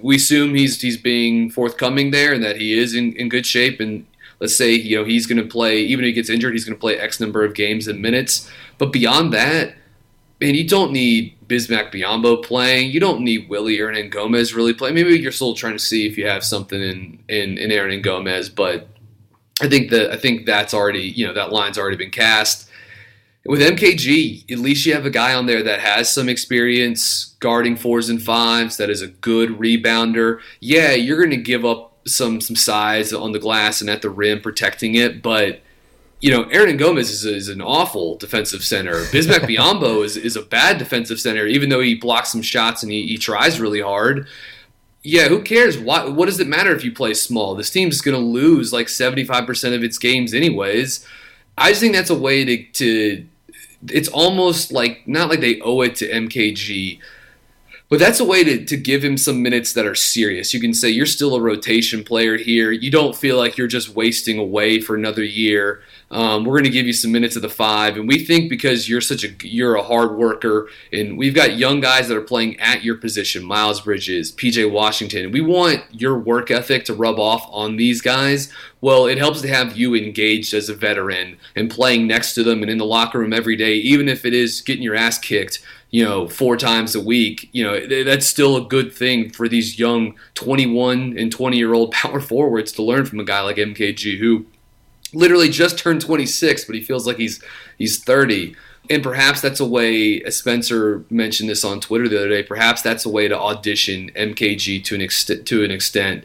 we 0.00 0.16
assume 0.16 0.54
he's 0.54 0.80
he's 0.80 0.96
being 0.96 1.50
forthcoming 1.50 2.12
there 2.12 2.32
and 2.32 2.42
that 2.42 2.56
he 2.56 2.78
is 2.78 2.94
in, 2.94 3.12
in 3.14 3.28
good 3.28 3.44
shape. 3.44 3.80
And 3.80 4.06
let's 4.40 4.56
say 4.56 4.72
you 4.72 4.96
know 4.96 5.04
he's 5.04 5.26
going 5.26 5.42
to 5.42 5.48
play 5.48 5.80
even 5.80 6.04
if 6.04 6.08
he 6.08 6.12
gets 6.12 6.30
injured, 6.30 6.52
he's 6.52 6.64
going 6.64 6.76
to 6.76 6.80
play 6.80 6.96
X 6.96 7.20
number 7.20 7.44
of 7.44 7.54
games 7.54 7.88
and 7.88 8.00
minutes. 8.00 8.50
But 8.78 8.92
beyond 8.92 9.32
that, 9.34 9.74
man, 10.42 10.54
you 10.54 10.66
don't 10.66 10.92
need 10.92 11.36
Bismack 11.46 11.92
Biyombo 11.92 12.44
playing. 12.44 12.90
You 12.90 13.00
don't 13.00 13.22
need 13.22 13.48
Willie 13.48 13.80
Willy 13.80 13.94
Hernangomez 14.10 14.54
really 14.54 14.74
playing. 14.74 14.94
Maybe 14.94 15.18
you're 15.18 15.32
still 15.32 15.54
trying 15.54 15.74
to 15.74 15.78
see 15.78 16.06
if 16.06 16.18
you 16.18 16.26
have 16.26 16.44
something 16.44 16.80
in 16.80 17.18
in, 17.28 17.58
in 17.58 17.70
Hernangomez, 17.70 18.54
but 18.54 18.88
I 19.60 19.68
think 19.68 19.90
that 19.90 20.10
I 20.10 20.16
think 20.16 20.46
that's 20.46 20.74
already 20.74 21.02
you 21.02 21.26
know 21.26 21.32
that 21.32 21.52
line's 21.52 21.78
already 21.78 21.96
been 21.96 22.10
cast 22.10 22.68
with 23.44 23.60
MKG, 23.60 24.50
at 24.52 24.58
least 24.58 24.86
you 24.86 24.94
have 24.94 25.06
a 25.06 25.10
guy 25.10 25.34
on 25.34 25.46
there 25.46 25.62
that 25.64 25.80
has 25.80 26.12
some 26.12 26.28
experience 26.28 27.34
guarding 27.40 27.76
fours 27.76 28.08
and 28.08 28.22
fives, 28.22 28.76
that 28.76 28.88
is 28.88 29.02
a 29.02 29.08
good 29.08 29.50
rebounder. 29.50 30.40
Yeah, 30.60 30.92
you're 30.92 31.18
going 31.18 31.30
to 31.30 31.36
give 31.36 31.64
up 31.64 31.96
some 32.06 32.40
some 32.40 32.56
size 32.56 33.12
on 33.12 33.32
the 33.32 33.38
glass 33.38 33.80
and 33.80 33.90
at 33.90 34.02
the 34.02 34.10
rim 34.10 34.40
protecting 34.40 34.94
it, 34.94 35.22
but 35.22 35.60
you 36.22 36.30
know, 36.30 36.44
Hernangomez 36.44 37.10
is, 37.10 37.24
is 37.24 37.48
an 37.48 37.60
awful 37.60 38.16
defensive 38.16 38.62
center. 38.64 39.04
Bismack 39.06 39.40
Biyombo 39.48 40.04
is, 40.04 40.16
is 40.16 40.36
a 40.36 40.42
bad 40.42 40.78
defensive 40.78 41.20
center, 41.20 41.46
even 41.46 41.68
though 41.68 41.80
he 41.80 41.96
blocks 41.96 42.30
some 42.30 42.42
shots 42.42 42.82
and 42.84 42.92
he, 42.92 43.08
he 43.08 43.18
tries 43.18 43.60
really 43.60 43.80
hard. 43.80 44.28
Yeah, 45.02 45.26
who 45.26 45.42
cares? 45.42 45.76
What, 45.76 46.14
what 46.14 46.26
does 46.26 46.38
it 46.38 46.46
matter 46.46 46.72
if 46.74 46.84
you 46.84 46.92
play 46.92 47.12
small? 47.14 47.56
This 47.56 47.70
team's 47.70 48.00
going 48.00 48.16
to 48.16 48.24
lose 48.24 48.72
like 48.72 48.86
75% 48.86 49.74
of 49.74 49.82
its 49.82 49.98
games, 49.98 50.32
anyways. 50.32 51.04
I 51.58 51.70
just 51.70 51.80
think 51.80 51.92
that's 51.92 52.08
a 52.08 52.18
way 52.18 52.44
to, 52.44 52.62
to 52.64 53.26
it's 53.88 54.08
almost 54.08 54.70
like 54.70 55.06
not 55.08 55.28
like 55.28 55.40
they 55.40 55.60
owe 55.60 55.80
it 55.80 55.96
to 55.96 56.08
MKG, 56.08 57.00
But 57.92 57.98
that's 57.98 58.20
a 58.20 58.24
way 58.24 58.42
to, 58.42 58.64
to 58.64 58.76
give 58.78 59.04
him 59.04 59.18
some 59.18 59.42
minutes 59.42 59.74
that 59.74 59.84
are 59.84 59.94
serious. 59.94 60.54
You 60.54 60.60
can 60.60 60.72
say 60.72 60.88
you're 60.88 61.04
still 61.04 61.34
a 61.34 61.40
rotation 61.42 62.02
player 62.04 62.38
here. 62.38 62.70
You 62.70 62.90
don't 62.90 63.14
feel 63.14 63.36
like 63.36 63.58
you're 63.58 63.66
just 63.66 63.90
wasting 63.90 64.38
away 64.38 64.80
for 64.80 64.96
another 64.96 65.22
year. 65.22 65.82
Um, 66.10 66.46
we're 66.46 66.54
going 66.54 66.64
to 66.64 66.70
give 66.70 66.86
you 66.86 66.94
some 66.94 67.12
minutes 67.12 67.36
of 67.36 67.42
the 67.42 67.50
five, 67.50 67.96
and 67.98 68.08
we 68.08 68.24
think 68.24 68.48
because 68.48 68.88
you're 68.88 69.02
such 69.02 69.24
a 69.24 69.46
you're 69.46 69.74
a 69.74 69.82
hard 69.82 70.16
worker, 70.16 70.68
and 70.90 71.18
we've 71.18 71.34
got 71.34 71.58
young 71.58 71.80
guys 71.80 72.08
that 72.08 72.16
are 72.16 72.22
playing 72.22 72.58
at 72.60 72.82
your 72.82 72.94
position, 72.96 73.44
Miles 73.44 73.82
Bridges, 73.82 74.32
PJ 74.32 74.72
Washington. 74.72 75.30
We 75.30 75.42
want 75.42 75.82
your 75.90 76.18
work 76.18 76.50
ethic 76.50 76.86
to 76.86 76.94
rub 76.94 77.18
off 77.18 77.46
on 77.50 77.76
these 77.76 78.00
guys. 78.00 78.50
Well, 78.80 79.04
it 79.06 79.18
helps 79.18 79.42
to 79.42 79.48
have 79.48 79.76
you 79.76 79.94
engaged 79.94 80.54
as 80.54 80.70
a 80.70 80.74
veteran 80.74 81.36
and 81.54 81.70
playing 81.70 82.06
next 82.06 82.32
to 82.34 82.42
them 82.42 82.62
and 82.62 82.70
in 82.70 82.78
the 82.78 82.86
locker 82.86 83.18
room 83.18 83.34
every 83.34 83.54
day, 83.54 83.74
even 83.74 84.08
if 84.08 84.24
it 84.24 84.32
is 84.32 84.62
getting 84.62 84.82
your 84.82 84.96
ass 84.96 85.18
kicked 85.18 85.62
you 85.92 86.02
know, 86.02 86.26
four 86.26 86.56
times 86.56 86.94
a 86.94 87.00
week, 87.00 87.48
you 87.52 87.62
know, 87.62 88.04
that's 88.04 88.26
still 88.26 88.56
a 88.56 88.66
good 88.66 88.92
thing 88.92 89.30
for 89.30 89.46
these 89.46 89.78
young 89.78 90.14
21 90.34 91.16
and 91.18 91.30
20 91.30 91.56
year 91.56 91.74
old 91.74 91.92
power 91.92 92.18
forwards 92.18 92.72
to 92.72 92.82
learn 92.82 93.04
from 93.04 93.20
a 93.20 93.24
guy 93.24 93.40
like 93.42 93.56
MKG 93.56 94.18
who 94.18 94.46
literally 95.12 95.50
just 95.50 95.78
turned 95.78 96.00
26, 96.00 96.64
but 96.64 96.74
he 96.74 96.80
feels 96.80 97.06
like 97.06 97.18
he's 97.18 97.44
he's 97.78 98.02
30. 98.02 98.56
And 98.90 99.02
perhaps 99.02 99.40
that's 99.40 99.60
a 99.60 99.66
way, 99.66 100.24
uh, 100.24 100.30
Spencer 100.30 101.04
mentioned 101.08 101.48
this 101.48 101.64
on 101.64 101.78
Twitter 101.78 102.08
the 102.08 102.18
other 102.18 102.28
day, 102.30 102.42
perhaps 102.42 102.82
that's 102.82 103.04
a 103.04 103.08
way 103.08 103.28
to 103.28 103.38
audition 103.38 104.10
MKG 104.16 104.82
to 104.84 104.94
an 104.94 105.00
extent, 105.00 105.46
to 105.46 105.62
an 105.62 105.70
extent 105.70 106.24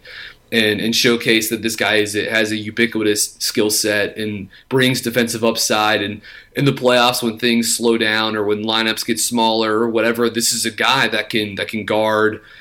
and, 0.52 0.80
and 0.80 0.96
showcase 0.96 1.50
that 1.50 1.62
this 1.62 1.76
guy 1.76 1.96
is 1.96 2.14
has 2.14 2.52
a 2.52 2.58
ubiquitous 2.58 3.36
skill 3.40 3.70
set 3.70 4.18
and 4.18 4.50
brings 4.70 5.02
defensive 5.02 5.44
upside. 5.44 6.02
And 6.02 6.22
in 6.56 6.66
the 6.66 6.72
playoffs, 6.72 7.24
when 7.24 7.38
things 7.38 7.76
slow 7.76 7.98
down 7.98 8.36
or 8.36 8.44
when 8.44 8.64
lineups 8.64 9.06
get 9.06 9.20
smaller 9.20 9.80
or 9.80 9.90
whatever, 9.90 10.30
this 10.30 10.54
is 10.54 10.66
a 10.66 10.72
guy 10.72 11.08
that 11.08 11.30
can 11.30 11.56
that 11.56 11.68
can 11.68 11.86
guard– 11.86 12.42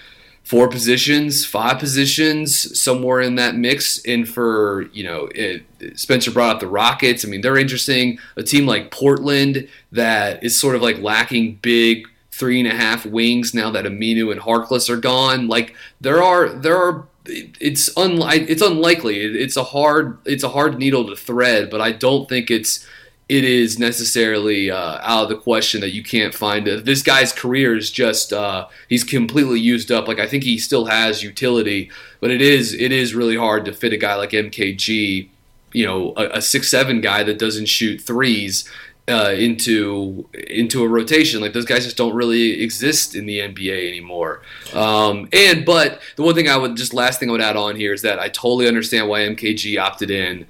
four 0.46 0.68
positions, 0.68 1.44
five 1.44 1.76
positions, 1.80 2.80
somewhere 2.80 3.20
in 3.20 3.34
that 3.34 3.56
mix. 3.56 4.00
And 4.06 4.28
for, 4.28 4.82
you 4.92 5.02
know, 5.02 5.28
it, 5.34 5.64
Spencer 5.98 6.30
brought 6.30 6.54
up 6.54 6.60
the 6.60 6.68
Rockets. 6.68 7.24
I 7.24 7.28
mean, 7.28 7.40
they're 7.40 7.58
interesting. 7.58 8.20
A 8.36 8.44
team 8.44 8.64
like 8.64 8.92
Portland 8.92 9.68
that 9.90 10.44
is 10.44 10.58
sort 10.58 10.76
of 10.76 10.82
like 10.82 11.00
lacking 11.00 11.58
big 11.62 12.06
three 12.30 12.60
and 12.60 12.68
a 12.68 12.76
half 12.76 13.04
wings 13.04 13.54
now 13.54 13.72
that 13.72 13.86
Aminu 13.86 14.30
and 14.30 14.40
Harkless 14.40 14.88
are 14.88 14.98
gone. 14.98 15.48
Like 15.48 15.74
there 16.00 16.22
are 16.22 16.50
there 16.50 16.76
are 16.76 17.08
it's 17.28 17.90
unlike 17.96 18.48
it's 18.48 18.62
unlikely. 18.62 19.20
It's 19.20 19.56
a 19.56 19.64
hard 19.64 20.18
it's 20.24 20.44
a 20.44 20.48
hard 20.48 20.78
needle 20.78 21.06
to 21.06 21.16
thread, 21.16 21.70
but 21.70 21.80
I 21.80 21.92
don't 21.92 22.28
think 22.28 22.50
it's 22.50 22.86
it 23.28 23.42
is 23.42 23.78
necessarily 23.78 24.70
uh, 24.70 24.98
out 25.02 25.24
of 25.24 25.28
the 25.28 25.36
question 25.36 25.80
that 25.80 25.92
you 25.92 26.02
can't 26.02 26.32
find 26.32 26.68
it. 26.68 26.84
This 26.84 27.02
guy's 27.02 27.32
career 27.32 27.76
is 27.76 27.90
just 27.90 28.32
uh, 28.32 28.68
he's 28.88 29.02
completely 29.02 29.58
used 29.58 29.90
up. 29.90 30.06
Like 30.06 30.20
I 30.20 30.28
think 30.28 30.44
he 30.44 30.58
still 30.58 30.86
has 30.86 31.22
utility, 31.22 31.90
but 32.20 32.30
it 32.30 32.40
is 32.40 32.72
it 32.72 32.92
is 32.92 33.14
really 33.14 33.36
hard 33.36 33.64
to 33.64 33.72
fit 33.72 33.92
a 33.92 33.96
guy 33.96 34.14
like 34.14 34.30
MKG, 34.30 35.28
you 35.72 35.86
know, 35.86 36.12
a, 36.16 36.38
a 36.38 36.42
six 36.42 36.68
seven 36.68 37.00
guy 37.00 37.24
that 37.24 37.38
doesn't 37.38 37.66
shoot 37.66 38.00
threes. 38.00 38.68
Uh, 39.08 39.32
into 39.38 40.28
into 40.48 40.82
a 40.82 40.88
rotation. 40.88 41.40
Like 41.40 41.52
those 41.52 41.64
guys 41.64 41.84
just 41.84 41.96
don't 41.96 42.14
really 42.14 42.60
exist 42.60 43.14
in 43.14 43.24
the 43.26 43.38
NBA 43.38 43.86
anymore. 43.86 44.42
Um, 44.74 45.28
and 45.32 45.64
but 45.64 46.00
the 46.16 46.24
one 46.24 46.34
thing 46.34 46.48
I 46.48 46.56
would 46.56 46.76
just 46.76 46.92
last 46.92 47.20
thing 47.20 47.28
I 47.28 47.32
would 47.32 47.40
add 47.40 47.56
on 47.56 47.76
here 47.76 47.92
is 47.92 48.02
that 48.02 48.18
I 48.18 48.28
totally 48.28 48.66
understand 48.66 49.08
why 49.08 49.20
MKG 49.20 49.80
opted 49.80 50.10
in 50.10 50.46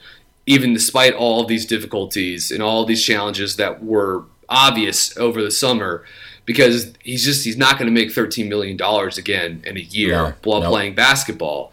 even 0.46 0.72
despite 0.72 1.12
all 1.12 1.44
these 1.44 1.66
difficulties 1.66 2.50
and 2.50 2.62
all 2.62 2.84
these 2.86 3.04
challenges 3.04 3.57
that 3.57 3.82
were 3.84 4.24
obvious 4.48 5.16
over 5.18 5.42
the 5.42 5.50
summer 5.50 6.04
because 6.44 6.94
he's 7.02 7.24
just 7.24 7.44
he's 7.44 7.57
not 7.57 7.78
going 7.78 7.92
to 7.92 7.92
make 7.92 8.12
13 8.12 8.48
million 8.48 8.76
dollars 8.76 9.18
again 9.18 9.62
in 9.66 9.76
a 9.76 9.80
year 9.80 10.12
no, 10.12 10.34
while 10.44 10.62
playing 10.62 10.94
basketball 10.94 11.72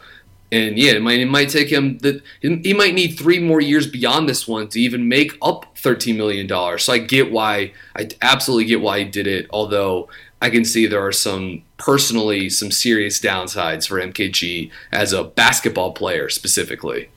and 0.54 0.78
yeah 0.78 0.92
it 0.92 1.02
might 1.02 1.20
it 1.20 1.26
might 1.26 1.50
take 1.50 1.70
him 1.70 1.98
that 2.00 2.22
he 2.42 2.74
might 2.74 2.94
need 2.94 3.18
three 3.18 3.40
more 3.40 3.62
years 3.62 3.88
beyond 3.88 4.28
this 4.28 4.48
one 4.48 4.68
to 4.68 4.80
even 4.80 5.08
make 5.08 5.38
up 5.42 5.78
13 5.78 6.16
million 6.16 6.48
dollars 6.48 6.84
so 6.84 6.94
i 6.94 6.98
get 6.98 7.32
why 7.32 7.74
i 7.96 8.08
absolutely 8.22 8.66
get 8.66 8.82
why 8.82 9.00
he 9.00 9.06
did 9.06 9.28
it 9.28 9.48
although 9.50 10.08
i 10.42 10.50
can 10.50 10.64
see 10.64 10.86
there 10.86 11.06
are 11.06 11.12
some 11.12 11.64
personally 11.78 12.50
some 12.50 12.72
serious 12.72 13.20
downsides 13.20 13.88
for 13.88 14.00
mkg 14.00 14.70
as 14.92 15.12
a 15.12 15.24
basketball 15.24 15.92
player 15.92 16.30
specifically 16.30 17.10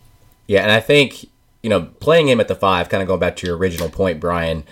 yeah 0.46 0.62
and 0.62 0.72
i 0.72 0.80
think 0.80 1.26
you 1.66 1.70
know, 1.70 1.88
playing 1.98 2.28
him 2.28 2.38
at 2.38 2.46
the 2.46 2.54
five, 2.54 2.88
kind 2.88 3.02
of 3.02 3.08
going 3.08 3.18
back 3.18 3.34
to 3.34 3.44
your 3.44 3.56
original 3.56 3.88
point, 3.88 4.20
Brian, 4.20 4.62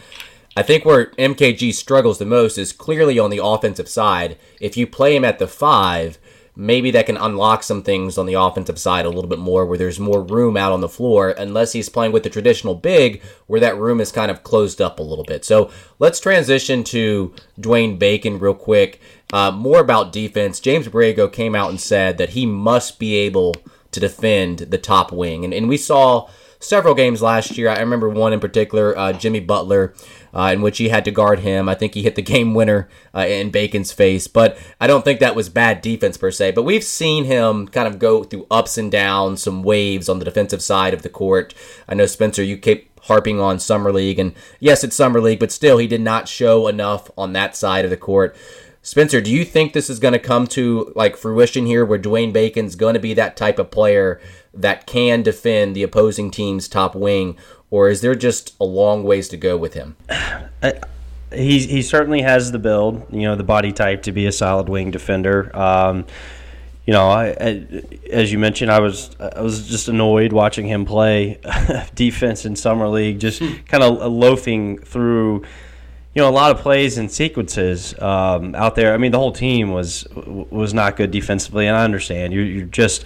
I 0.57 0.63
think 0.63 0.85
where 0.85 1.07
MKG 1.19 1.75
struggles 1.75 2.21
the 2.21 2.25
most 2.25 2.57
is 2.57 2.73
clearly 2.73 3.19
on 3.19 3.31
the 3.31 3.45
offensive 3.45 3.89
side. 3.89 4.39
If 4.61 4.77
you 4.77 4.87
play 4.87 5.17
him 5.17 5.25
at 5.25 5.41
the 5.41 5.49
five, 5.49 6.21
maybe 6.57 6.91
that 6.93 7.07
can 7.07 7.17
unlock 7.17 7.63
some 7.63 7.83
things 7.83 8.17
on 8.17 8.27
the 8.27 8.35
offensive 8.35 8.79
side 8.79 9.05
a 9.05 9.11
little 9.11 9.29
bit 9.29 9.39
more 9.39 9.67
where 9.67 9.79
there's 9.79 9.99
more 9.99 10.23
room 10.23 10.57
out 10.57 10.73
on 10.73 10.81
the 10.81 10.89
floor, 10.89 11.31
unless 11.31 11.73
he's 11.73 11.89
playing 11.89 12.13
with 12.13 12.23
the 12.23 12.31
traditional 12.31 12.75
big 12.75 13.23
where 13.47 13.61
that 13.61 13.77
room 13.77 14.01
is 14.01 14.13
kind 14.13 14.31
of 14.31 14.43
closed 14.43 14.81
up 14.81 14.99
a 14.99 15.03
little 15.03 15.25
bit. 15.25 15.45
So 15.45 15.71
let's 15.99 16.21
transition 16.21 16.85
to 16.85 17.35
Dwayne 17.61 17.99
Bacon 17.99 18.39
real 18.39 18.55
quick. 18.55 19.01
Uh, 19.33 19.51
more 19.51 19.81
about 19.81 20.13
defense. 20.13 20.61
James 20.61 20.87
Borrego 20.87 21.33
came 21.33 21.55
out 21.55 21.71
and 21.71 21.81
said 21.81 22.19
that 22.19 22.31
he 22.31 22.47
must 22.47 22.99
be 22.99 23.17
able 23.17 23.57
to 23.91 24.01
defend 24.01 24.59
the 24.59 24.79
top 24.79 25.11
wing. 25.11 25.45
And, 25.45 25.53
and 25.53 25.69
we 25.69 25.77
saw 25.77 26.29
several 26.65 26.95
games 26.95 27.23
last 27.23 27.57
year. 27.57 27.69
I 27.69 27.79
remember 27.81 28.09
one 28.09 28.33
in 28.33 28.41
particular, 28.41 28.97
uh, 28.97 29.13
Jimmy 29.13 29.41
Butler, 29.41 29.95
uh, 30.35 30.51
in 30.53 30.63
which 30.63 30.79
he 30.79 30.89
had 30.89 31.05
to 31.05 31.11
guard 31.11 31.41
him. 31.41 31.69
I 31.69 31.75
think 31.75 31.95
he 31.95 32.03
hit 32.03 32.15
the 32.15 32.23
game 32.23 32.55
winner 32.55 32.89
uh, 33.15 33.27
in 33.27 33.51
Bacon's 33.51 33.93
face, 33.93 34.27
but 34.27 34.59
I 34.81 34.87
don't 34.87 35.05
think 35.05 35.21
that 35.21 35.37
was 35.37 35.49
bad 35.49 35.83
defense 35.83 36.17
per 36.17 36.31
se. 36.31 36.53
But 36.53 36.63
we've 36.65 36.85
seen 36.85 37.25
him 37.25 37.69
kind 37.69 37.87
of 37.87 37.99
go 37.99 38.25
through 38.25 38.47
ups 38.51 38.79
and 38.79 38.91
downs, 38.91 39.43
some 39.43 39.63
waves 39.63 40.09
on 40.09 40.19
the 40.19 40.25
defensive 40.25 40.63
side 40.63 40.95
of 40.95 41.03
the 41.03 41.09
court. 41.09 41.55
I 41.89 41.95
know 41.95 42.07
Spencer, 42.07 42.43
you 42.43 42.57
keep 42.57 42.91
harping 43.03 43.39
on 43.39 43.59
summer 43.59 43.93
league, 43.93 44.19
and 44.19 44.35
yes, 44.59 44.83
it's 44.83 44.97
summer 44.97 45.21
league, 45.21 45.41
but 45.41 45.53
still, 45.53 45.79
he 45.79 45.87
did 45.87 46.01
not 46.01 46.29
show 46.29 46.67
enough 46.67 47.11
on 47.17 47.33
that 47.35 47.55
side 47.55 47.85
of 47.85 47.91
the 47.91 47.97
court. 47.97 48.35
Spencer, 48.83 49.23
do 49.23 49.31
you 49.31 49.47
think 49.47 49.73
this 49.73 49.89
is 49.89 49.99
going 49.99 50.13
to 50.13 50.19
come 50.19 50.47
to 50.49 50.93
like 50.95 51.17
fruition 51.17 51.65
here 51.65 51.87
where 51.87 51.99
Dwayne 51.99 52.35
Bacon's 52.35 52.77
going 52.77 52.93
to 52.93 53.01
be 53.01 53.15
that 53.15 53.35
type 53.35 53.59
of 53.59 53.71
player 53.71 54.21
that 54.55 54.87
can 54.87 55.23
defend 55.23 55.75
the 55.75 55.83
opposing 55.83 56.31
team's 56.31 56.69
top 56.69 56.95
wing, 56.95 57.37
or 57.71 57.89
is 57.89 58.01
there 58.01 58.15
just 58.15 58.55
a 58.61 58.65
long 58.65 59.05
ways 59.05 59.29
to 59.29 59.37
go 59.37 59.57
with 59.57 59.75
him? 59.75 59.97
he 61.33 61.67
he 61.67 61.83
certainly 61.83 62.23
has 62.23 62.53
the 62.53 62.59
build, 62.59 63.07
you 63.11 63.23
know, 63.23 63.37
the 63.37 63.45
body 63.45 63.73
type 63.73 64.03
to 64.03 64.13
be 64.13 64.27
a 64.27 64.33
solid 64.33 64.69
wing 64.69 64.91
defender. 64.91 65.55
Um, 65.57 66.07
you 66.87 66.93
know, 66.93 67.09
I, 67.09 67.29
I, 67.41 67.67
as 68.11 68.31
you 68.31 68.39
mentioned, 68.39 68.71
I 68.71 68.81
was 68.81 69.11
I 69.19 69.41
was 69.41 69.69
just 69.69 69.89
annoyed 69.89 70.33
watching 70.33 70.67
him 70.67 70.85
play 70.85 71.41
defense 71.95 72.45
in 72.45 72.57
summer 72.57 72.89
league, 72.89 73.19
just 73.19 73.41
hmm. 73.41 73.55
kind 73.67 73.83
of 73.83 74.13
loafing 74.13 74.79
through 74.79 75.45
you 76.15 76.23
know 76.23 76.29
a 76.29 76.31
lot 76.31 76.53
of 76.53 76.59
plays 76.59 76.99
and 76.99 77.11
sequences 77.11 77.99
um, 78.01 78.55
out 78.55 78.75
there. 78.75 78.95
I 78.95 78.99
mean, 78.99 79.13
the 79.13 79.19
whole 79.19 79.33
team 79.33 79.73
was 79.73 80.07
was 80.15 80.75
not 80.75 80.97
good 80.97 81.11
defensively, 81.11 81.67
and 81.67 81.77
I 81.77 81.85
understand 81.85 82.33
you're, 82.33 82.45
you're 82.45 82.67
just 82.67 83.05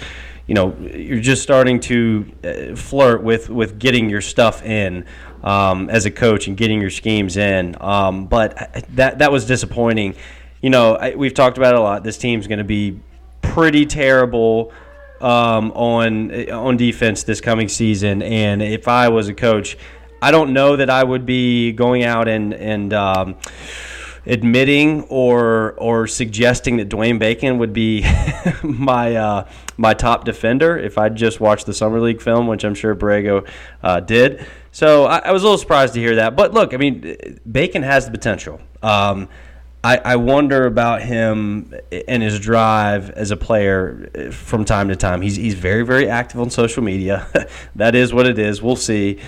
you 0.48 0.54
know 0.54 0.74
you're 0.80 1.20
just 1.20 1.42
starting 1.42 1.78
to 1.78 2.32
uh, 2.42 2.74
flirt 2.74 3.22
with 3.22 3.50
with 3.50 3.78
getting 3.78 4.08
your 4.08 4.22
stuff 4.22 4.62
in 4.64 5.04
um, 5.44 5.90
as 5.90 6.06
a 6.06 6.10
coach 6.10 6.48
and 6.48 6.56
getting 6.56 6.80
your 6.80 6.90
schemes 6.90 7.36
in. 7.36 7.76
Um, 7.80 8.26
but 8.26 8.84
that 8.96 9.20
that 9.20 9.30
was 9.30 9.46
disappointing. 9.46 10.16
You 10.62 10.70
know, 10.70 10.96
I, 10.96 11.14
we've 11.14 11.34
talked 11.34 11.58
about 11.58 11.74
it 11.74 11.78
a 11.78 11.82
lot. 11.82 12.02
This 12.02 12.18
team's 12.18 12.48
going 12.48 12.58
to 12.58 12.64
be 12.64 12.98
pretty 13.42 13.86
terrible. 13.86 14.72
Um, 15.20 15.72
on 15.72 16.48
on 16.52 16.76
defense 16.76 17.24
this 17.24 17.40
coming 17.40 17.66
season, 17.66 18.22
and 18.22 18.62
if 18.62 18.86
I 18.86 19.08
was 19.08 19.26
a 19.26 19.34
coach, 19.34 19.76
I 20.22 20.30
don't 20.30 20.52
know 20.52 20.76
that 20.76 20.90
I 20.90 21.02
would 21.02 21.26
be 21.26 21.72
going 21.72 22.04
out 22.04 22.28
and 22.28 22.54
and 22.54 22.92
um, 22.92 23.36
admitting 24.28 25.02
or 25.04 25.72
or 25.72 26.06
suggesting 26.06 26.76
that 26.76 26.88
Dwayne 26.88 27.18
Bacon 27.18 27.58
would 27.58 27.72
be 27.72 28.02
my 28.62 29.16
uh, 29.16 29.48
my 29.76 29.94
top 29.94 30.24
defender 30.24 30.78
if 30.78 30.98
I 30.98 31.08
just 31.08 31.40
watched 31.40 31.66
the 31.66 31.74
summer 31.74 32.00
league 32.00 32.20
film, 32.20 32.46
which 32.46 32.64
I'm 32.64 32.74
sure 32.74 32.94
Borrego 32.94 33.48
uh, 33.82 34.00
did. 34.00 34.46
So 34.70 35.06
I, 35.06 35.18
I, 35.18 35.32
was 35.32 35.42
a 35.42 35.46
little 35.46 35.58
surprised 35.58 35.94
to 35.94 36.00
hear 36.00 36.16
that. 36.16 36.36
But 36.36 36.52
look, 36.52 36.74
I 36.74 36.76
mean, 36.76 37.40
Bacon 37.50 37.82
has 37.82 38.04
the 38.04 38.12
potential. 38.12 38.60
Um, 38.82 39.28
I, 39.82 39.96
I 39.98 40.16
wonder 40.16 40.66
about 40.66 41.02
him 41.02 41.74
and 42.06 42.22
his 42.22 42.38
drive 42.38 43.10
as 43.10 43.30
a 43.30 43.36
player 43.36 44.30
from 44.30 44.64
time 44.64 44.88
to 44.88 44.96
time. 44.96 45.22
He's 45.22 45.36
he's 45.36 45.54
very 45.54 45.84
very 45.84 46.08
active 46.08 46.40
on 46.40 46.50
social 46.50 46.82
media. 46.82 47.26
that 47.76 47.94
is 47.94 48.12
what 48.12 48.26
it 48.26 48.38
is. 48.38 48.62
We'll 48.62 48.76
see 48.76 49.18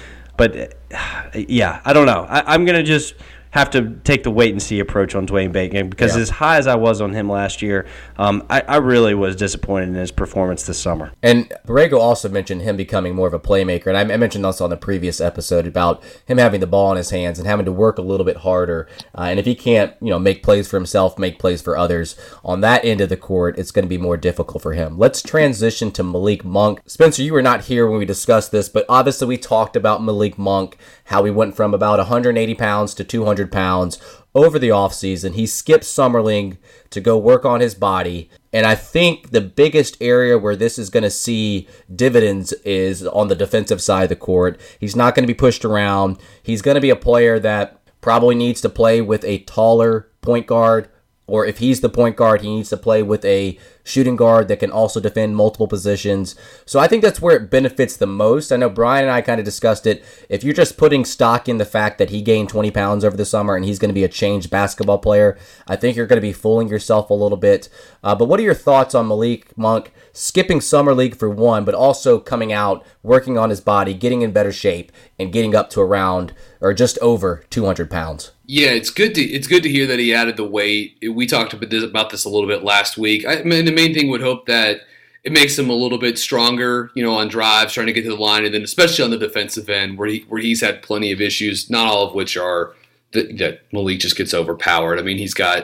but 0.41 0.75
yeah, 1.35 1.83
I 1.85 1.93
don't 1.93 2.07
know. 2.07 2.25
I, 2.29 2.55
am 2.55 2.65
gonna 2.65 2.83
just 2.83 3.15
have 3.51 3.71
to 3.71 3.97
take 4.05 4.23
the 4.23 4.31
wait 4.31 4.53
and 4.53 4.63
see 4.63 4.79
approach 4.81 5.15
on 5.15 5.27
Dwayne 5.27 5.51
Bacon 5.53 5.89
because 5.91 6.15
Yeah. 6.15 6.23
as 6.23 6.31
high 6.31 6.57
as 6.57 6.67
I 6.67 6.77
was 6.77 7.01
on 7.01 7.13
him 7.13 7.29
last 7.29 7.63
year, 7.63 7.87
um, 8.17 8.45
I, 8.49 8.61
I 8.63 8.77
really 8.77 9.15
was 9.15 9.35
disappointed 9.37 9.89
in 9.89 9.95
his 9.95 10.11
performance 10.13 10.65
this 10.65 10.79
summer. 10.79 11.11
And 11.23 11.53
Borrego 11.67 11.99
also 11.99 12.29
mentioned 12.29 12.63
him 12.63 12.77
becoming 12.77 13.15
more 13.15 13.27
of 13.27 13.35
a 13.35 13.41
playmaker, 13.41 13.87
and 13.89 13.97
I 13.97 14.01
I 14.15 14.17
mentioned 14.17 14.45
also 14.47 14.65
on 14.65 14.71
the 14.71 14.77
previous 14.77 15.21
episode 15.21 15.67
about 15.67 16.03
him 16.27 16.39
having 16.39 16.61
the 16.61 16.67
ball 16.67 16.91
in 16.93 16.97
his 16.97 17.11
hands 17.11 17.39
and 17.39 17.47
having 17.49 17.65
to 17.67 17.73
work 17.73 17.99
a 17.99 18.03
little 18.03 18.25
bit 18.27 18.39
harder. 18.39 18.89
Uh, 19.17 19.23
and 19.23 19.39
if 19.41 19.47
he 19.47 19.55
can't, 19.55 19.95
you 20.01 20.11
know, 20.11 20.19
make 20.19 20.43
plays 20.43 20.69
for 20.69 20.77
himself, 20.77 21.19
make 21.19 21.39
plays 21.39 21.61
for 21.63 21.77
others 21.77 22.17
on 22.45 22.61
that 22.61 22.85
end 22.85 23.01
of 23.01 23.09
the 23.09 23.17
court, 23.17 23.59
it's 23.59 23.71
going 23.71 23.85
to 23.85 23.89
be 23.89 23.99
more 23.99 24.17
difficult 24.17 24.63
for 24.63 24.73
him. 24.73 24.99
Let's 24.99 25.23
transition 25.23 25.91
to 25.93 26.03
Malik 26.03 26.45
Monk. 26.45 26.81
Spencer, 26.87 27.23
you 27.23 27.33
were 27.33 27.43
not 27.43 27.65
here 27.65 27.89
when 27.89 27.99
we 27.99 28.05
discussed 28.05 28.53
this, 28.53 28.69
but 28.69 28.85
obviously 28.89 29.27
we 29.27 29.37
talked 29.39 29.77
about 29.77 30.03
Malik 30.03 30.39
Monk, 30.39 30.77
how 31.05 31.25
he 31.25 31.31
went 31.31 31.57
from 31.57 31.75
about 31.75 31.99
180 31.99 32.55
pounds 32.55 32.95
to 32.95 33.05
200 33.05 33.40
pounds 33.47 33.99
over 34.35 34.59
the 34.59 34.69
offseason. 34.69 35.35
He 35.35 35.47
skipped 35.47 35.85
Summer 35.85 36.23
League 36.23 36.59
to 36.91 37.01
go 37.01 37.19
work 37.19 37.45
on 37.45 37.61
his 37.61 37.75
body. 37.75 38.31
And 38.53 38.67
I 38.67 38.75
think 38.75 39.31
the 39.31 39.41
biggest 39.41 39.97
area 40.01 40.39
where 40.39 40.57
this 40.57 40.79
is 40.79 40.91
going 40.91 41.03
to 41.03 41.11
see 41.11 41.69
dividends 41.95 42.53
is 42.65 43.07
on 43.07 43.29
the 43.29 43.35
defensive 43.35 43.81
side 43.81 44.05
of 44.05 44.09
the 44.09 44.17
court. 44.17 44.61
He's 44.79 44.97
not 44.97 45.15
going 45.15 45.25
to 45.25 45.33
be 45.33 45.35
pushed 45.35 45.65
around. 45.65 46.19
He's 46.43 46.63
going 46.63 46.75
to 46.77 46.81
be 46.81 46.91
a 46.91 46.97
player 46.97 47.39
that 47.39 47.81
probably 48.01 48.35
needs 48.35 48.61
to 48.63 48.69
play 48.69 49.01
with 49.01 49.25
a 49.25 49.39
taller 49.41 50.09
point 50.21 50.47
guard, 50.47 50.89
or 51.27 51.47
if 51.47 51.59
he's 51.59 51.81
the 51.81 51.89
point 51.89 52.17
guard, 52.17 52.41
he 52.41 52.49
needs 52.49 52.71
to 52.71 52.77
play 52.77 53.03
with 53.03 53.25
a 53.25 53.59
shooting 53.85 54.17
guard 54.17 54.49
that 54.49 54.61
can 54.61 54.71
also 54.71 55.01
defend 55.01 55.37
multiple 55.37 55.69
positions. 55.69 56.35
So 56.65 56.79
I 56.79 56.89
think 56.89 57.03
that's 57.03 57.21
where 57.21 57.37
it 57.37 57.51
benefits 57.51 57.97
the 57.97 58.07
most. 58.07 58.53
I 58.53 58.57
know 58.57 58.69
Brian 58.69 59.05
and 59.05 59.13
I 59.13 59.21
kind 59.23 59.39
of 59.39 59.45
discussed 59.45 59.87
it. 59.87 60.05
If 60.29 60.45
you're 60.45 60.55
just 60.55 60.77
putting 60.77 61.05
stock 61.05 61.49
in 61.49 61.59
the 61.59 61.65
fact 61.65 61.99
that 61.99 62.11
he 62.11 62.23
gained 62.23 62.49
20 62.49 62.71
pounds 62.71 63.05
over 63.05 63.17
the 63.17 63.25
summer 63.25 63.57
and 63.57 63.65
he's 63.65 63.79
going 63.79 63.89
to 63.89 63.95
be 63.95 64.05
a 64.05 64.09
changed 64.09 64.51
basketball 64.51 64.99
player, 64.99 65.39
I 65.67 65.77
think 65.77 65.97
you're 65.97 66.07
going 66.07 66.19
to 66.19 66.21
be 66.21 66.33
fooling 66.33 66.69
yourself 66.69 67.11
a 67.11 67.15
little 67.15 67.39
bit. 67.39 67.69
Uh, 68.03 68.15
but 68.15 68.27
what 68.27 68.41
are 68.41 68.45
your 68.45 68.55
thoughts 68.55 68.95
on 68.95 69.09
Malik 69.09 69.57
Monk 69.57 69.93
skipping 70.13 70.61
summer 70.61 70.95
league 70.95 71.17
for 71.17 71.31
one, 71.31 71.65
but 71.65 71.75
also 71.75 72.19
coming 72.19 72.53
out, 72.53 72.85
working 73.03 73.39
on 73.39 73.51
his 73.51 73.61
body, 73.61 73.95
getting 73.95 74.23
in 74.23 74.33
better 74.33 74.53
shape, 74.53 74.93
and 75.19 75.33
getting 75.33 75.55
up 75.55 75.71
to 75.71 75.81
around 75.81 76.33
or 76.61 76.75
just 76.75 76.99
over 76.99 77.45
200 77.51 77.91
pounds? 77.91 78.33
Yeah, 78.47 78.71
it's 78.71 78.91
good 78.91 79.15
to 79.15 79.23
it's 79.23 79.47
good 79.47 79.63
to 79.63 79.69
hear 79.69 79.87
that 79.87 80.01
he 80.01 80.13
added 80.13 80.37
the 80.37 80.45
weight. 80.45 80.99
We 81.09 81.27
talked 81.27 81.53
about 81.53 81.71
this, 81.71 81.85
about 81.85 82.11
this 82.11 82.25
a 82.25 82.29
little 82.29 82.49
bit 82.49 82.65
last 82.65 82.99
week. 82.99 83.25
I 83.25 83.43
mean, 83.43 83.65
the 83.71 83.77
main 83.77 83.95
thing 83.95 84.09
would 84.11 84.21
hope 84.23 84.47
that 84.47 84.81
it 85.23 85.33
makes 85.33 85.59
him 85.59 85.69
a 85.69 85.75
little 85.75 85.99
bit 85.99 86.19
stronger, 86.19 86.91
you 86.95 87.03
know, 87.03 87.15
on 87.15 87.29
drives, 87.29 87.73
trying 87.75 87.87
to 87.87 87.93
get 87.93 88.03
to 88.05 88.09
the 88.11 88.17
line, 88.17 88.45
and 88.45 88.55
then 88.55 88.63
especially 88.63 89.05
on 89.05 89.11
the 89.11 89.19
defensive 89.19 89.69
end 89.69 89.99
where 89.99 90.09
he 90.09 90.25
where 90.29 90.41
he's 90.41 90.61
had 90.61 90.83
plenty 90.83 91.13
of 91.13 91.21
issues, 91.21 91.69
not 91.71 91.87
all 91.87 92.07
of 92.09 92.15
which 92.15 92.37
are 92.37 92.73
that, 93.13 93.37
that 93.39 93.61
Malik 93.73 93.99
just 94.01 94.17
gets 94.17 94.33
overpowered. 94.33 94.99
I 94.99 95.03
mean, 95.03 95.19
he's 95.19 95.35
got 95.35 95.59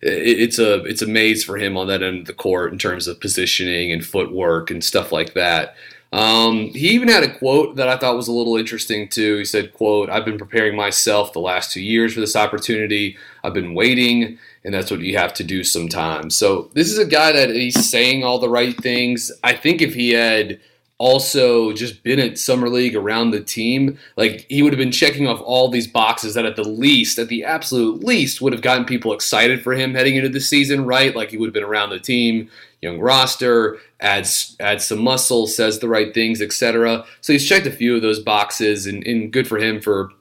it- 0.00 0.40
it's 0.40 0.58
a 0.58 0.82
it's 0.84 1.02
a 1.02 1.06
maze 1.06 1.44
for 1.44 1.56
him 1.58 1.76
on 1.76 1.88
that 1.88 2.02
end 2.02 2.20
of 2.20 2.26
the 2.26 2.32
court 2.32 2.72
in 2.72 2.78
terms 2.78 3.06
of 3.06 3.20
positioning 3.20 3.92
and 3.92 4.04
footwork 4.04 4.70
and 4.70 4.82
stuff 4.82 5.12
like 5.12 5.34
that. 5.34 5.76
Um, 6.12 6.68
he 6.74 6.88
even 6.90 7.08
had 7.08 7.22
a 7.22 7.32
quote 7.38 7.76
that 7.76 7.88
I 7.88 7.96
thought 7.96 8.16
was 8.16 8.28
a 8.28 8.32
little 8.32 8.56
interesting 8.56 9.08
too. 9.08 9.38
He 9.38 9.44
said, 9.46 9.72
"quote 9.72 10.10
I've 10.10 10.24
been 10.26 10.38
preparing 10.38 10.76
myself 10.76 11.32
the 11.32 11.38
last 11.40 11.72
two 11.72 11.80
years 11.82 12.12
for 12.14 12.20
this 12.20 12.36
opportunity. 12.36 13.16
I've 13.42 13.54
been 13.54 13.72
waiting, 13.74 14.38
and 14.64 14.72
that's 14.72 14.90
what 14.90 15.00
you 15.00 15.16
have 15.16 15.34
to 15.34 15.44
do 15.44 15.64
sometimes." 15.64 16.36
So 16.36 16.70
this 16.74 16.90
is 16.90 16.98
a 16.98 17.04
guy 17.04 17.32
that 17.32 17.50
he's 17.50 17.88
saying 17.88 18.24
all 18.24 18.38
the 18.38 18.48
right 18.48 18.76
things. 18.76 19.32
I 19.42 19.54
think 19.54 19.82
if 19.82 19.94
he 19.94 20.10
had 20.10 20.60
also 21.02 21.72
just 21.72 22.04
been 22.04 22.20
at 22.20 22.38
summer 22.38 22.68
league 22.68 22.94
around 22.94 23.32
the 23.32 23.40
team, 23.40 23.98
like 24.16 24.46
he 24.48 24.62
would 24.62 24.72
have 24.72 24.78
been 24.78 24.92
checking 24.92 25.26
off 25.26 25.40
all 25.40 25.68
these 25.68 25.88
boxes 25.88 26.34
that 26.34 26.46
at 26.46 26.54
the 26.54 26.62
least, 26.62 27.18
at 27.18 27.26
the 27.26 27.42
absolute 27.42 28.04
least, 28.04 28.40
would 28.40 28.52
have 28.52 28.62
gotten 28.62 28.84
people 28.84 29.12
excited 29.12 29.64
for 29.64 29.72
him 29.72 29.94
heading 29.94 30.14
into 30.14 30.28
the 30.28 30.40
season, 30.40 30.84
right? 30.84 31.16
Like 31.16 31.30
he 31.30 31.36
would 31.36 31.48
have 31.48 31.54
been 31.54 31.64
around 31.64 31.90
the 31.90 31.98
team, 31.98 32.48
young 32.82 33.00
roster, 33.00 33.78
adds 33.98 34.56
adds 34.60 34.86
some 34.86 35.00
muscle, 35.02 35.48
says 35.48 35.80
the 35.80 35.88
right 35.88 36.14
things, 36.14 36.40
etc. 36.40 37.04
So 37.20 37.32
he's 37.32 37.48
checked 37.48 37.66
a 37.66 37.72
few 37.72 37.96
of 37.96 38.02
those 38.02 38.20
boxes, 38.20 38.86
and, 38.86 39.04
and 39.04 39.32
good 39.32 39.48
for 39.48 39.58
him 39.58 39.80
for 39.80 40.12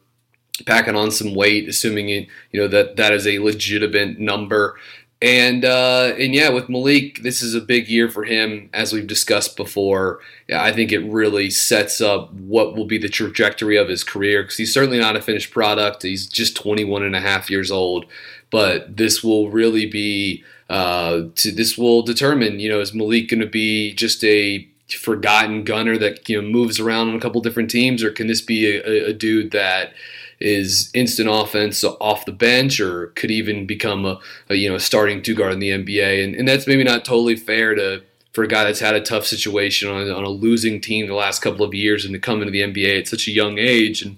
packing 0.62 0.96
on 0.96 1.12
some 1.12 1.36
weight, 1.36 1.68
assuming 1.68 2.10
it, 2.10 2.28
you 2.52 2.60
know 2.60 2.68
that 2.68 2.96
that 2.98 3.14
is 3.14 3.28
a 3.28 3.40
legitimate 3.40 4.20
number. 4.20 4.78
And 5.22 5.64
uh, 5.64 6.16
and 6.18 6.34
yeah, 6.34 6.50
with 6.50 6.68
Malik, 6.68 7.22
this 7.22 7.44
is 7.44 7.54
a 7.54 7.62
big 7.62 7.88
year 7.88 8.10
for 8.10 8.24
him, 8.24 8.72
as 8.74 8.92
we've 8.92 9.06
discussed 9.06 9.56
before. 9.56 10.20
Yeah, 10.48 10.64
I 10.64 10.74
think 10.74 10.92
it 10.92 11.00
really 11.00 11.52
sets 11.52 12.02
up 12.02 12.34
what 12.34 12.76
will 12.76 12.86
be 12.86 12.98
the 12.98 13.08
trajectory 13.08 13.78
of 13.78 13.88
his 13.88 14.04
career 14.04 14.42
because 14.42 14.58
he's 14.58 14.74
certainly 14.74 14.98
not 14.98 15.16
a 15.16 15.22
finished 15.22 15.52
product. 15.52 16.02
He's 16.02 16.26
just 16.26 16.56
21 16.56 17.04
and 17.04 17.16
a 17.16 17.22
half 17.22 17.52
years 17.52 17.70
old, 17.70 18.06
but 18.50 18.98
this 18.98 19.24
will 19.24 19.52
really 19.52 19.86
be 19.86 20.44
uh, 20.72 21.26
to, 21.36 21.52
this 21.52 21.78
will 21.78 22.02
determine. 22.02 22.60
You 22.60 22.70
know, 22.70 22.80
is 22.80 22.92
Malik 22.92 23.30
going 23.30 23.42
to 23.42 23.46
be 23.46 23.94
just 23.94 24.24
a 24.24 24.68
forgotten 24.90 25.64
gunner 25.64 26.00
that 26.00 26.28
you 26.28 26.42
know 26.42 26.48
moves 26.48 26.80
around 26.80 27.10
on 27.10 27.16
a 27.16 27.20
couple 27.20 27.42
different 27.42 27.70
teams, 27.70 28.04
or 28.04 28.10
can 28.10 28.26
this 28.26 28.42
be 28.42 28.66
a, 28.66 28.82
a, 28.88 29.10
a 29.10 29.14
dude 29.14 29.52
that 29.52 29.94
is 30.42 30.90
instant 30.94 31.30
offense 31.30 31.84
off 31.84 32.26
the 32.26 32.32
bench, 32.32 32.80
or 32.80 33.08
could 33.08 33.32
even 33.32 33.66
become 33.66 34.06
a, 34.06 34.20
a 34.50 34.56
you 34.56 34.70
know 34.70 34.78
starting 34.78 35.22
two 35.22 35.36
guard 35.36 35.54
in 35.54 35.60
the 35.60 35.70
NBA? 35.70 36.24
And, 36.24 36.36
and 36.36 36.48
that's 36.48 36.68
maybe 36.68 36.84
not 36.84 37.06
totally 37.06 37.36
fair 37.36 37.76
to 37.76 38.04
for 38.34 38.44
a 38.44 38.48
guy 38.48 38.64
that's 38.64 38.80
had 38.80 38.96
a 38.96 39.02
tough 39.02 39.26
situation 39.26 39.90
on, 39.90 40.10
on 40.10 40.24
a 40.24 40.30
losing 40.30 40.80
team 40.80 41.08
the 41.08 41.14
last 41.14 41.42
couple 41.42 41.66
of 41.66 41.74
years 41.74 42.06
and 42.06 42.14
to 42.14 42.20
come 42.20 42.42
into 42.42 42.52
the 42.52 42.62
NBA 42.62 43.00
at 43.00 43.08
such 43.08 43.28
a 43.28 43.32
young 43.32 43.58
age 43.58 44.02
and 44.02 44.18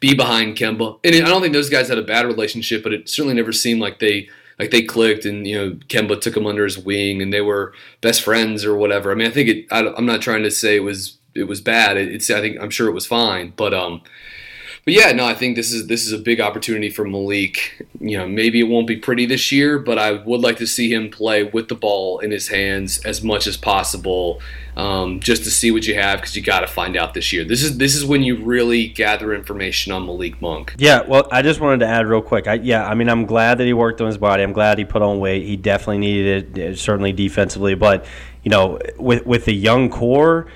be 0.00 0.14
behind 0.14 0.56
Kemba. 0.56 0.98
And 1.04 1.14
I 1.14 1.28
don't 1.28 1.42
think 1.42 1.52
those 1.52 1.70
guys 1.70 1.88
had 1.88 1.98
a 1.98 2.02
bad 2.02 2.26
relationship, 2.26 2.82
but 2.82 2.92
it 2.92 3.08
certainly 3.08 3.34
never 3.34 3.52
seemed 3.52 3.80
like 3.80 3.98
they 3.98 4.28
like 4.58 4.70
they 4.70 4.82
clicked 4.82 5.24
and 5.24 5.46
you 5.46 5.56
know 5.56 5.72
Kemba 5.88 6.20
took 6.20 6.36
him 6.36 6.46
under 6.46 6.64
his 6.64 6.78
wing 6.78 7.20
and 7.20 7.32
they 7.32 7.40
were 7.40 7.74
best 8.00 8.22
friends 8.22 8.64
or 8.64 8.76
whatever. 8.76 9.10
I 9.10 9.14
mean, 9.14 9.26
I 9.26 9.30
think 9.30 9.48
it. 9.48 9.66
I, 9.70 9.80
am 9.80 10.06
not 10.06 10.22
trying 10.22 10.44
to 10.44 10.50
say 10.50 10.76
it 10.76 10.80
was 10.80 11.18
it 11.34 11.44
was 11.44 11.60
bad. 11.60 11.96
It, 11.96 12.08
it's 12.08 12.30
I 12.30 12.40
think 12.40 12.58
I'm 12.60 12.70
sure 12.70 12.88
it 12.88 12.94
was 12.94 13.06
fine, 13.06 13.52
but 13.56 13.74
um. 13.74 14.02
But 14.84 14.92
yeah, 14.92 15.12
no, 15.12 15.24
I 15.24 15.32
think 15.32 15.56
this 15.56 15.72
is 15.72 15.86
this 15.86 16.06
is 16.06 16.12
a 16.12 16.18
big 16.18 16.40
opportunity 16.40 16.90
for 16.90 17.06
Malik. 17.06 17.86
You 18.00 18.18
know, 18.18 18.28
maybe 18.28 18.60
it 18.60 18.64
won't 18.64 18.86
be 18.86 18.96
pretty 18.96 19.24
this 19.24 19.50
year, 19.50 19.78
but 19.78 19.98
I 19.98 20.12
would 20.12 20.40
like 20.40 20.58
to 20.58 20.66
see 20.66 20.92
him 20.92 21.10
play 21.10 21.42
with 21.42 21.68
the 21.68 21.74
ball 21.74 22.18
in 22.18 22.30
his 22.30 22.48
hands 22.48 23.02
as 23.02 23.22
much 23.22 23.46
as 23.46 23.56
possible, 23.56 24.42
um, 24.76 25.20
just 25.20 25.42
to 25.44 25.50
see 25.50 25.70
what 25.70 25.86
you 25.86 25.94
have 25.94 26.20
because 26.20 26.36
you 26.36 26.42
got 26.42 26.60
to 26.60 26.66
find 26.66 26.98
out 26.98 27.14
this 27.14 27.32
year. 27.32 27.44
This 27.44 27.62
is 27.62 27.78
this 27.78 27.94
is 27.94 28.04
when 28.04 28.22
you 28.22 28.36
really 28.36 28.86
gather 28.88 29.32
information 29.32 29.90
on 29.90 30.04
Malik 30.04 30.42
Monk. 30.42 30.74
Yeah, 30.76 31.00
well, 31.08 31.28
I 31.32 31.40
just 31.40 31.60
wanted 31.60 31.80
to 31.80 31.86
add 31.86 32.06
real 32.06 32.20
quick. 32.20 32.46
I, 32.46 32.54
yeah, 32.54 32.86
I 32.86 32.94
mean, 32.94 33.08
I'm 33.08 33.24
glad 33.24 33.56
that 33.58 33.64
he 33.64 33.72
worked 33.72 34.02
on 34.02 34.06
his 34.06 34.18
body. 34.18 34.42
I'm 34.42 34.52
glad 34.52 34.76
he 34.76 34.84
put 34.84 35.00
on 35.00 35.18
weight. 35.18 35.46
He 35.46 35.56
definitely 35.56 35.98
needed 35.98 36.58
it, 36.58 36.78
certainly 36.78 37.12
defensively. 37.12 37.74
But 37.74 38.04
you 38.42 38.50
know, 38.50 38.78
with 38.98 39.24
with 39.24 39.46
the 39.46 39.54
young 39.54 39.88
core, 39.88 40.46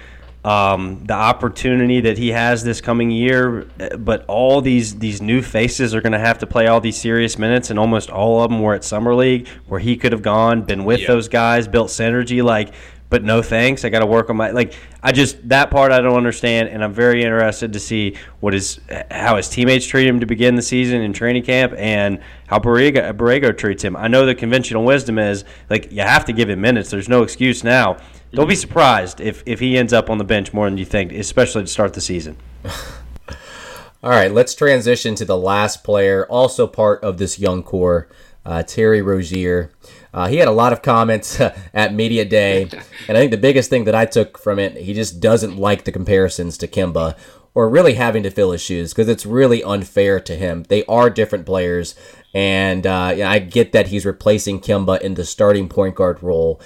um, 0.49 1.05
the 1.05 1.13
opportunity 1.15 2.01
that 2.01 2.17
he 2.17 2.29
has 2.29 2.65
this 2.65 2.81
coming 2.81 3.11
year, 3.11 3.67
but 3.99 4.25
all 4.29 4.61
these 4.61 4.99
these 4.99 5.21
new 5.21 5.43
faces 5.43 5.95
are 5.95 6.01
going 6.01 6.13
to 6.13 6.19
have 6.19 6.39
to 6.39 6.47
play 6.47 6.67
all 6.69 6.81
these 6.81 6.97
serious 6.99 7.39
minutes, 7.39 7.71
and 7.71 7.79
almost 7.79 8.09
all 8.11 8.43
of 8.43 8.51
them 8.51 8.61
were 8.63 8.75
at 8.75 8.83
summer 8.85 9.15
league 9.15 9.47
where 9.67 9.81
he 9.81 9.97
could 9.97 10.13
have 10.13 10.23
gone, 10.23 10.63
been 10.63 10.85
with 10.85 11.01
Yeah. 11.01 11.09
those 11.09 11.29
guys, 11.29 11.69
built 11.69 11.89
synergy. 11.89 12.43
Like, 12.43 12.73
but 13.11 13.25
no 13.25 13.41
thanks. 13.43 13.85
I 13.85 13.89
got 13.89 14.01
to 14.01 14.07
work 14.07 14.31
on 14.31 14.37
my 14.37 14.51
like. 14.51 14.75
I 15.03 15.13
just 15.13 15.49
that 15.49 15.71
part 15.71 15.93
I 15.93 16.01
don't 16.01 16.17
understand, 16.17 16.69
and 16.71 16.83
I'm 16.85 16.93
very 16.93 17.23
interested 17.23 17.73
to 17.75 17.81
see 17.81 18.17
what 18.41 18.55
is 18.55 18.81
how 19.11 19.37
his 19.37 19.49
teammates 19.49 19.87
treat 19.87 20.07
him 20.07 20.21
to 20.21 20.27
begin 20.27 20.55
the 20.57 20.63
season 20.63 21.03
in 21.03 21.13
training 21.13 21.43
camp, 21.43 21.73
and 21.77 22.21
how 22.47 22.59
Borrego, 22.59 23.13
Borrego 23.13 23.57
treats 23.57 23.83
him. 23.83 23.97
I 23.97 24.09
know 24.09 24.25
the 24.25 24.35
conventional 24.35 24.85
wisdom 24.85 25.19
is 25.19 25.45
like 25.69 25.93
you 25.93 26.03
have 26.03 26.25
to 26.27 26.33
give 26.33 26.49
him 26.49 26.61
minutes. 26.61 26.91
There's 26.91 27.09
no 27.09 27.23
excuse 27.23 27.65
now. 27.65 27.99
Don't 28.33 28.49
be 28.49 28.55
surprised 28.55 29.21
if, 29.21 29.43
if 29.47 29.61
he 29.61 29.79
ends 29.79 29.93
up 29.93 30.11
on 30.11 30.19
the 30.19 30.25
bench 30.25 30.53
more 30.53 30.69
than 30.69 30.79
you 30.79 30.85
think, 30.85 31.13
especially 31.13 31.63
to 31.63 31.69
start 31.69 31.95
the 31.95 32.01
season. 32.01 32.37
All 34.03 34.11
right, 34.11 34.31
let's 34.31 34.55
transition 34.55 35.15
to 35.17 35.25
the 35.25 35.37
last 35.37 35.83
player, 35.83 36.27
also 36.27 36.67
part 36.67 37.03
of 37.03 37.19
this 37.19 37.39
young 37.39 37.63
core, 37.63 38.09
uh, 38.45 38.63
Terry 38.63 39.03
Rozier. 39.03 39.73
Uh, 40.13 40.29
he 40.29 40.37
had 40.37 40.49
a 40.49 40.53
lot 40.53 40.73
of 40.73 40.83
comments 40.83 41.41
at 41.75 41.95
Media 41.95 42.25
Day, 42.25 42.63
and 43.09 43.17
I 43.17 43.21
think 43.21 43.31
the 43.31 43.37
biggest 43.39 43.71
thing 43.71 43.85
that 43.85 43.95
I 43.95 44.05
took 44.05 44.39
from 44.39 44.59
it, 44.59 44.77
he 44.77 44.95
just 44.95 45.21
doesn't 45.21 45.57
like 45.57 45.85
the 45.85 45.93
comparisons 45.93 46.57
to 46.59 46.69
Kemba 46.69 47.17
or 47.55 47.69
really 47.69 47.95
having 47.95 48.23
to 48.23 48.31
fill 48.31 48.53
his 48.53 48.61
shoes 48.61 48.93
because 48.93 49.09
it's 49.09 49.27
really 49.27 49.65
unfair 49.65 50.21
to 50.21 50.37
him. 50.37 50.63
They 50.69 50.85
are 50.85 51.11
different 51.11 51.45
players, 51.45 51.97
and 52.33 52.87
uh, 52.87 53.15
yeah, 53.17 53.31
I 53.31 53.41
get 53.41 53.73
that 53.73 53.89
he's 53.89 54.07
replacing 54.07 54.61
Kemba 54.61 55.01
in 55.01 55.15
the 55.15 55.25
starting 55.25 55.69
point 55.69 55.97
guard 55.97 56.23
role. 56.23 56.61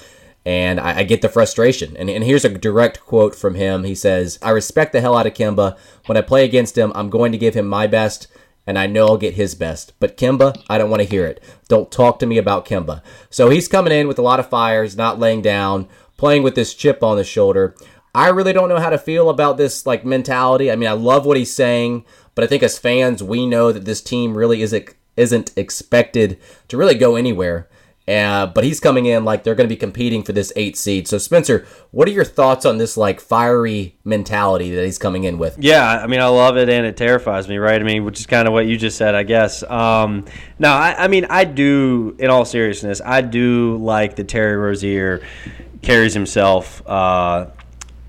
And 0.44 0.80
I, 0.80 0.98
I 0.98 1.02
get 1.04 1.22
the 1.22 1.28
frustration. 1.28 1.96
And, 1.96 2.10
and 2.10 2.24
here's 2.24 2.44
a 2.44 2.48
direct 2.48 3.00
quote 3.00 3.34
from 3.34 3.54
him. 3.54 3.84
He 3.84 3.94
says, 3.94 4.38
I 4.42 4.50
respect 4.50 4.92
the 4.92 5.00
hell 5.00 5.16
out 5.16 5.26
of 5.26 5.34
Kemba. 5.34 5.76
When 6.06 6.18
I 6.18 6.22
play 6.22 6.44
against 6.44 6.76
him, 6.76 6.92
I'm 6.94 7.10
going 7.10 7.32
to 7.32 7.38
give 7.38 7.54
him 7.54 7.68
my 7.68 7.86
best, 7.86 8.26
and 8.66 8.78
I 8.78 8.86
know 8.86 9.06
I'll 9.06 9.16
get 9.16 9.34
his 9.34 9.54
best. 9.54 9.92
But 10.00 10.16
Kemba, 10.16 10.60
I 10.68 10.78
don't 10.78 10.90
want 10.90 11.02
to 11.02 11.08
hear 11.08 11.26
it. 11.26 11.42
Don't 11.68 11.92
talk 11.92 12.18
to 12.18 12.26
me 12.26 12.38
about 12.38 12.66
Kemba. 12.66 13.02
So 13.30 13.50
he's 13.50 13.68
coming 13.68 13.92
in 13.92 14.08
with 14.08 14.18
a 14.18 14.22
lot 14.22 14.40
of 14.40 14.48
fires, 14.48 14.96
not 14.96 15.18
laying 15.18 15.42
down, 15.42 15.88
playing 16.16 16.42
with 16.42 16.54
this 16.54 16.74
chip 16.74 17.02
on 17.02 17.18
his 17.18 17.28
shoulder. 17.28 17.76
I 18.14 18.28
really 18.28 18.52
don't 18.52 18.68
know 18.68 18.80
how 18.80 18.90
to 18.90 18.98
feel 18.98 19.30
about 19.30 19.56
this 19.56 19.86
like 19.86 20.04
mentality. 20.04 20.70
I 20.70 20.76
mean, 20.76 20.88
I 20.88 20.92
love 20.92 21.24
what 21.24 21.36
he's 21.36 21.54
saying, 21.54 22.04
but 22.34 22.44
I 22.44 22.46
think 22.46 22.62
as 22.62 22.78
fans, 22.78 23.22
we 23.22 23.46
know 23.46 23.72
that 23.72 23.84
this 23.84 24.02
team 24.02 24.36
really 24.36 24.62
isn't 24.62 24.94
isn't 25.16 25.52
expected 25.56 26.38
to 26.68 26.76
really 26.76 26.94
go 26.94 27.16
anywhere. 27.16 27.68
Uh, 28.08 28.46
but 28.46 28.64
he's 28.64 28.80
coming 28.80 29.06
in 29.06 29.24
like 29.24 29.44
they're 29.44 29.54
going 29.54 29.68
to 29.68 29.72
be 29.72 29.78
competing 29.78 30.24
for 30.24 30.32
this 30.32 30.52
eight 30.56 30.76
seed. 30.76 31.06
So 31.06 31.18
Spencer, 31.18 31.64
what 31.92 32.08
are 32.08 32.10
your 32.10 32.24
thoughts 32.24 32.66
on 32.66 32.78
this 32.78 32.96
like 32.96 33.20
fiery 33.20 33.96
mentality 34.04 34.74
that 34.74 34.84
he's 34.84 34.98
coming 34.98 35.24
in 35.24 35.38
with? 35.38 35.56
Yeah, 35.58 35.86
I 36.02 36.08
mean, 36.08 36.20
I 36.20 36.26
love 36.26 36.56
it 36.56 36.68
and 36.68 36.84
it 36.84 36.96
terrifies 36.96 37.46
me, 37.46 37.58
right? 37.58 37.80
I 37.80 37.84
mean, 37.84 38.04
which 38.04 38.18
is 38.18 38.26
kind 38.26 38.48
of 38.48 38.54
what 38.54 38.66
you 38.66 38.76
just 38.76 38.98
said, 38.98 39.14
I 39.14 39.22
guess. 39.22 39.62
Um, 39.62 40.24
now, 40.58 40.76
I, 40.76 41.04
I 41.04 41.08
mean, 41.08 41.26
I 41.30 41.44
do, 41.44 42.16
in 42.18 42.28
all 42.28 42.44
seriousness, 42.44 43.00
I 43.04 43.20
do 43.20 43.76
like 43.76 44.16
that 44.16 44.28
Terry 44.28 44.56
Rozier 44.56 45.22
carries 45.82 46.14
himself 46.14 46.82
uh, 46.88 47.46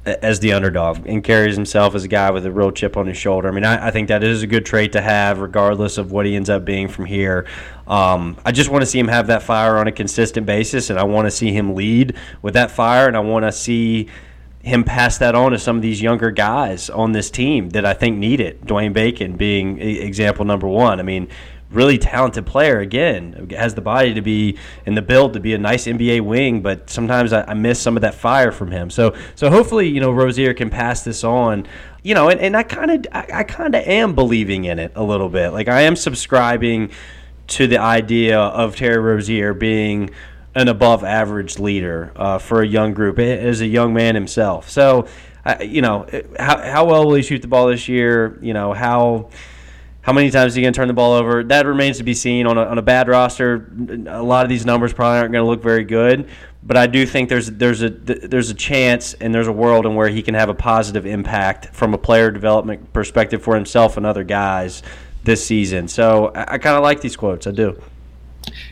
as 0.06 0.42
the 0.42 0.52
underdog 0.52 1.08
and 1.08 1.24
carries 1.24 1.56
himself 1.56 1.96
as 1.96 2.04
a 2.04 2.08
guy 2.08 2.30
with 2.30 2.46
a 2.46 2.52
real 2.52 2.72
chip 2.72 2.98
on 2.98 3.08
his 3.08 3.18
shoulder. 3.18 3.48
I 3.48 3.52
mean, 3.52 3.64
I, 3.64 3.88
I, 3.88 3.92
think 3.92 4.10
that 4.10 4.22
is 4.22 4.44
a 4.44 4.48
good 4.48 4.66
trait 4.66 4.92
to 4.94 5.02
have, 5.02 5.40
regardless 5.40 5.98
of 5.98 6.12
what 6.12 6.26
he 6.26 6.36
ends 6.36 6.50
up 6.50 6.66
being 6.66 6.90
from 6.90 7.06
here. 7.06 7.48
Um, 7.88 8.36
I 8.44 8.52
just 8.52 8.70
want 8.70 8.82
to 8.82 8.86
see 8.86 9.00
him 9.00 9.08
have 9.08 9.28
that 9.28 9.44
fire 9.44 9.78
on 9.78 9.88
a 9.88 9.94
consistent 9.94 10.46
basis, 10.46 10.90
and 10.90 11.00
I 11.00 11.04
want 11.04 11.28
to 11.28 11.32
see 11.32 11.54
him 11.54 11.74
lead 11.74 12.18
with 12.42 12.54
that 12.56 12.70
fire, 12.70 13.08
and 13.08 13.16
I 13.16 13.22
want 13.22 13.46
to 13.46 13.52
see 13.52 14.10
him 14.60 14.84
pass 14.84 15.18
that 15.18 15.36
on 15.36 15.52
to 15.52 15.60
some 15.60 15.78
of 15.78 15.82
these 15.82 16.02
younger 16.02 16.32
guys 16.32 16.90
on 16.90 17.12
this 17.12 17.30
team 17.30 17.70
that 17.70 17.86
I 17.86 17.94
think 17.94 18.18
need 18.18 18.40
it. 18.40 18.66
Dwayne 18.66 18.94
Bacon 18.94 19.36
being 19.38 19.80
example 19.80 20.46
number 20.46 20.68
one. 20.68 21.00
I 21.00 21.04
mean, 21.04 21.28
really 21.74 21.98
talented 21.98 22.46
player. 22.46 22.80
Again, 22.80 23.50
has 23.52 23.76
the 23.76 23.82
body 23.82 24.14
to 24.14 24.22
be 24.22 24.58
in 24.86 24.96
the 24.96 25.02
build 25.02 25.34
to 25.34 25.40
be 25.40 25.54
a 25.54 25.58
nice 25.58 25.86
NBA 25.86 26.22
wing, 26.22 26.62
but 26.62 26.90
sometimes 26.90 27.34
I, 27.34 27.44
I 27.44 27.54
miss 27.54 27.80
some 27.80 27.98
of 27.98 28.02
that 28.02 28.16
fire 28.16 28.52
from 28.52 28.72
him. 28.72 28.90
So 28.90 29.16
so 29.36 29.50
hopefully 29.50 29.88
you 29.88 30.00
know 30.00 30.12
Rozier 30.12 30.54
can 30.54 30.70
pass 30.70 31.04
this 31.04 31.24
on. 31.24 31.68
You 32.06 32.14
know, 32.16 32.30
and, 32.30 32.40
and 32.42 32.58
I 32.58 32.64
kind 32.64 32.92
of 32.92 33.06
I, 33.12 33.28
I 33.34 33.44
kind 33.44 33.76
of 33.76 33.86
am 33.86 34.16
believing 34.16 34.66
in 34.66 34.80
it 34.80 34.92
a 34.96 35.04
little 35.04 35.30
bit. 35.30 35.50
Like 35.50 35.68
I 35.68 35.82
am 35.82 35.96
subscribing 35.96 36.92
to 37.48 37.68
the 37.68 37.78
idea 37.78 38.40
of 38.40 38.76
Terry 38.76 38.98
Rozier 38.98 39.54
being 39.54 40.10
an 40.56 40.68
above 40.68 41.04
average 41.04 41.60
leader 41.60 42.12
uh, 42.16 42.38
for 42.38 42.62
a 42.62 42.68
young 42.68 42.94
group 42.94 43.20
as 43.20 43.62
a 43.62 43.68
young 43.68 43.94
man 43.94 44.16
himself. 44.16 44.70
So, 44.70 45.08
you 45.62 45.82
know, 45.82 46.08
how, 46.40 46.62
how 46.62 46.86
well 46.86 47.06
will 47.06 47.16
he 47.16 47.24
shoot 47.24 47.42
the 47.42 47.48
ball 47.48 47.68
this 47.68 47.88
year? 47.88 48.38
You 48.42 48.54
know, 48.54 48.74
how 48.74 49.30
how 50.04 50.12
many 50.12 50.30
times 50.30 50.52
is 50.52 50.56
he 50.56 50.62
going 50.62 50.74
to 50.74 50.78
turn 50.78 50.90
the 50.90 50.94
ball 50.94 51.14
over? 51.14 51.44
That 51.46 51.66
remains 51.66 51.98
to 51.98 52.04
be 52.04 52.14
seen. 52.14 52.46
On 52.46 52.58
a, 52.58 52.64
on 52.64 52.78
a 52.78 52.82
bad 52.82 53.08
roster, 53.08 53.72
a 54.08 54.22
lot 54.22 54.46
of 54.46 54.50
these 54.50 54.66
numbers 54.66 54.92
probably 54.94 55.20
aren't 55.20 55.32
going 55.32 55.44
to 55.44 55.50
look 55.50 55.64
very 55.64 55.86
good. 55.86 56.28
But 56.62 56.76
I 56.76 56.88
do 56.88 57.06
think 57.06 57.30
there's 57.30 57.48
there's 57.48 57.82
a 57.82 57.90
there's 57.90 58.50
a 58.50 58.54
chance 58.54 59.14
and 59.16 59.34
there's 59.34 59.48
a 59.48 59.54
world 59.54 59.86
in 59.86 59.96
where 59.96 60.10
he 60.10 60.22
can 60.22 60.36
have 60.36 60.50
a 60.50 60.54
positive 60.54 61.06
impact 61.06 61.74
from 61.74 61.94
a 61.94 61.98
player 61.98 62.32
development 62.32 62.92
perspective 62.92 63.42
for 63.42 63.56
himself 63.56 63.96
and 63.96 64.06
other 64.06 64.26
guys 64.26 64.84
this 65.24 65.46
season. 65.46 65.88
So 65.88 66.34
I, 66.36 66.56
I 66.56 66.58
kind 66.58 66.76
of 66.76 66.84
like 66.84 67.00
these 67.00 67.16
quotes. 67.16 67.48
I 67.48 67.52
do. 67.52 67.82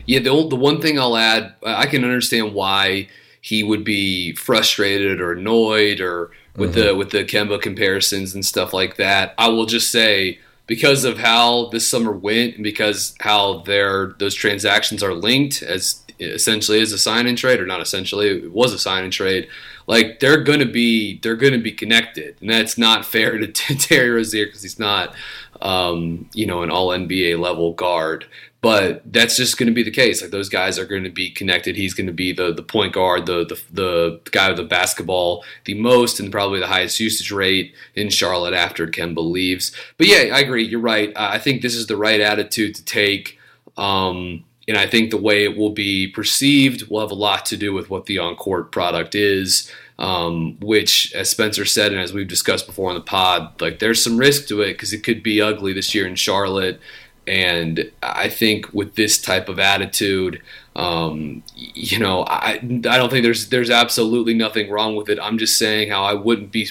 Yeah, 0.04 0.20
the 0.20 0.28
old, 0.28 0.50
the 0.50 0.56
one 0.56 0.82
thing 0.82 0.98
I'll 0.98 1.16
add, 1.16 1.54
I 1.64 1.86
can 1.86 2.04
understand 2.04 2.52
why 2.52 3.08
he 3.40 3.62
would 3.62 3.84
be 3.84 4.34
frustrated 4.34 5.20
or 5.20 5.32
annoyed 5.32 6.00
or 6.00 6.30
with 6.56 6.74
mm-hmm. 6.74 6.88
the 6.88 6.94
with 6.94 7.10
the 7.10 7.24
Kemba 7.24 7.60
comparisons 7.60 8.34
and 8.34 8.44
stuff 8.44 8.74
like 8.74 8.96
that. 8.96 9.34
I 9.38 9.48
will 9.48 9.66
just 9.66 9.90
say 9.90 10.38
because 10.72 11.04
of 11.04 11.18
how 11.18 11.66
this 11.66 11.86
summer 11.86 12.12
went 12.12 12.54
and 12.54 12.64
because 12.64 13.14
how 13.20 13.58
their 13.64 14.14
those 14.18 14.34
transactions 14.34 15.02
are 15.02 15.12
linked 15.12 15.62
as 15.62 16.02
essentially 16.18 16.80
as 16.80 16.92
a 16.92 16.98
sign 16.98 17.26
and 17.26 17.36
trade 17.36 17.60
or 17.60 17.66
not 17.66 17.82
essentially 17.82 18.28
it 18.28 18.52
was 18.52 18.72
a 18.72 18.78
sign 18.78 19.04
and 19.04 19.12
trade 19.12 19.46
like 19.86 20.20
they're 20.20 20.42
gonna 20.42 20.66
be 20.66 21.18
they're 21.18 21.36
gonna 21.36 21.58
be 21.58 21.72
connected. 21.72 22.36
And 22.40 22.50
that's 22.50 22.78
not 22.78 23.04
fair 23.04 23.38
to 23.38 23.46
Terry 23.76 24.10
Rozier 24.10 24.46
because 24.46 24.62
he's 24.62 24.78
not 24.78 25.14
um, 25.62 26.28
you 26.34 26.46
know 26.46 26.62
an 26.62 26.70
all 26.70 26.88
NBA 26.88 27.38
level 27.38 27.72
guard 27.72 28.26
but 28.62 29.02
that's 29.12 29.36
just 29.36 29.58
going 29.58 29.66
to 29.66 29.74
be 29.74 29.82
the 29.82 29.90
case. 29.90 30.22
Like 30.22 30.30
those 30.30 30.48
guys 30.48 30.78
are 30.78 30.86
going 30.86 31.02
to 31.02 31.10
be 31.10 31.30
connected. 31.30 31.74
He's 31.74 31.94
going 31.94 32.06
to 32.06 32.12
be 32.12 32.32
the 32.32 32.54
the 32.54 32.62
point 32.62 32.94
guard, 32.94 33.26
the, 33.26 33.44
the 33.44 33.60
the 33.72 34.20
guy 34.30 34.48
with 34.48 34.56
the 34.56 34.62
basketball 34.62 35.44
the 35.64 35.74
most 35.74 36.20
and 36.20 36.30
probably 36.30 36.60
the 36.60 36.68
highest 36.68 37.00
usage 37.00 37.32
rate 37.32 37.74
in 37.96 38.08
Charlotte 38.08 38.54
after 38.54 38.86
Kemba 38.86 39.18
leaves. 39.18 39.72
But 39.98 40.06
yeah, 40.06 40.34
I 40.34 40.40
agree. 40.40 40.64
You're 40.64 40.80
right. 40.80 41.12
I 41.16 41.38
think 41.38 41.60
this 41.60 41.74
is 41.74 41.88
the 41.88 41.96
right 41.96 42.20
attitude 42.20 42.76
to 42.76 42.84
take. 42.84 43.36
Um, 43.76 44.44
and 44.68 44.78
I 44.78 44.86
think 44.86 45.10
the 45.10 45.16
way 45.16 45.42
it 45.42 45.56
will 45.56 45.70
be 45.70 46.06
perceived 46.06 46.88
will 46.88 47.00
have 47.00 47.10
a 47.10 47.14
lot 47.14 47.44
to 47.46 47.56
do 47.56 47.72
with 47.74 47.90
what 47.90 48.06
the 48.06 48.18
on 48.18 48.36
court 48.36 48.70
product 48.70 49.16
is. 49.16 49.70
Um, 50.02 50.58
which, 50.58 51.14
as 51.14 51.30
Spencer 51.30 51.64
said, 51.64 51.92
and 51.92 52.00
as 52.00 52.12
we've 52.12 52.26
discussed 52.26 52.66
before 52.66 52.88
on 52.88 52.96
the 52.96 53.00
pod, 53.00 53.60
like 53.60 53.78
there's 53.78 54.02
some 54.02 54.18
risk 54.18 54.48
to 54.48 54.60
it 54.60 54.72
because 54.72 54.92
it 54.92 55.04
could 55.04 55.22
be 55.22 55.40
ugly 55.40 55.72
this 55.72 55.94
year 55.94 56.08
in 56.08 56.16
Charlotte. 56.16 56.80
And 57.28 57.88
I 58.02 58.28
think 58.28 58.74
with 58.74 58.96
this 58.96 59.22
type 59.22 59.48
of 59.48 59.60
attitude, 59.60 60.42
um, 60.74 61.44
you 61.54 62.00
know, 62.00 62.24
I 62.26 62.54
I 62.54 62.96
don't 62.98 63.10
think 63.10 63.22
there's 63.22 63.48
there's 63.50 63.70
absolutely 63.70 64.34
nothing 64.34 64.70
wrong 64.70 64.96
with 64.96 65.08
it. 65.08 65.20
I'm 65.22 65.38
just 65.38 65.56
saying 65.56 65.90
how 65.90 66.02
I 66.02 66.14
wouldn't 66.14 66.50
be 66.50 66.68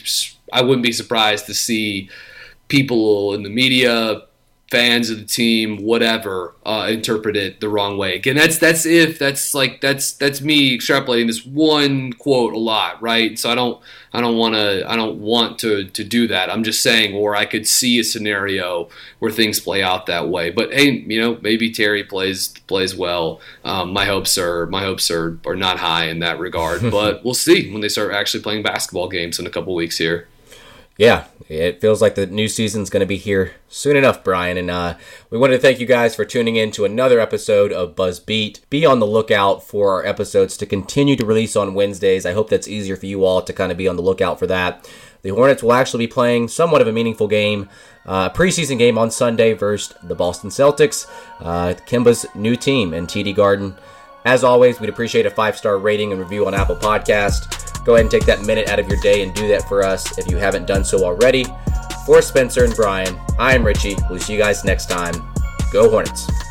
I 0.51 0.61
wouldn't 0.61 0.84
be 0.84 0.91
surprised 0.91 1.45
to 1.45 1.53
see 1.53 2.09
people 2.67 3.34
in 3.34 3.43
the 3.43 3.49
media 3.49 4.23
fans 4.72 5.09
of 5.09 5.19
the 5.19 5.26
team, 5.26 5.84
whatever, 5.84 6.55
uh, 6.65 6.88
interpret 6.89 7.36
it 7.36 7.59
the 7.59 7.67
wrong 7.67 7.97
way. 7.97 8.15
Again, 8.15 8.38
that's 8.38 8.57
that's 8.57 8.86
if 8.86 9.19
that's 9.19 9.53
like 9.53 9.82
that's 9.82 10.13
that's 10.13 10.39
me 10.39 10.78
extrapolating 10.78 11.28
this 11.28 11.45
one 11.45 12.13
quote 12.13 12.53
a 12.53 12.57
lot, 12.57 12.99
right? 13.01 13.38
So 13.38 13.51
I 13.51 13.55
don't 13.55 13.82
I 14.13 14.22
don't 14.22 14.38
want 14.38 14.55
to 14.55 14.89
I 14.89 14.95
don't 14.95 15.19
want 15.19 15.59
to 15.59 15.84
to 15.84 16.03
do 16.05 16.26
that. 16.30 16.49
I'm 16.49 16.63
just 16.63 16.82
saying, 16.82 17.13
or 17.13 17.36
I 17.36 17.45
could 17.45 17.67
see 17.67 17.99
a 17.99 18.03
scenario 18.03 18.88
where 19.19 19.30
things 19.30 19.59
play 19.59 19.84
out 19.84 20.05
that 20.05 20.30
way. 20.30 20.49
But 20.49 20.74
hey, 20.74 20.89
you 20.89 21.19
know, 21.19 21.38
maybe 21.41 21.69
Terry 21.69 22.05
plays 22.05 22.47
plays 22.67 22.95
well. 22.95 23.41
Um, 23.65 23.91
my 23.91 24.05
hopes 24.05 24.38
are 24.38 24.67
my 24.67 24.84
hopes 24.84 25.11
are 25.11 25.38
are 25.45 25.57
not 25.57 25.80
high 25.80 26.05
in 26.05 26.19
that 26.19 26.39
regard, 26.39 26.82
but 26.91 27.26
we'll 27.26 27.34
see 27.34 27.69
when 27.74 27.82
they 27.82 27.89
start 27.89 28.13
actually 28.13 28.41
playing 28.41 28.63
basketball 28.63 29.09
games 29.09 29.38
in 29.38 29.45
a 29.45 29.49
couple 29.49 29.76
weeks 29.76 29.97
here 29.97 30.30
yeah, 31.01 31.26
it 31.50 31.82
feels 31.82 32.02
like 32.02 32.16
the 32.16 32.26
new 32.26 32.48
season's 32.48 32.89
going 32.89 33.02
to 33.02 33.06
be 33.06 33.18
here 33.18 33.54
soon 33.68 33.96
enough, 33.96 34.24
Brian. 34.24 34.58
And 34.58 34.70
uh, 34.70 34.96
we 35.30 35.38
want 35.38 35.54
to 35.54 35.60
thank 35.60 35.80
you 35.80 35.86
guys 35.86 36.16
for 36.16 36.26
tuning 36.26 36.56
in 36.56 36.72
to 36.72 36.86
another 36.86 37.20
episode 37.20 37.72
of 37.72 37.96
Buzz 37.96 38.20
Beat. 38.20 38.62
Be 38.70 38.86
on 38.86 39.00
the 39.00 39.08
lookout 39.08 39.64
for 39.64 39.94
our 39.94 40.06
episodes 40.06 40.58
to 40.58 40.66
continue 40.66 41.16
to 41.16 41.26
release 41.26 41.56
on 41.56 41.74
Wednesdays. 41.74 42.26
I 42.26 42.34
hope 42.34 42.50
that's 42.50 42.68
easier 42.68 42.96
for 42.96 43.06
you 43.06 43.24
all 43.26 43.42
to 43.42 43.54
kind 43.54 43.72
of 43.72 43.78
be 43.78 43.88
on 43.88 43.96
the 43.96 44.02
lookout 44.02 44.39
for 44.39 44.48
that. 44.48 44.89
The 45.22 45.30
Hornets 45.30 45.62
will 45.62 45.74
actually 45.74 46.06
be 46.08 46.12
playing 46.12 46.48
somewhat 46.48 46.82
of 46.82 46.88
a 46.88 46.92
meaningful 46.92 47.28
game, 47.28 47.70
uh, 48.06 48.30
preseason 48.30 48.78
game 48.78 48.98
on 48.98 49.12
Sunday 49.12 49.54
versus 49.54 49.96
the 50.02 50.16
Boston 50.16 50.50
Celtics, 50.50 51.08
uh, 51.39 51.76
Kemba's 51.86 52.26
new 52.34 52.56
team 52.56 52.94
in 52.94 53.06
TD 53.06 53.36
Garden. 53.36 53.76
As 54.26 54.43
always, 54.43 54.80
we'd 54.80 54.89
appreciate 54.89 55.26
a 55.26 55.32
five 55.32 55.57
star 55.57 55.78
rating 55.78 56.11
and 56.11 56.22
review 56.22 56.45
on 56.47 56.53
Apple 56.53 56.76
Podcast 56.76 57.61
go 57.84 57.95
ahead 57.95 58.05
and 58.05 58.11
take 58.11 58.26
that 58.26 58.45
minute 58.45 58.69
out 58.69 58.80
of 58.80 58.88
your 58.88 58.97
day 58.97 59.24
and 59.24 59.34
do 59.34 59.47
that 59.47 59.67
for 59.67 59.84
us 59.84 60.17
if 60.17 60.30
you 60.30 60.38
haven't 60.38 60.65
done 60.65 60.84
so 60.84 61.03
already. 61.03 61.45
For 62.05 62.22
Spencer 62.22 62.63
and 62.63 62.76
Brian, 62.76 63.19
I 63.38 63.53
am 63.55 63.63
Richie. 63.63 63.95
We'll 64.09 64.19
see 64.19 64.34
you 64.34 64.39
guys 64.39 64.63
next 64.63 64.89
time. 64.89 65.13
Go 65.72 65.89
Hornets. 65.89 66.51